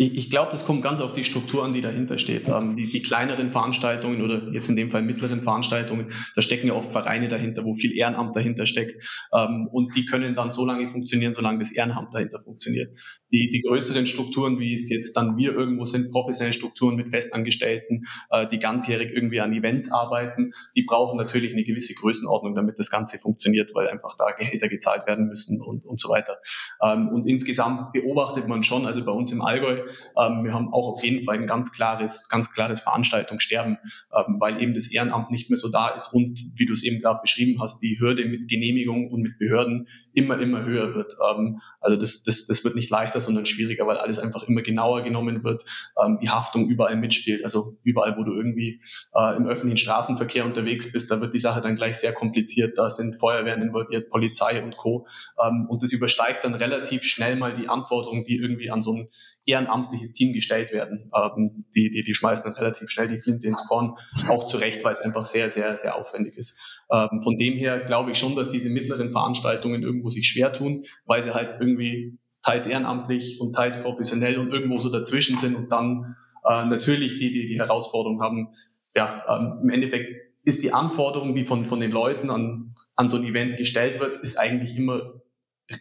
[0.00, 2.48] Ich, ich glaube, das kommt ganz auf die Struktur an, die dahinter steht.
[2.48, 6.72] Ähm, die, die, kleineren Veranstaltungen oder jetzt in dem Fall mittleren Veranstaltungen, da stecken ja
[6.72, 8.96] oft Vereine dahinter, wo viel Ehrenamt dahinter steckt.
[9.36, 12.96] Ähm, und die können dann so lange funktionieren, solange das Ehrenamt dahinter funktioniert.
[13.30, 18.06] Die, die größeren Strukturen, wie es jetzt dann wir irgendwo sind, professionelle Strukturen mit Festangestellten,
[18.30, 22.90] äh, die ganzjährig irgendwie an Events arbeiten, die brauchen natürlich eine gewisse Größenordnung, damit das
[22.90, 26.38] Ganze funktioniert, weil einfach da Gehälter gezahlt werden müssen und, und so weiter.
[26.82, 30.96] Ähm, und insgesamt beobachtet man schon, also bei uns im Allgäu, ähm, wir haben auch
[30.96, 33.78] auf jeden Fall ein ganz klares, ganz klares Veranstaltungssterben,
[34.16, 37.00] ähm, weil eben das Ehrenamt nicht mehr so da ist und wie du es eben
[37.00, 41.12] gerade beschrieben hast, die Hürde mit Genehmigung und mit Behörden immer, immer höher wird.
[41.30, 45.02] Ähm, also das, das, das wird nicht leichter, sondern schwieriger, weil alles einfach immer genauer
[45.02, 45.64] genommen wird,
[46.02, 47.44] ähm, die Haftung überall mitspielt.
[47.44, 48.82] Also überall, wo du irgendwie
[49.14, 52.76] äh, im öffentlichen Straßenverkehr unterwegs bist, da wird die Sache dann gleich sehr kompliziert.
[52.76, 55.06] Da sind Feuerwehren involviert, Polizei und Co.
[55.42, 59.08] Ähm, und das übersteigt dann relativ schnell mal die Anforderungen, die irgendwie an so ein
[59.50, 61.10] ehrenamtliches Team gestellt werden.
[61.14, 63.96] Ähm, die, die, die schmeißen dann relativ schnell die Flinte ins Korn,
[64.28, 66.58] auch zu Recht, weil es einfach sehr, sehr, sehr aufwendig ist.
[66.90, 70.86] Ähm, von dem her glaube ich schon, dass diese mittleren Veranstaltungen irgendwo sich schwer tun,
[71.06, 75.70] weil sie halt irgendwie teils ehrenamtlich und teils professionell und irgendwo so dazwischen sind und
[75.70, 76.16] dann
[76.48, 78.48] äh, natürlich die, die die Herausforderung haben,
[78.94, 83.18] ja, ähm, im Endeffekt ist die Anforderung, die von, von den Leuten an, an so
[83.18, 85.20] ein Event gestellt wird, ist eigentlich immer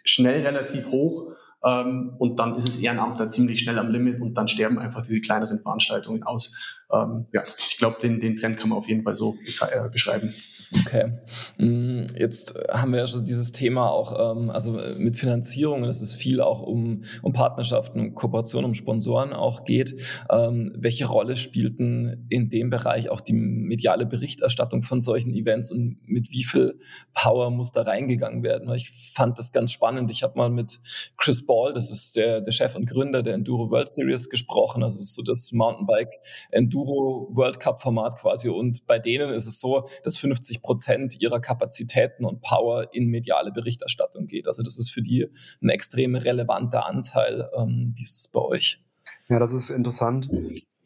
[0.03, 1.31] schnell relativ hoch
[1.65, 5.03] ähm, und dann ist es Ehrenamt da ziemlich schnell am Limit und dann sterben einfach
[5.03, 6.57] diese kleineren Veranstaltungen aus.
[6.91, 9.35] Ähm, ja, ich glaube, den, den Trend kann man auf jeden Fall so
[9.71, 10.33] äh, beschreiben.
[10.77, 11.17] Okay.
[11.57, 16.13] Mm, jetzt haben wir ja schon dieses Thema auch, ähm, also mit Finanzierung, dass es
[16.13, 19.95] viel auch um, um Partnerschaften, um Kooperationen, um Sponsoren auch geht.
[20.29, 25.97] Ähm, welche Rolle spielten in dem Bereich auch die mediale Berichterstattung von solchen Events und
[26.05, 26.77] mit wie viel
[27.15, 28.71] Power muss da reingegangen werden?
[28.73, 30.11] Ich fand das ganz spannend.
[30.11, 30.79] Ich habe mal mit
[31.17, 34.99] Chris Ball, das ist der, der Chef und Gründer der Enduro World Series gesprochen, also
[34.99, 36.11] so das Mountainbike
[36.51, 38.49] Enduro World Cup Format quasi.
[38.49, 43.07] Und bei denen ist es so, dass 50 50 Prozent ihrer Kapazitäten und Power in
[43.07, 44.47] mediale Berichterstattung geht.
[44.47, 45.27] Also das ist für die
[45.61, 47.49] ein extrem relevanter Anteil.
[47.55, 48.83] Ähm, wie ist es bei euch?
[49.27, 50.29] Ja, das ist interessant,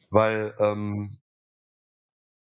[0.10, 1.18] weil ähm,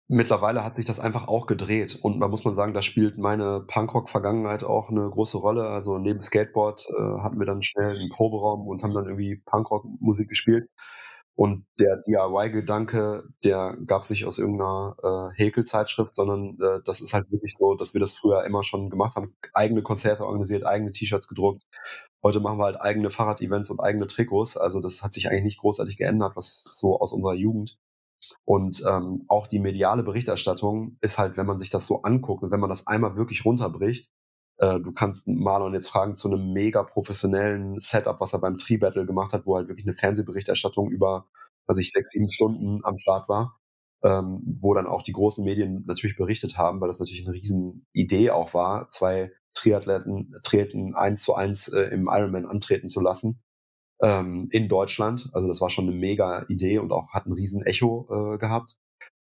[0.09, 1.99] mittlerweile hat sich das einfach auch gedreht.
[2.01, 5.69] Und da muss man sagen, da spielt meine Punkrock-Vergangenheit auch eine große Rolle.
[5.69, 10.29] Also neben Skateboard äh, hatten wir dann schnell einen Proberaum und haben dann irgendwie Punkrock-Musik
[10.29, 10.69] gespielt.
[11.37, 17.31] Und der DIY-Gedanke, der gab sich aus irgendeiner äh, Häkelzeitschrift, sondern äh, das ist halt
[17.33, 21.27] wirklich so, dass wir das früher immer schon gemacht haben, eigene Konzerte organisiert, eigene T-Shirts
[21.27, 21.67] gedruckt
[22.25, 24.57] Heute machen wir halt eigene Fahrrad-Events und eigene Trikots.
[24.57, 27.79] Also das hat sich eigentlich nicht großartig geändert, was so aus unserer Jugend.
[28.47, 32.51] Und ähm, auch die mediale Berichterstattung ist halt, wenn man sich das so anguckt und
[32.51, 34.09] wenn man das einmal wirklich runterbricht,
[34.59, 39.07] du kannst Marlon jetzt fragen zu einem mega professionellen Setup, was er beim Tree Battle
[39.07, 41.27] gemacht hat, wo halt wirklich eine Fernsehberichterstattung über,
[41.67, 43.59] was ich sechs, sieben Stunden am Start war,
[44.05, 47.87] ähm, wo dann auch die großen Medien natürlich berichtet haben, weil das natürlich eine riesen
[47.93, 53.43] Idee auch war, zwei Triathleten, Triathleten eins zu eins äh, im Ironman antreten zu lassen
[54.03, 55.31] ähm, in Deutschland.
[55.33, 58.77] Also das war schon eine mega Idee und auch hat ein riesen Echo äh, gehabt.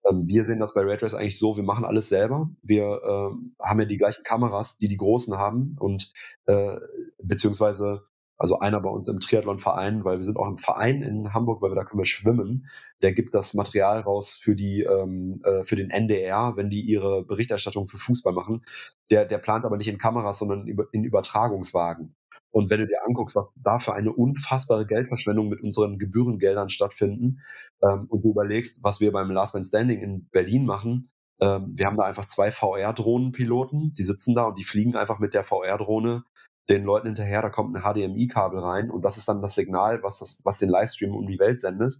[0.09, 2.49] Ähm, wir sehen das bei Red Race eigentlich so, wir machen alles selber.
[2.61, 6.11] Wir äh, haben ja die gleichen Kameras, die die Großen haben und
[6.45, 6.77] äh,
[7.23, 8.03] beziehungsweise
[8.39, 11.71] also einer bei uns im Triathlon-Verein, weil wir sind auch im Verein in Hamburg, weil
[11.71, 12.67] wir da können wir schwimmen.
[13.01, 17.25] Der gibt das Material raus für die ähm, äh, für den NDR, wenn die ihre
[17.25, 18.63] Berichterstattung für Fußball machen.
[19.09, 22.15] Der der plant aber nicht in Kameras, sondern in Übertragungswagen.
[22.51, 27.41] Und wenn du dir anguckst, was da für eine unfassbare Geldverschwendung mit unseren Gebührengeldern stattfinden,
[27.83, 31.09] ähm, und du überlegst, was wir beim Last Man Standing in Berlin machen,
[31.41, 35.33] ähm, wir haben da einfach zwei VR-Drohnenpiloten, die sitzen da und die fliegen einfach mit
[35.33, 36.23] der VR-Drohne
[36.69, 40.19] den Leuten hinterher, da kommt ein HDMI-Kabel rein und das ist dann das Signal, was,
[40.19, 41.99] das, was den Livestream um die Welt sendet.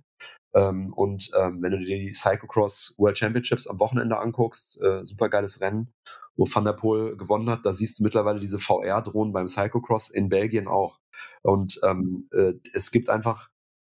[0.54, 5.30] Ähm, und ähm, wenn du dir die Cyclocross World Championships am Wochenende anguckst, äh, super
[5.30, 5.94] geiles Rennen,
[6.36, 10.30] wo Van der Poel gewonnen hat, da siehst du mittlerweile diese VR-Drohnen beim Cyclocross in
[10.30, 11.00] Belgien auch.
[11.44, 13.50] Und ähm, äh, es gibt einfach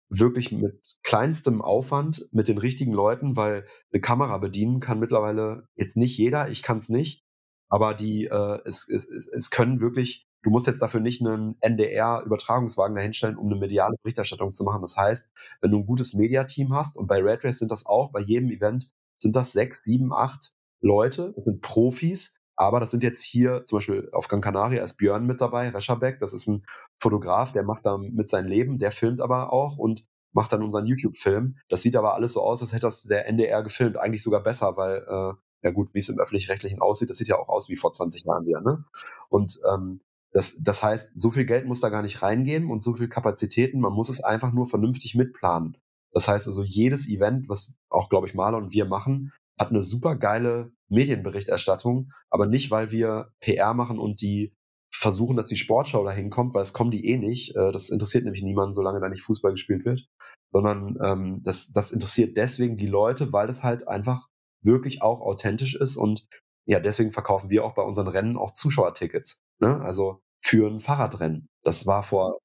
[0.10, 5.98] wirklich mit kleinstem Aufwand, mit den richtigen Leuten, weil eine Kamera bedienen kann mittlerweile jetzt
[5.98, 7.24] nicht jeder, ich kann es nicht,
[7.70, 12.96] aber die, äh, es, es, es können wirklich Du musst jetzt dafür nicht einen NDR-Übertragungswagen
[12.96, 14.84] dahinstellen, um eine mediale Berichterstattung zu machen.
[14.84, 15.28] Das heißt,
[15.60, 18.52] wenn du ein gutes Mediateam hast, und bei Red Race sind das auch, bei jedem
[18.52, 23.64] Event sind das sechs, sieben, acht Leute, das sind Profis, aber das sind jetzt hier
[23.66, 26.66] zum Beispiel auf Gran Canaria ist Björn mit dabei, Rescherbeck, das ist ein
[27.00, 30.86] Fotograf, der macht da mit sein Leben, der filmt aber auch und macht dann unseren
[30.86, 31.58] YouTube-Film.
[31.70, 33.98] Das sieht aber alles so aus, als hätte das der NDR gefilmt.
[33.98, 35.34] Eigentlich sogar besser, weil, äh,
[35.64, 38.26] ja gut, wie es im Öffentlich-Rechtlichen aussieht, das sieht ja auch aus wie vor 20
[38.26, 38.62] Jahren wieder.
[38.62, 38.84] Ne?
[39.30, 40.02] Und ähm,
[40.32, 43.80] das, das heißt, so viel Geld muss da gar nicht reingehen und so viel Kapazitäten.
[43.80, 45.78] Man muss es einfach nur vernünftig mitplanen.
[46.12, 49.82] Das heißt also, jedes Event, was auch, glaube ich, Maler und wir machen, hat eine
[49.82, 54.54] super geile Medienberichterstattung, aber nicht, weil wir PR machen und die
[54.94, 57.56] versuchen, dass die Sportschau dahin kommt, weil es kommen die eh nicht.
[57.56, 60.08] Äh, das interessiert nämlich niemanden, solange da nicht Fußball gespielt wird.
[60.52, 64.28] Sondern ähm, das, das interessiert deswegen die Leute, weil es halt einfach
[64.64, 66.28] wirklich auch authentisch ist und
[66.66, 69.40] ja, deswegen verkaufen wir auch bei unseren Rennen auch Zuschauertickets.
[69.60, 69.82] Ne?
[69.82, 71.48] Also für ein Fahrradrennen.
[71.64, 72.40] Das war vor,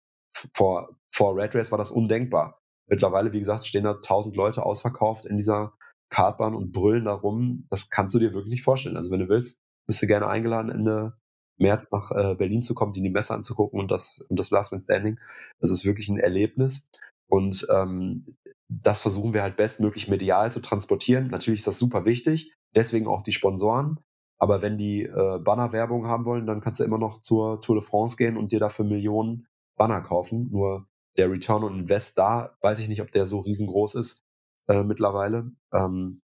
[0.55, 2.61] vor, vor Red Race war das undenkbar.
[2.87, 5.73] Mittlerweile, wie gesagt, stehen da tausend Leute ausverkauft in dieser
[6.11, 7.67] Kartbahn und brüllen da rum.
[7.71, 8.97] Das kannst du dir wirklich nicht vorstellen.
[8.97, 11.15] Also wenn du willst, bist du gerne eingeladen, Ende
[11.57, 14.73] März nach äh, Berlin zu kommen, dir die Messe anzugucken und das, und das Last
[14.73, 15.19] Man Standing.
[15.61, 16.91] Das ist wirklich ein Erlebnis.
[17.29, 18.37] Und ähm,
[18.69, 21.29] das versuchen wir halt bestmöglich medial zu transportieren.
[21.29, 22.53] Natürlich ist das super wichtig.
[22.75, 24.01] Deswegen auch die Sponsoren.
[24.39, 27.85] Aber wenn die äh, Bannerwerbung haben wollen, dann kannst du immer noch zur Tour de
[27.85, 29.47] France gehen und dir dafür Millionen
[29.77, 30.49] Banner kaufen.
[30.51, 30.89] Nur
[31.19, 34.25] der Return on Invest da, weiß ich nicht, ob der so riesengroß ist
[34.69, 35.51] äh, mittlerweile.
[35.73, 36.23] Ähm,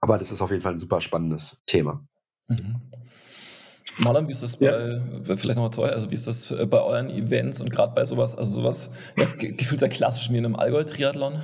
[0.00, 2.06] aber das ist auf jeden Fall ein super spannendes Thema.
[2.48, 2.90] Mhm.
[3.98, 5.36] Marlon, wie ist das bei, ja.
[5.36, 8.60] vielleicht nochmal toll, also wie ist das bei euren Events und gerade bei sowas, also
[8.60, 11.42] sowas, ja, gefühlt sehr klassisch wie in einem Allgäu-Triathlon?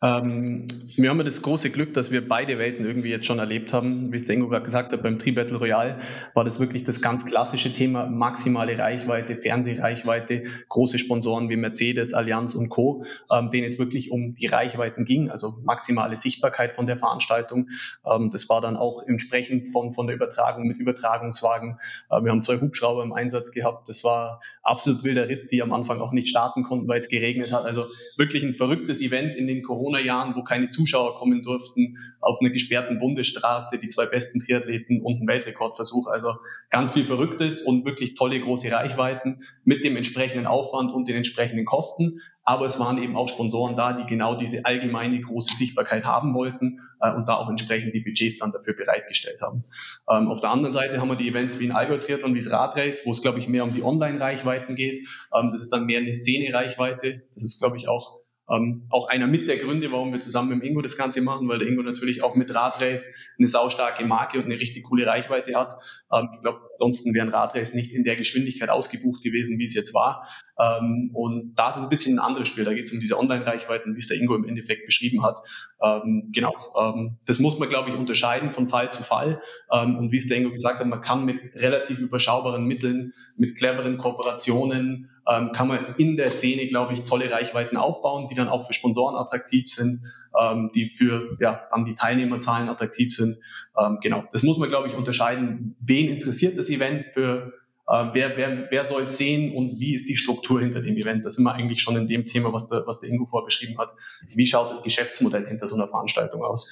[0.00, 3.72] Ähm, wir haben ja das große Glück, dass wir beide Welten irgendwie jetzt schon erlebt
[3.72, 4.12] haben.
[4.12, 5.98] Wie Sengo gerade gesagt hat, beim Tri-Battle Royale
[6.34, 12.54] war das wirklich das ganz klassische Thema, maximale Reichweite, Fernsehreichweite, große Sponsoren wie Mercedes, Allianz
[12.54, 16.96] und Co., ähm, denen es wirklich um die Reichweiten ging, also maximale Sichtbarkeit von der
[16.96, 17.70] Veranstaltung.
[18.06, 21.78] Ähm, das war dann auch entsprechend von, von der Übertragung mit Übertragungswagen.
[22.08, 23.88] Äh, wir haben zwei Hubschrauber im Einsatz gehabt.
[23.88, 27.52] Das war absolut wilder Ritt, die am Anfang auch nicht starten konnten, weil es geregnet
[27.52, 27.64] hat.
[27.64, 27.86] Also
[28.16, 32.98] wirklich ein verrücktes Event in den Corona-Jahren, wo keine Zuschauer kommen durften, auf einer gesperrten
[32.98, 36.08] Bundesstraße, die zwei besten Triathleten und ein Weltrekordversuch.
[36.08, 36.34] Also
[36.70, 41.64] ganz viel Verrücktes und wirklich tolle große Reichweiten mit dem entsprechenden Aufwand und den entsprechenden
[41.64, 42.20] Kosten.
[42.44, 46.80] Aber es waren eben auch Sponsoren da, die genau diese allgemeine große Sichtbarkeit haben wollten
[47.00, 49.64] äh, und da auch entsprechend die Budgets dann dafür bereitgestellt haben.
[50.10, 52.50] Ähm, auf der anderen Seite haben wir die Events wie ein Allgäu Triathlon, wie das
[52.50, 55.06] Radrace, wo es, glaube ich, mehr um die Online-Reichweiten geht.
[55.34, 57.22] Ähm, das ist dann mehr eine Szene-Reichweite.
[57.34, 58.18] Das ist, glaube ich, auch
[58.50, 61.48] ähm, auch einer mit der Gründe, warum wir zusammen mit dem Ingo das Ganze machen,
[61.48, 65.54] weil der Ingo natürlich auch mit Radrace eine saustarke Marke und eine richtig coole Reichweite
[65.54, 65.78] hat.
[66.12, 69.94] Ähm, ich glaube, ansonsten wären Radrace nicht in der Geschwindigkeit ausgebucht gewesen, wie es jetzt
[69.94, 70.28] war.
[70.58, 72.64] Ähm, und da ist es ein bisschen ein anderes Spiel.
[72.64, 75.36] Da geht es um diese Online-Reichweiten, wie es der Ingo im Endeffekt beschrieben hat.
[75.82, 76.54] Ähm, genau.
[76.78, 79.40] Ähm, das muss man, glaube ich, unterscheiden von Fall zu Fall.
[79.72, 83.56] Ähm, und wie es der Ingo gesagt hat, man kann mit relativ überschaubaren Mitteln, mit
[83.56, 88.48] cleveren Kooperationen, ähm, kann man in der Szene, glaube ich, tolle Reichweiten aufbauen, die dann
[88.48, 90.00] auch für Sponsoren attraktiv sind,
[90.40, 93.38] ähm, die für ja, an die Teilnehmerzahlen attraktiv sind.
[93.78, 95.76] Ähm, genau, das muss man, glaube ich, unterscheiden.
[95.80, 97.06] Wen interessiert das Event?
[97.14, 97.52] Für
[97.88, 101.24] äh, wer, wer, wer soll es sehen und wie ist die Struktur hinter dem Event?
[101.24, 103.94] Das sind wir eigentlich schon in dem Thema, was der, was der Ingo vorbeschrieben hat.
[104.34, 106.70] Wie schaut das Geschäftsmodell hinter so einer Veranstaltung aus?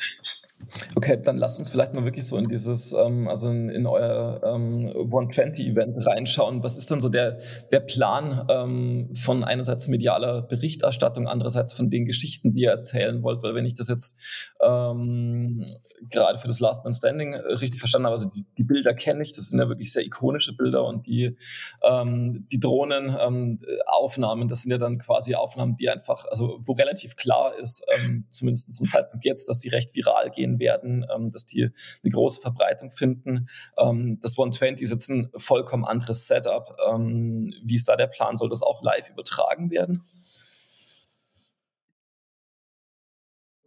[0.97, 4.41] Okay, dann lasst uns vielleicht mal wirklich so in dieses, ähm, also in, in euer
[4.45, 6.63] ähm, 120-Event reinschauen.
[6.63, 7.39] Was ist dann so der,
[7.71, 13.43] der Plan ähm, von einerseits medialer Berichterstattung, andererseits von den Geschichten, die ihr erzählen wollt?
[13.43, 14.19] Weil wenn ich das jetzt
[14.61, 15.65] ähm,
[16.11, 19.33] gerade für das Last Man Standing richtig verstanden habe, also die, die Bilder kenne ich,
[19.33, 21.37] das sind ja wirklich sehr ikonische Bilder und die,
[21.83, 27.17] ähm, die Drohnenaufnahmen, ähm, das sind ja dann quasi Aufnahmen, die einfach, also wo relativ
[27.17, 27.85] klar ist,
[28.31, 31.71] zumindest zum Zeitpunkt jetzt, dass die recht viral gehen gehen werden, ähm, dass die
[32.03, 33.49] eine große Verbreitung finden.
[33.77, 36.77] Ähm, das 120 ist jetzt ein vollkommen anderes Setup.
[36.89, 38.37] Ähm, wie ist da der Plan?
[38.37, 40.03] Soll das auch live übertragen werden?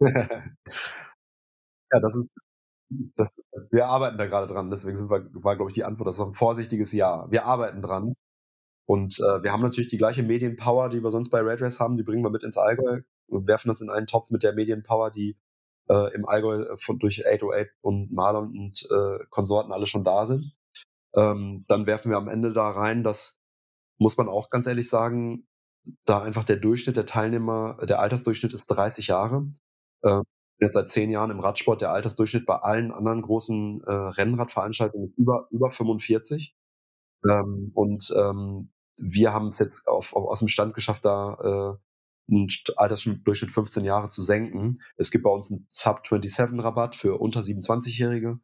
[0.00, 2.32] ja, das ist,
[3.16, 3.36] das,
[3.70, 4.70] wir arbeiten da gerade dran.
[4.70, 7.26] Deswegen sind wir, war, glaube ich, die Antwort, das ist ein vorsichtiges Ja.
[7.30, 8.14] Wir arbeiten dran.
[8.86, 11.96] Und äh, wir haben natürlich die gleiche Medienpower, die wir sonst bei Red Race haben.
[11.96, 15.12] Die bringen wir mit ins Allgäu und werfen das in einen Topf mit der Medienpower,
[15.12, 15.36] die
[15.90, 20.26] äh, im Allgäu äh, von, durch 808 und Marlon und äh, Konsorten alle schon da
[20.26, 20.52] sind.
[21.14, 23.40] Ähm, dann werfen wir am Ende da rein, das
[23.98, 25.46] muss man auch ganz ehrlich sagen,
[26.04, 29.52] da einfach der Durchschnitt der Teilnehmer, der Altersdurchschnitt ist 30 Jahre.
[30.02, 30.20] Äh,
[30.60, 35.48] jetzt seit zehn Jahren im Radsport, der Altersdurchschnitt bei allen anderen großen äh, Rennradveranstaltungen über,
[35.50, 36.54] über 45.
[37.28, 41.89] Ähm, und ähm, wir haben es jetzt auf, auf, aus dem Stand geschafft, da äh,
[42.30, 44.80] einen Altersdurchschnitt 15 Jahre zu senken.
[44.96, 48.40] Es gibt bei uns einen Sub-27-Rabatt für unter 27-Jährige.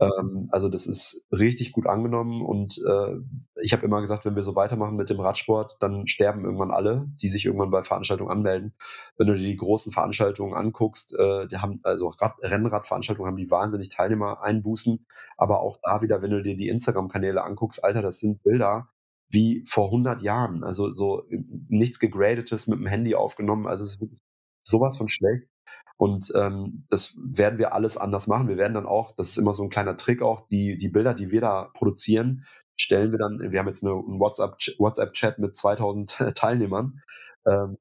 [0.00, 3.16] Ähm, also das ist richtig gut angenommen und äh,
[3.62, 7.06] ich habe immer gesagt, wenn wir so weitermachen mit dem Radsport, dann sterben irgendwann alle,
[7.20, 8.74] die sich irgendwann bei Veranstaltungen anmelden.
[9.18, 13.50] Wenn du dir die großen Veranstaltungen anguckst, äh, die haben also Rad Rennradveranstaltungen haben die
[13.50, 15.06] wahnsinnig Teilnehmer einbußen,
[15.36, 18.88] aber auch da wieder, wenn du dir die Instagram-Kanäle anguckst, Alter, das sind Bilder,
[19.30, 20.64] wie vor 100 Jahren.
[20.64, 23.66] Also so äh, nichts gegradetes mit dem Handy aufgenommen.
[23.66, 24.08] Also es ist
[24.62, 25.48] sowas von schlecht.
[25.96, 28.48] Und ähm, das werden wir alles anders machen.
[28.48, 31.12] Wir werden dann auch, das ist immer so ein kleiner Trick auch, die, die Bilder,
[31.12, 32.46] die wir da produzieren,
[32.80, 37.02] stellen wir dann, wir haben jetzt eine, einen WhatsApp-Chat WhatsApp mit 2000 Teilnehmern,
[37.46, 37.76] ähm,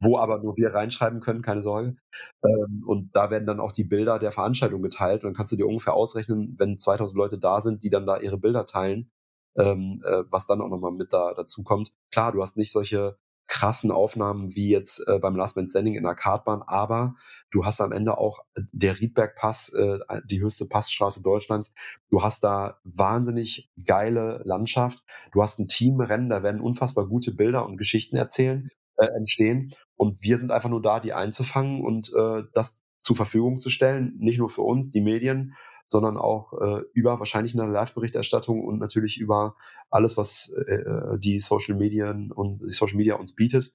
[0.00, 1.96] wo aber nur wir reinschreiben können, keine Sorge.
[2.44, 5.24] Ähm, und da werden dann auch die Bilder der Veranstaltung geteilt.
[5.24, 8.18] Und dann kannst du dir ungefähr ausrechnen, wenn 2000 Leute da sind, die dann da
[8.18, 9.10] ihre Bilder teilen,
[9.56, 11.92] ähm, äh, was dann auch nochmal mit da dazu kommt.
[12.10, 13.16] Klar, du hast nicht solche
[13.52, 17.16] krassen Aufnahmen wie jetzt äh, beim Last Man Standing in der Kartbahn, aber
[17.50, 21.74] du hast am Ende auch äh, der Riedbergpass, äh, die höchste Passstraße Deutschlands.
[22.08, 25.02] Du hast da wahnsinnig geile Landschaft.
[25.32, 29.74] Du hast ein Teamrennen, da werden unfassbar gute Bilder und Geschichten erzählen, äh, entstehen.
[29.96, 34.14] Und wir sind einfach nur da, die einzufangen und äh, das zur Verfügung zu stellen,
[34.18, 35.54] nicht nur für uns, die Medien,
[35.92, 39.54] sondern auch äh, über wahrscheinlich eine Live-Berichterstattung und natürlich über
[39.90, 43.72] alles, was äh, die Social Medien und die Social Media uns bietet.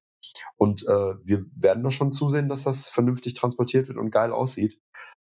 [0.57, 4.81] Und äh, wir werden da schon zusehen, dass das vernünftig transportiert wird und geil aussieht.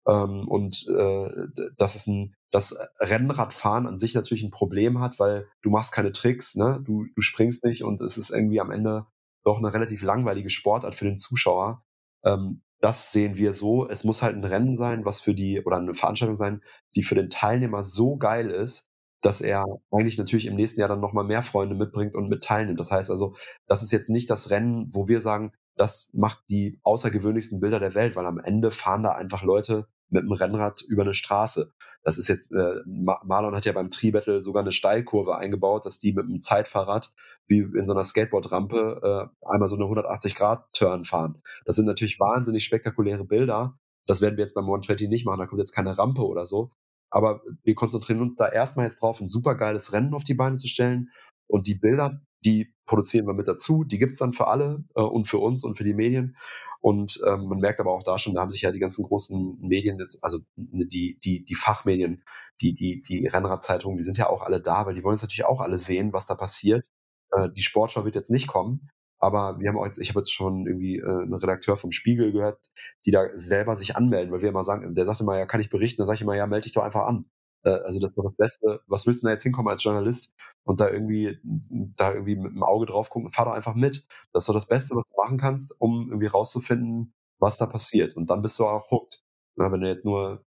[0.08, 5.48] Ähm, und äh, dass es ein, das Rennradfahren an sich natürlich ein Problem hat, weil
[5.62, 6.82] du machst keine Tricks, ne?
[6.86, 9.08] Du, du springst nicht und es ist irgendwie am Ende
[9.44, 11.84] doch eine relativ langweilige Sportart für den Zuschauer.
[12.24, 13.88] Ähm, das sehen wir so.
[13.88, 16.62] Es muss halt ein Rennen sein, was für die, oder eine Veranstaltung sein,
[16.98, 18.90] die für den Teilnehmer so geil ist,
[19.22, 22.78] dass er eigentlich natürlich im nächsten Jahr dann nochmal mehr Freunde mitbringt und mit teilnimmt.
[22.82, 23.36] Das heißt also,
[23.68, 27.96] das ist jetzt nicht das Rennen, wo wir sagen, das macht die außergewöhnlichsten Bilder der
[27.96, 31.74] Welt, weil am Ende fahren da einfach Leute mit dem Rennrad über eine Straße.
[32.04, 36.14] Das ist jetzt, äh, Marlon hat ja beim Tri-Battle sogar eine Steilkurve eingebaut, dass die
[36.14, 37.12] mit einem Zeitfahrrad
[37.48, 41.42] wie in so einer Skateboardrampe äh, einmal so eine 180-Grad-Turn fahren.
[41.66, 43.78] Das sind natürlich wahnsinnig spektakuläre Bilder.
[44.06, 46.70] Das werden wir jetzt beim 120 nicht machen, da kommt jetzt keine Rampe oder so.
[47.10, 50.58] Aber wir konzentrieren uns da erstmal jetzt drauf, ein super geiles Rennen auf die Beine
[50.58, 51.10] zu stellen.
[51.48, 53.84] Und die Bilder, die produzieren wir mit dazu.
[53.84, 56.36] Die gibt's dann für alle äh, und für uns und für die Medien.
[56.84, 59.58] Und ähm, man merkt aber auch da schon, da haben sich ja die ganzen großen
[59.62, 62.24] Medien jetzt, also die, die, die Fachmedien,
[62.60, 65.46] die, die, die Rennradzeitungen, die sind ja auch alle da, weil die wollen es natürlich
[65.46, 66.86] auch alle sehen, was da passiert.
[67.32, 70.34] Äh, die Sportschau wird jetzt nicht kommen, aber wir haben auch jetzt, ich habe jetzt
[70.34, 72.60] schon irgendwie äh, einen Redakteur vom Spiegel gehört,
[73.06, 75.70] die da selber sich anmelden, weil wir immer sagen, der sagt immer, ja, kann ich
[75.70, 76.00] berichten?
[76.00, 77.26] Dann sage ich immer, ja, melde dich doch einfach an.
[77.64, 78.82] Äh, also das ist doch das Beste.
[78.88, 80.34] Was willst du da jetzt hinkommen als Journalist
[80.64, 83.30] und da irgendwie, da irgendwie mit dem Auge drauf gucken?
[83.30, 84.08] Fahr doch einfach mit.
[84.32, 88.16] Das ist doch das Beste, was du machen kannst, um irgendwie rauszufinden, was da passiert.
[88.16, 89.24] Und dann bist du auch hooked.
[89.56, 90.44] Na, wenn du jetzt nur,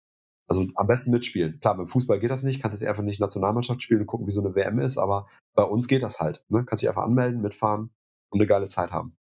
[0.48, 1.60] also am besten mitspielen.
[1.60, 4.32] Klar, beim Fußball geht das nicht, kannst jetzt einfach nicht Nationalmannschaft spielen und gucken, wie
[4.32, 6.44] so eine WM ist, aber bei uns geht das halt.
[6.48, 6.64] Ne?
[6.64, 7.90] Kannst dich einfach anmelden, mitfahren
[8.30, 9.16] und eine geile Zeit haben.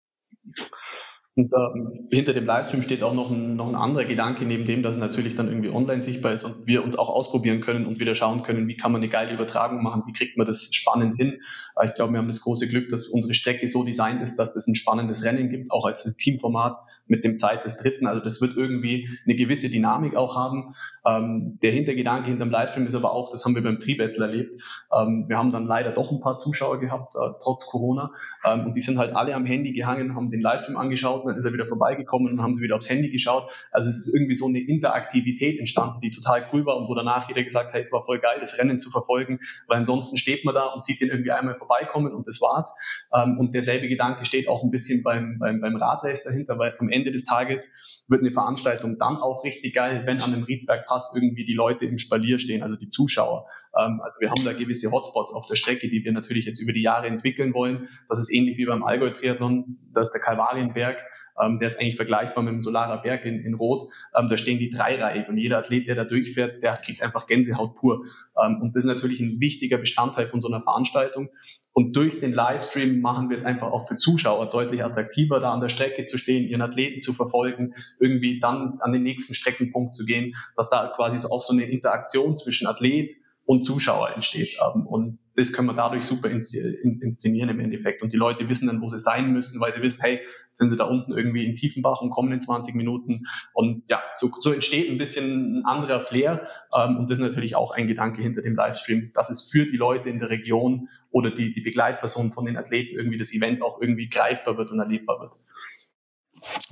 [1.38, 4.82] Und äh, hinter dem Livestream steht auch noch ein, noch ein anderer Gedanke, neben dem,
[4.82, 8.00] dass es natürlich dann irgendwie online sichtbar ist und wir uns auch ausprobieren können und
[8.00, 11.16] wieder schauen können, wie kann man eine geile Übertragung machen, wie kriegt man das spannend
[11.16, 11.40] hin.
[11.80, 14.56] Äh, ich glaube, wir haben das große Glück, dass unsere Strecke so designt ist, dass
[14.56, 18.08] es ein spannendes Rennen gibt, auch als Teamformat mit dem Zeit des Dritten.
[18.08, 20.76] Also das wird irgendwie eine gewisse Dynamik auch haben.
[21.06, 24.62] Ähm, der Hintergedanke hinterm Livestream ist aber auch, das haben wir beim Tri-Battle erlebt.
[24.94, 28.12] Ähm, wir haben dann leider doch ein paar Zuschauer gehabt, äh, trotz Corona.
[28.46, 31.46] Ähm, und die sind halt alle am Handy gehangen, haben den Livestream angeschaut, dann ist
[31.46, 33.50] er wieder vorbeigekommen und haben sie wieder aufs Handy geschaut.
[33.72, 37.28] Also es ist irgendwie so eine Interaktivität entstanden, die total cool war und wo danach
[37.30, 40.46] jeder gesagt hat, hey, es war voll geil, das Rennen zu verfolgen, weil ansonsten steht
[40.46, 42.76] man da und sieht den irgendwie einmal vorbeikommen und das war's.
[43.14, 46.90] Ähm, und derselbe Gedanke steht auch ein bisschen beim, beim, beim Radrace dahinter, weil am
[46.90, 47.68] Ende des Tages
[48.08, 51.98] wird eine Veranstaltung dann auch richtig geil, wenn an einem Riedbergpass irgendwie die Leute im
[51.98, 53.48] Spalier stehen, also die Zuschauer.
[53.78, 56.74] Ähm, also wir haben da gewisse Hotspots auf der Strecke, die wir natürlich jetzt über
[56.74, 57.90] die Jahre entwickeln wollen.
[58.08, 60.98] Das ist ähnlich wie beim Allgäu-Triathlon, das ist der Kalvarienberg.
[61.42, 63.90] Ähm, der ist eigentlich vergleichbar mit dem Solarer Berg in, in Rot.
[64.16, 67.76] Ähm, da stehen die dreireihig und jeder Athlet, der da durchfährt, der kriegt einfach Gänsehaut
[67.76, 68.06] pur.
[68.42, 71.30] Ähm, und das ist natürlich ein wichtiger Bestandteil von so einer Veranstaltung.
[71.74, 75.62] Und durch den Livestream machen wir es einfach auch für Zuschauer deutlich attraktiver, da an
[75.62, 80.06] der Strecke zu stehen, ihren Athleten zu verfolgen, irgendwie dann an den nächsten Streckenpunkt zu
[80.06, 83.16] gehen, dass da quasi auch so eine Interaktion zwischen Athlet
[83.48, 84.60] und Zuschauer entsteht.
[84.62, 88.04] Ähm, und das können wir dadurch super inszenieren im Endeffekt.
[88.04, 90.20] Und die Leute wissen dann, wo sie sein müssen, weil sie wissen, hey,
[90.52, 93.26] sind sie da unten irgendwie in Tiefenbach und kommen in 20 Minuten.
[93.54, 96.50] Und ja, so, so entsteht ein bisschen ein anderer Flair.
[96.76, 99.78] Ähm, und das ist natürlich auch ein Gedanke hinter dem Livestream, dass es für die
[99.78, 103.80] Leute in der Region oder die, die Begleitpersonen von den Athleten irgendwie das Event auch
[103.80, 105.36] irgendwie greifbar wird und erlebbar wird.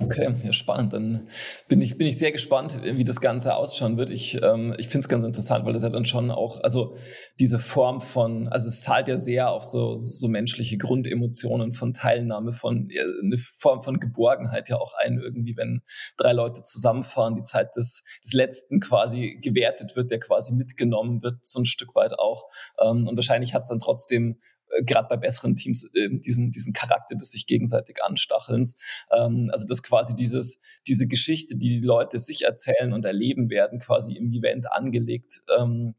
[0.00, 0.92] Okay, ja, spannend.
[0.92, 1.28] Dann
[1.68, 4.10] bin ich, bin ich sehr gespannt, wie das Ganze ausschauen wird.
[4.10, 6.96] Ich, ähm, ich finde es ganz interessant, weil das ja dann schon auch, also
[7.40, 12.52] diese Form von, also es zahlt ja sehr auf so, so menschliche Grundemotionen von Teilnahme,
[12.52, 15.82] von ja, eine Form von Geborgenheit ja auch ein, irgendwie, wenn
[16.16, 21.44] drei Leute zusammenfahren, die Zeit des, des Letzten quasi gewertet wird, der quasi mitgenommen wird,
[21.44, 22.48] so ein Stück weit auch.
[22.80, 24.38] Ähm, und wahrscheinlich hat es dann trotzdem
[24.70, 28.78] äh, gerade bei besseren Teams äh, diesen, diesen Charakter des sich gegenseitig Anstachelns.
[29.10, 33.78] Ähm, also dass quasi dieses, diese Geschichte, die die Leute sich erzählen und erleben werden,
[33.78, 35.42] quasi im Event angelegt.
[35.58, 35.94] Ähm,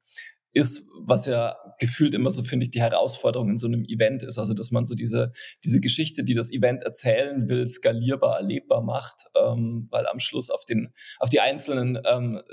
[0.54, 4.40] ist, was ja gefühlt immer so, finde ich, die Herausforderung in so einem Event ist.
[4.40, 5.32] Also, dass man so diese,
[5.64, 10.66] diese Geschichte, die das Event erzählen will, skalierbar, erlebbar macht, ähm, weil am Schluss auf,
[10.66, 12.00] den, auf die Einzelnen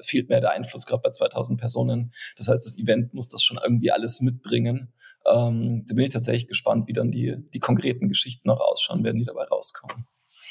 [0.03, 2.13] fehlt mehr der Einfluss, gerade bei 2000 Personen.
[2.37, 4.93] Das heißt, das Event muss das schon irgendwie alles mitbringen.
[5.27, 9.19] Ähm, da bin ich tatsächlich gespannt, wie dann die, die konkreten Geschichten noch ausschauen werden,
[9.19, 10.07] die dabei rauskommen.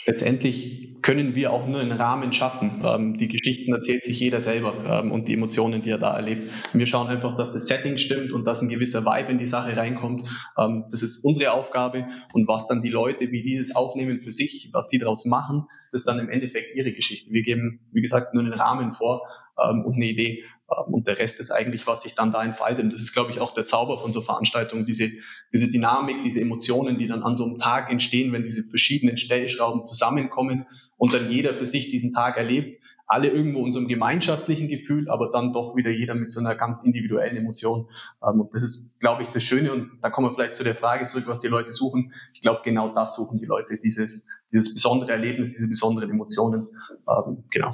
[0.05, 2.81] Letztendlich können wir auch nur einen Rahmen schaffen.
[2.83, 6.51] Ähm, die Geschichten erzählt sich jeder selber ähm, und die Emotionen, die er da erlebt.
[6.73, 9.77] Wir schauen einfach, dass das Setting stimmt und dass ein gewisser Vibe in die Sache
[9.77, 10.27] reinkommt.
[10.57, 14.33] Ähm, das ist unsere Aufgabe und was dann die Leute, wie die das aufnehmen für
[14.33, 17.31] sich, was sie daraus machen, das ist dann im Endeffekt ihre Geschichte.
[17.31, 19.21] Wir geben, wie gesagt, nur einen Rahmen vor
[19.61, 20.43] ähm, und eine Idee.
[20.69, 22.85] Ähm, und der Rest ist eigentlich, was sich dann da entfaltet.
[22.85, 25.11] Und das ist, glaube ich, auch der Zauber von so Veranstaltungen, diese,
[25.53, 29.85] diese Dynamik, diese Emotionen, die dann an so einem Tag entstehen, wenn diese verschiedenen Stellschrauben
[29.85, 30.65] zusammenkommen
[30.97, 32.81] und dann jeder für sich diesen Tag erlebt.
[33.05, 36.55] Alle irgendwo in so einem gemeinschaftlichen Gefühl, aber dann doch wieder jeder mit so einer
[36.55, 37.89] ganz individuellen Emotion.
[38.25, 39.73] Ähm, und das ist, glaube ich, das Schöne.
[39.73, 42.13] Und da kommen wir vielleicht zu der Frage zurück, was die Leute suchen.
[42.33, 46.67] Ich glaube, genau das suchen die Leute, dieses, dieses besondere Erlebnis, diese besonderen Emotionen.
[47.07, 47.71] Ähm, genau.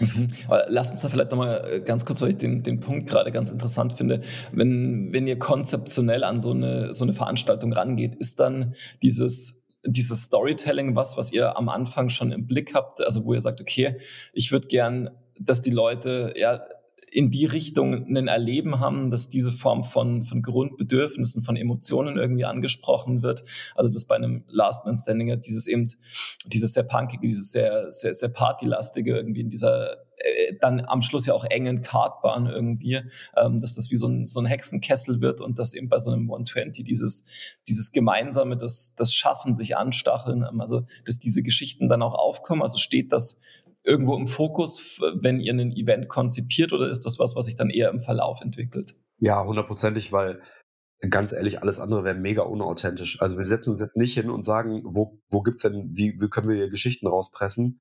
[0.00, 0.28] Mhm.
[0.68, 3.50] Lass uns da vielleicht nochmal äh, ganz kurz, weil ich den, den Punkt gerade ganz
[3.50, 4.20] interessant finde.
[4.52, 10.24] Wenn, wenn ihr konzeptionell an so eine, so eine Veranstaltung rangeht, ist dann dieses, dieses
[10.24, 13.96] Storytelling was, was ihr am Anfang schon im Blick habt, also wo ihr sagt, okay,
[14.32, 16.60] ich würde gern, dass die Leute ja
[17.10, 22.44] in die Richtung ein Erleben haben, dass diese Form von, von Grundbedürfnissen, von Emotionen irgendwie
[22.44, 23.44] angesprochen wird.
[23.74, 25.88] Also dass bei einem Last Man Standing dieses eben,
[26.46, 31.26] dieses sehr punkige, dieses sehr, sehr, sehr partylastige irgendwie in dieser äh, dann am Schluss
[31.26, 33.00] ja auch engen Kartbahn irgendwie,
[33.36, 36.10] ähm, dass das wie so ein, so ein Hexenkessel wird und dass eben bei so
[36.10, 37.26] einem 120 dieses,
[37.68, 42.62] dieses gemeinsame, das, das Schaffen, sich anstacheln, ähm, also dass diese Geschichten dann auch aufkommen.
[42.62, 43.40] Also steht das
[43.82, 47.70] irgendwo im Fokus, wenn ihr ein Event konzipiert oder ist das was, was sich dann
[47.70, 48.96] eher im Verlauf entwickelt?
[49.18, 50.40] Ja, hundertprozentig, weil
[51.08, 53.20] ganz ehrlich, alles andere wäre mega unauthentisch.
[53.22, 56.28] Also wir setzen uns jetzt nicht hin und sagen, wo, wo gibt's denn, wie, wie
[56.28, 57.80] können wir hier Geschichten rauspressen?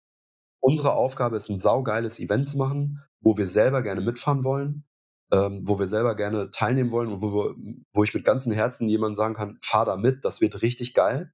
[0.61, 4.85] Unsere Aufgabe ist, ein saugeiles Event zu machen, wo wir selber gerne mitfahren wollen,
[5.31, 7.55] ähm, wo wir selber gerne teilnehmen wollen und wo, wir,
[7.93, 11.33] wo ich mit ganzem Herzen jemandem sagen kann, fahr da mit, das wird richtig geil.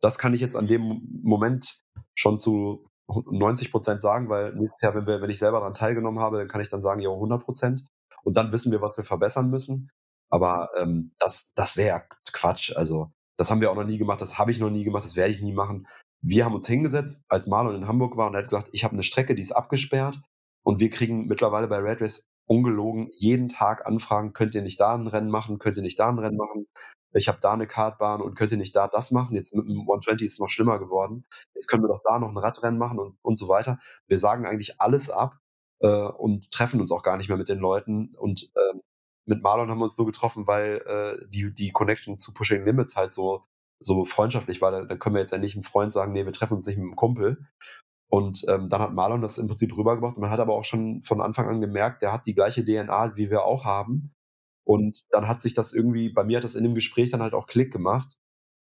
[0.00, 1.82] Das kann ich jetzt an dem Moment
[2.14, 6.20] schon zu 90 Prozent sagen, weil nächstes Jahr, wenn, wir, wenn ich selber daran teilgenommen
[6.20, 7.84] habe, dann kann ich dann sagen, ja, 100 Prozent.
[8.22, 9.90] Und dann wissen wir, was wir verbessern müssen.
[10.30, 12.72] Aber ähm, das, das wäre Quatsch.
[12.74, 15.16] Also, das haben wir auch noch nie gemacht, das habe ich noch nie gemacht, das
[15.16, 15.86] werde ich nie machen.
[16.22, 18.94] Wir haben uns hingesetzt, als Marlon in Hamburg war und er hat gesagt, ich habe
[18.94, 20.20] eine Strecke, die ist abgesperrt
[20.64, 24.94] und wir kriegen mittlerweile bei Red Race ungelogen jeden Tag Anfragen, könnt ihr nicht da
[24.94, 26.66] ein Rennen machen, könnt ihr nicht da ein Rennen machen,
[27.14, 29.80] ich habe da eine Kartbahn und könnt ihr nicht da das machen, jetzt mit dem
[29.80, 32.98] 120 ist es noch schlimmer geworden, jetzt können wir doch da noch ein Radrennen machen
[32.98, 33.78] und, und so weiter.
[34.06, 35.38] Wir sagen eigentlich alles ab
[35.80, 38.78] äh, und treffen uns auch gar nicht mehr mit den Leuten und äh,
[39.26, 42.96] mit Marlon haben wir uns nur getroffen, weil äh, die, die Connection zu Pushing Limits
[42.96, 43.44] halt so,
[43.80, 44.70] so freundschaftlich war.
[44.70, 46.76] Da, da können wir jetzt ja nicht einem Freund sagen, nee, wir treffen uns nicht
[46.76, 47.46] mit einem Kumpel.
[48.10, 50.18] Und ähm, dann hat Marlon das im Prinzip rübergebracht.
[50.18, 53.30] Man hat aber auch schon von Anfang an gemerkt, der hat die gleiche DNA, wie
[53.30, 54.12] wir auch haben.
[54.64, 57.34] Und dann hat sich das irgendwie, bei mir hat das in dem Gespräch dann halt
[57.34, 58.16] auch Klick gemacht,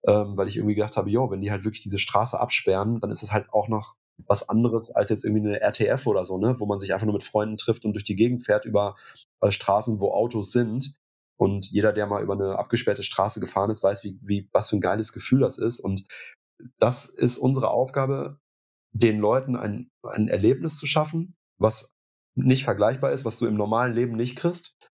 [0.07, 3.11] ähm, weil ich irgendwie gedacht habe, jo, wenn die halt wirklich diese Straße absperren, dann
[3.11, 3.95] ist es halt auch noch
[4.27, 7.13] was anderes als jetzt irgendwie eine RTF oder so, ne, wo man sich einfach nur
[7.13, 8.95] mit Freunden trifft und durch die Gegend fährt über
[9.41, 10.95] äh, Straßen, wo Autos sind.
[11.37, 14.75] Und jeder, der mal über eine abgesperrte Straße gefahren ist, weiß, wie, wie, was für
[14.75, 15.79] ein geiles Gefühl das ist.
[15.79, 16.05] Und
[16.79, 18.39] das ist unsere Aufgabe,
[18.91, 21.95] den Leuten ein, ein Erlebnis zu schaffen, was
[22.35, 24.88] nicht vergleichbar ist, was du im normalen Leben nicht kriegst.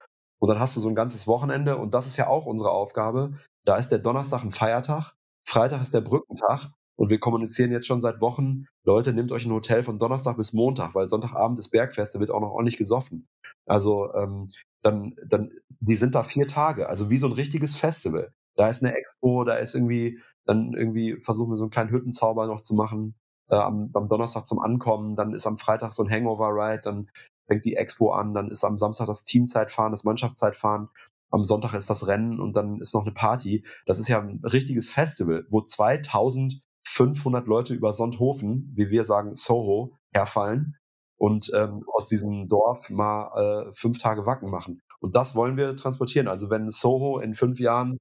[0.46, 3.34] Und dann hast du so ein ganzes Wochenende und das ist ja auch unsere Aufgabe.
[3.66, 8.00] Da ist der Donnerstag ein Feiertag, Freitag ist der Brückentag und wir kommunizieren jetzt schon
[8.00, 12.14] seit Wochen, Leute, nehmt euch ein Hotel von Donnerstag bis Montag, weil Sonntagabend ist Bergfest,
[12.14, 13.26] da wird auch noch ordentlich gesoffen.
[13.66, 14.52] Also ähm,
[14.84, 18.32] dann, dann, die sind da vier Tage, also wie so ein richtiges Festival.
[18.56, 22.46] Da ist eine Expo, da ist irgendwie, dann irgendwie versuchen wir so einen kleinen Hüttenzauber
[22.46, 23.16] noch zu machen,
[23.50, 27.10] äh, am, am Donnerstag zum Ankommen, dann ist am Freitag so ein Hangover-Ride, dann
[27.48, 30.90] fängt die Expo an, dann ist am Samstag das Teamzeitfahren, das Mannschaftszeitfahren,
[31.32, 33.66] am Sonntag ist das Rennen und dann ist noch eine Party.
[33.86, 39.98] Das ist ja ein richtiges Festival, wo 2500 Leute über Sonthofen, wie wir sagen, Soho,
[40.14, 40.78] herfallen
[41.18, 44.82] und ähm, aus diesem Dorf mal äh, fünf Tage Wacken machen.
[45.00, 46.28] Und das wollen wir transportieren.
[46.28, 47.98] Also wenn Soho in fünf Jahren,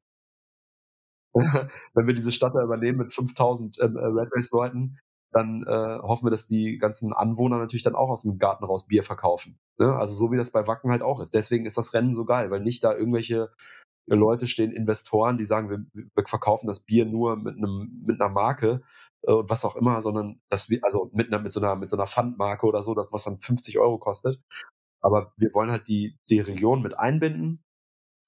[1.35, 4.99] wenn wir diese Stadt da übernehmen mit 5000 ähm, äh, Red Race Leuten,
[5.35, 8.87] dann äh, hoffen wir, dass die ganzen Anwohner natürlich dann auch aus dem Garten raus
[8.87, 9.59] Bier verkaufen.
[9.79, 9.95] Ne?
[9.95, 11.35] Also so wie das bei Wacken halt auch ist.
[11.35, 13.51] Deswegen ist das Rennen so geil, weil nicht da irgendwelche
[14.07, 18.31] Leute stehen, Investoren, die sagen, wir, wir verkaufen das Bier nur mit einem mit einer
[18.31, 18.83] Marke
[19.23, 21.91] äh, und was auch immer, sondern dass wir also mit einer mit so einer mit
[21.91, 24.41] so einer Pfandmarke oder so, das was dann 50 Euro kostet.
[25.01, 27.64] Aber wir wollen halt die die Region mit einbinden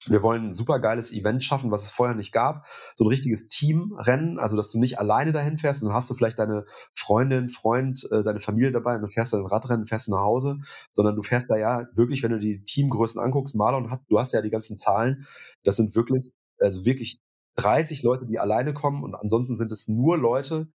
[0.08, 2.66] wir wollen ein super geiles Event schaffen, was es vorher nicht gab.
[2.94, 6.14] So ein richtiges Teamrennen, also dass du nicht alleine dahin fährst und dann hast du
[6.14, 10.08] vielleicht deine Freundin, Freund, äh, deine Familie dabei und dann fährst du ein Radrennen, fährst
[10.08, 10.58] nach Hause,
[10.92, 14.32] sondern du fährst da ja wirklich, wenn du die Teamgrößen anguckst, Marlon hat, du hast
[14.32, 15.26] ja die ganzen Zahlen,
[15.64, 17.20] das sind wirklich, also wirklich
[17.56, 20.68] 30 Leute, die alleine kommen und ansonsten sind es nur Leute,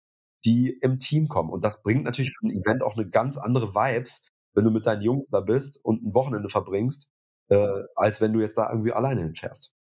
[0.45, 1.51] die im Team kommen.
[1.51, 4.87] Und das bringt natürlich für ein Event auch eine ganz andere Vibes, wenn du mit
[4.87, 7.11] deinen Jungs da bist und ein Wochenende verbringst
[7.49, 9.74] äh, als wenn du jetzt da irgendwie alleine hinfährst.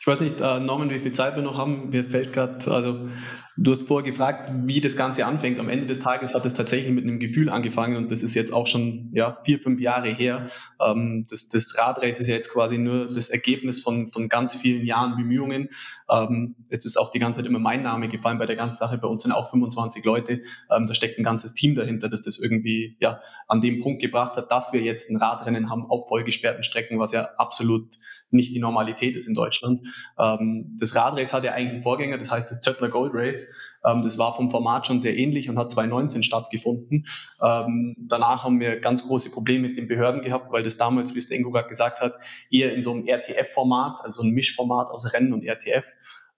[0.00, 1.90] Ich weiß nicht, äh, Norman, wie viel Zeit wir noch haben.
[1.90, 3.10] Mir fällt gerade, also
[3.58, 5.60] du hast vorher gefragt, wie das Ganze anfängt.
[5.60, 8.50] Am Ende des Tages hat es tatsächlich mit einem Gefühl angefangen und das ist jetzt
[8.50, 10.48] auch schon ja, vier, fünf Jahre her.
[10.80, 14.86] Ähm, das, das Radrace ist ja jetzt quasi nur das Ergebnis von, von ganz vielen
[14.86, 15.68] Jahren Bemühungen.
[16.08, 18.96] Ähm, jetzt ist auch die ganze Zeit immer mein Name gefallen bei der ganzen Sache.
[18.96, 20.40] Bei uns sind auch 25 Leute.
[20.74, 24.36] Ähm, da steckt ein ganzes Team dahinter, das das irgendwie ja, an dem Punkt gebracht
[24.36, 27.98] hat, dass wir jetzt ein Radrennen haben auf vollgesperrten Strecken, was ja absolut
[28.32, 29.82] nicht die Normalität ist in Deutschland.
[30.18, 33.52] Ähm, das Radrace hat ja eigentlich einen Vorgänger, das heißt das Zöttler Gold Race.
[33.84, 37.06] Ähm, das war vom Format schon sehr ähnlich und hat 2019 stattgefunden.
[37.42, 41.18] Ähm, danach haben wir ganz große Probleme mit den Behörden gehabt, weil das damals, wie
[41.18, 42.14] es der Ingo gerade gesagt hat,
[42.50, 45.84] eher in so einem RTF-Format, also ein Mischformat aus Rennen und RTF,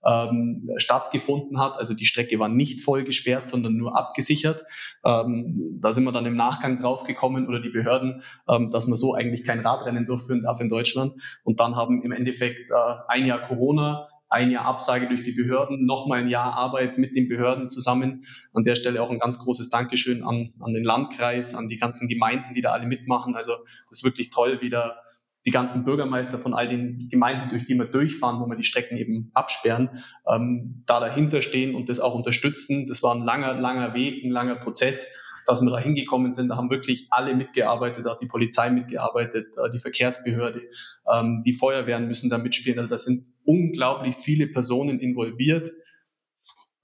[0.05, 1.77] ähm, stattgefunden hat.
[1.77, 4.65] Also die Strecke war nicht voll gesperrt, sondern nur abgesichert.
[5.05, 9.15] Ähm, da sind wir dann im Nachgang draufgekommen oder die Behörden, ähm, dass man so
[9.15, 11.15] eigentlich kein Radrennen durchführen darf in Deutschland.
[11.45, 12.75] Und dann haben im Endeffekt äh,
[13.09, 17.29] ein Jahr Corona, ein Jahr Absage durch die Behörden, nochmal ein Jahr Arbeit mit den
[17.29, 18.25] Behörden zusammen.
[18.55, 22.09] An der Stelle auch ein ganz großes Dankeschön an, an den Landkreis, an die ganzen
[22.09, 23.37] Gemeinden, die da alle mitmachen.
[23.37, 23.53] Also
[23.89, 24.97] das ist wirklich toll, wieder
[25.45, 28.97] die ganzen Bürgermeister von all den Gemeinden, durch die wir durchfahren, wo wir die Strecken
[28.97, 32.87] eben absperren, ähm, da dahinter stehen und das auch unterstützen.
[32.87, 35.19] Das war ein langer, langer Weg, ein langer Prozess.
[35.45, 36.51] dass wir da hingekommen sind.
[36.51, 40.63] Da haben wirklich alle mitgearbeitet, auch die Polizei mitgearbeitet, äh, die Verkehrsbehörde,
[41.13, 42.79] ähm, die Feuerwehren müssen da mitspielen.
[42.79, 45.73] Also da sind unglaublich viele Personen involviert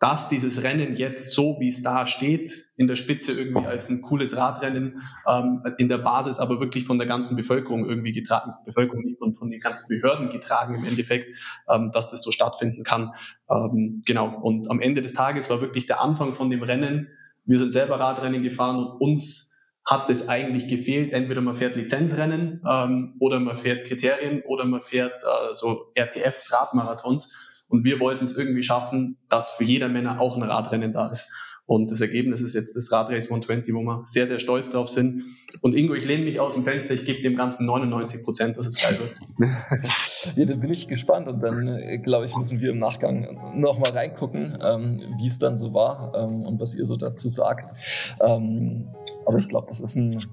[0.01, 4.01] dass dieses Rennen jetzt so, wie es da steht, in der Spitze irgendwie als ein
[4.01, 9.16] cooles Radrennen, ähm, in der Basis aber wirklich von der ganzen Bevölkerung irgendwie getragen, Bevölkerung
[9.19, 11.35] von, von den ganzen Behörden getragen im Endeffekt,
[11.69, 13.12] ähm, dass das so stattfinden kann.
[13.51, 14.39] Ähm, genau.
[14.41, 17.09] Und am Ende des Tages war wirklich der Anfang von dem Rennen.
[17.45, 19.49] Wir sind selber Radrennen gefahren und uns
[19.85, 21.12] hat es eigentlich gefehlt.
[21.12, 26.53] Entweder man fährt Lizenzrennen ähm, oder man fährt Kriterien oder man fährt äh, so RTFs,
[26.53, 27.35] Radmarathons.
[27.69, 31.31] Und wir wollten es irgendwie schaffen, dass für jeder Männer auch ein Radrennen da ist.
[31.69, 35.24] Und das Ergebnis ist jetzt das Radrace 120, wo wir sehr, sehr stolz drauf sind.
[35.61, 38.65] Und Ingo, ich lehne mich aus dem Fenster, ich gebe dem Ganzen 99 Prozent, dass
[38.65, 39.15] es geil wird.
[40.36, 43.90] ja, da bin ich gespannt und dann, äh, glaube ich, müssen wir im Nachgang nochmal
[43.90, 47.74] reingucken, ähm, wie es dann so war ähm, und was ihr so dazu sagt.
[48.23, 48.89] Ähm,
[49.27, 50.24] aber ich glaube, das ist ein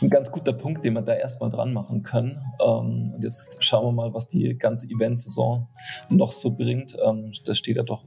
[0.00, 2.40] ein ganz guter Punkt, den wir da erstmal dran machen können.
[2.60, 5.68] Ähm, und jetzt schauen wir mal, was die ganze Event-Saison
[6.08, 6.96] noch so bringt.
[7.04, 8.04] Ähm, da steht ja doch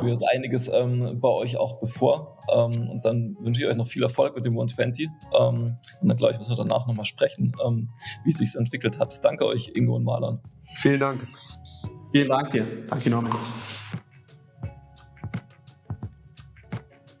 [0.00, 2.38] durchaus einiges ähm, bei euch auch bevor.
[2.54, 5.08] Ähm, und dann wünsche ich euch noch viel Erfolg mit dem 120.
[5.38, 7.90] Ähm, und dann glaube ich, müssen wir danach nochmal sprechen, ähm,
[8.24, 9.24] wie es sich entwickelt hat.
[9.24, 10.40] Danke euch, Ingo und Marlon.
[10.74, 11.26] Vielen Dank.
[12.12, 12.66] Vielen Dank dir.
[12.88, 13.36] Danke, Norman.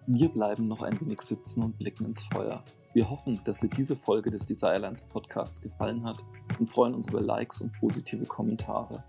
[0.06, 2.62] Wir bleiben noch ein wenig sitzen und blicken ins Feuer.
[2.96, 6.16] Wir hoffen, dass dir diese Folge des Desirelines Podcasts gefallen hat
[6.58, 9.04] und freuen uns über Likes und positive Kommentare.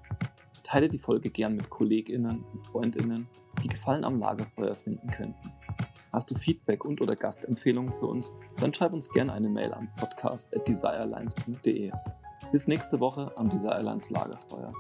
[0.62, 3.30] Teile die Folge gern mit KollegInnen und FreundInnen,
[3.64, 5.54] die Gefallen am Lagerfeuer finden könnten.
[6.12, 9.88] Hast du Feedback und oder Gastempfehlungen für uns, dann schreib uns gerne eine Mail an
[9.96, 11.90] podcast.desirelines.de.
[12.52, 14.74] Bis nächste Woche am Desirelines Lagerfeuer.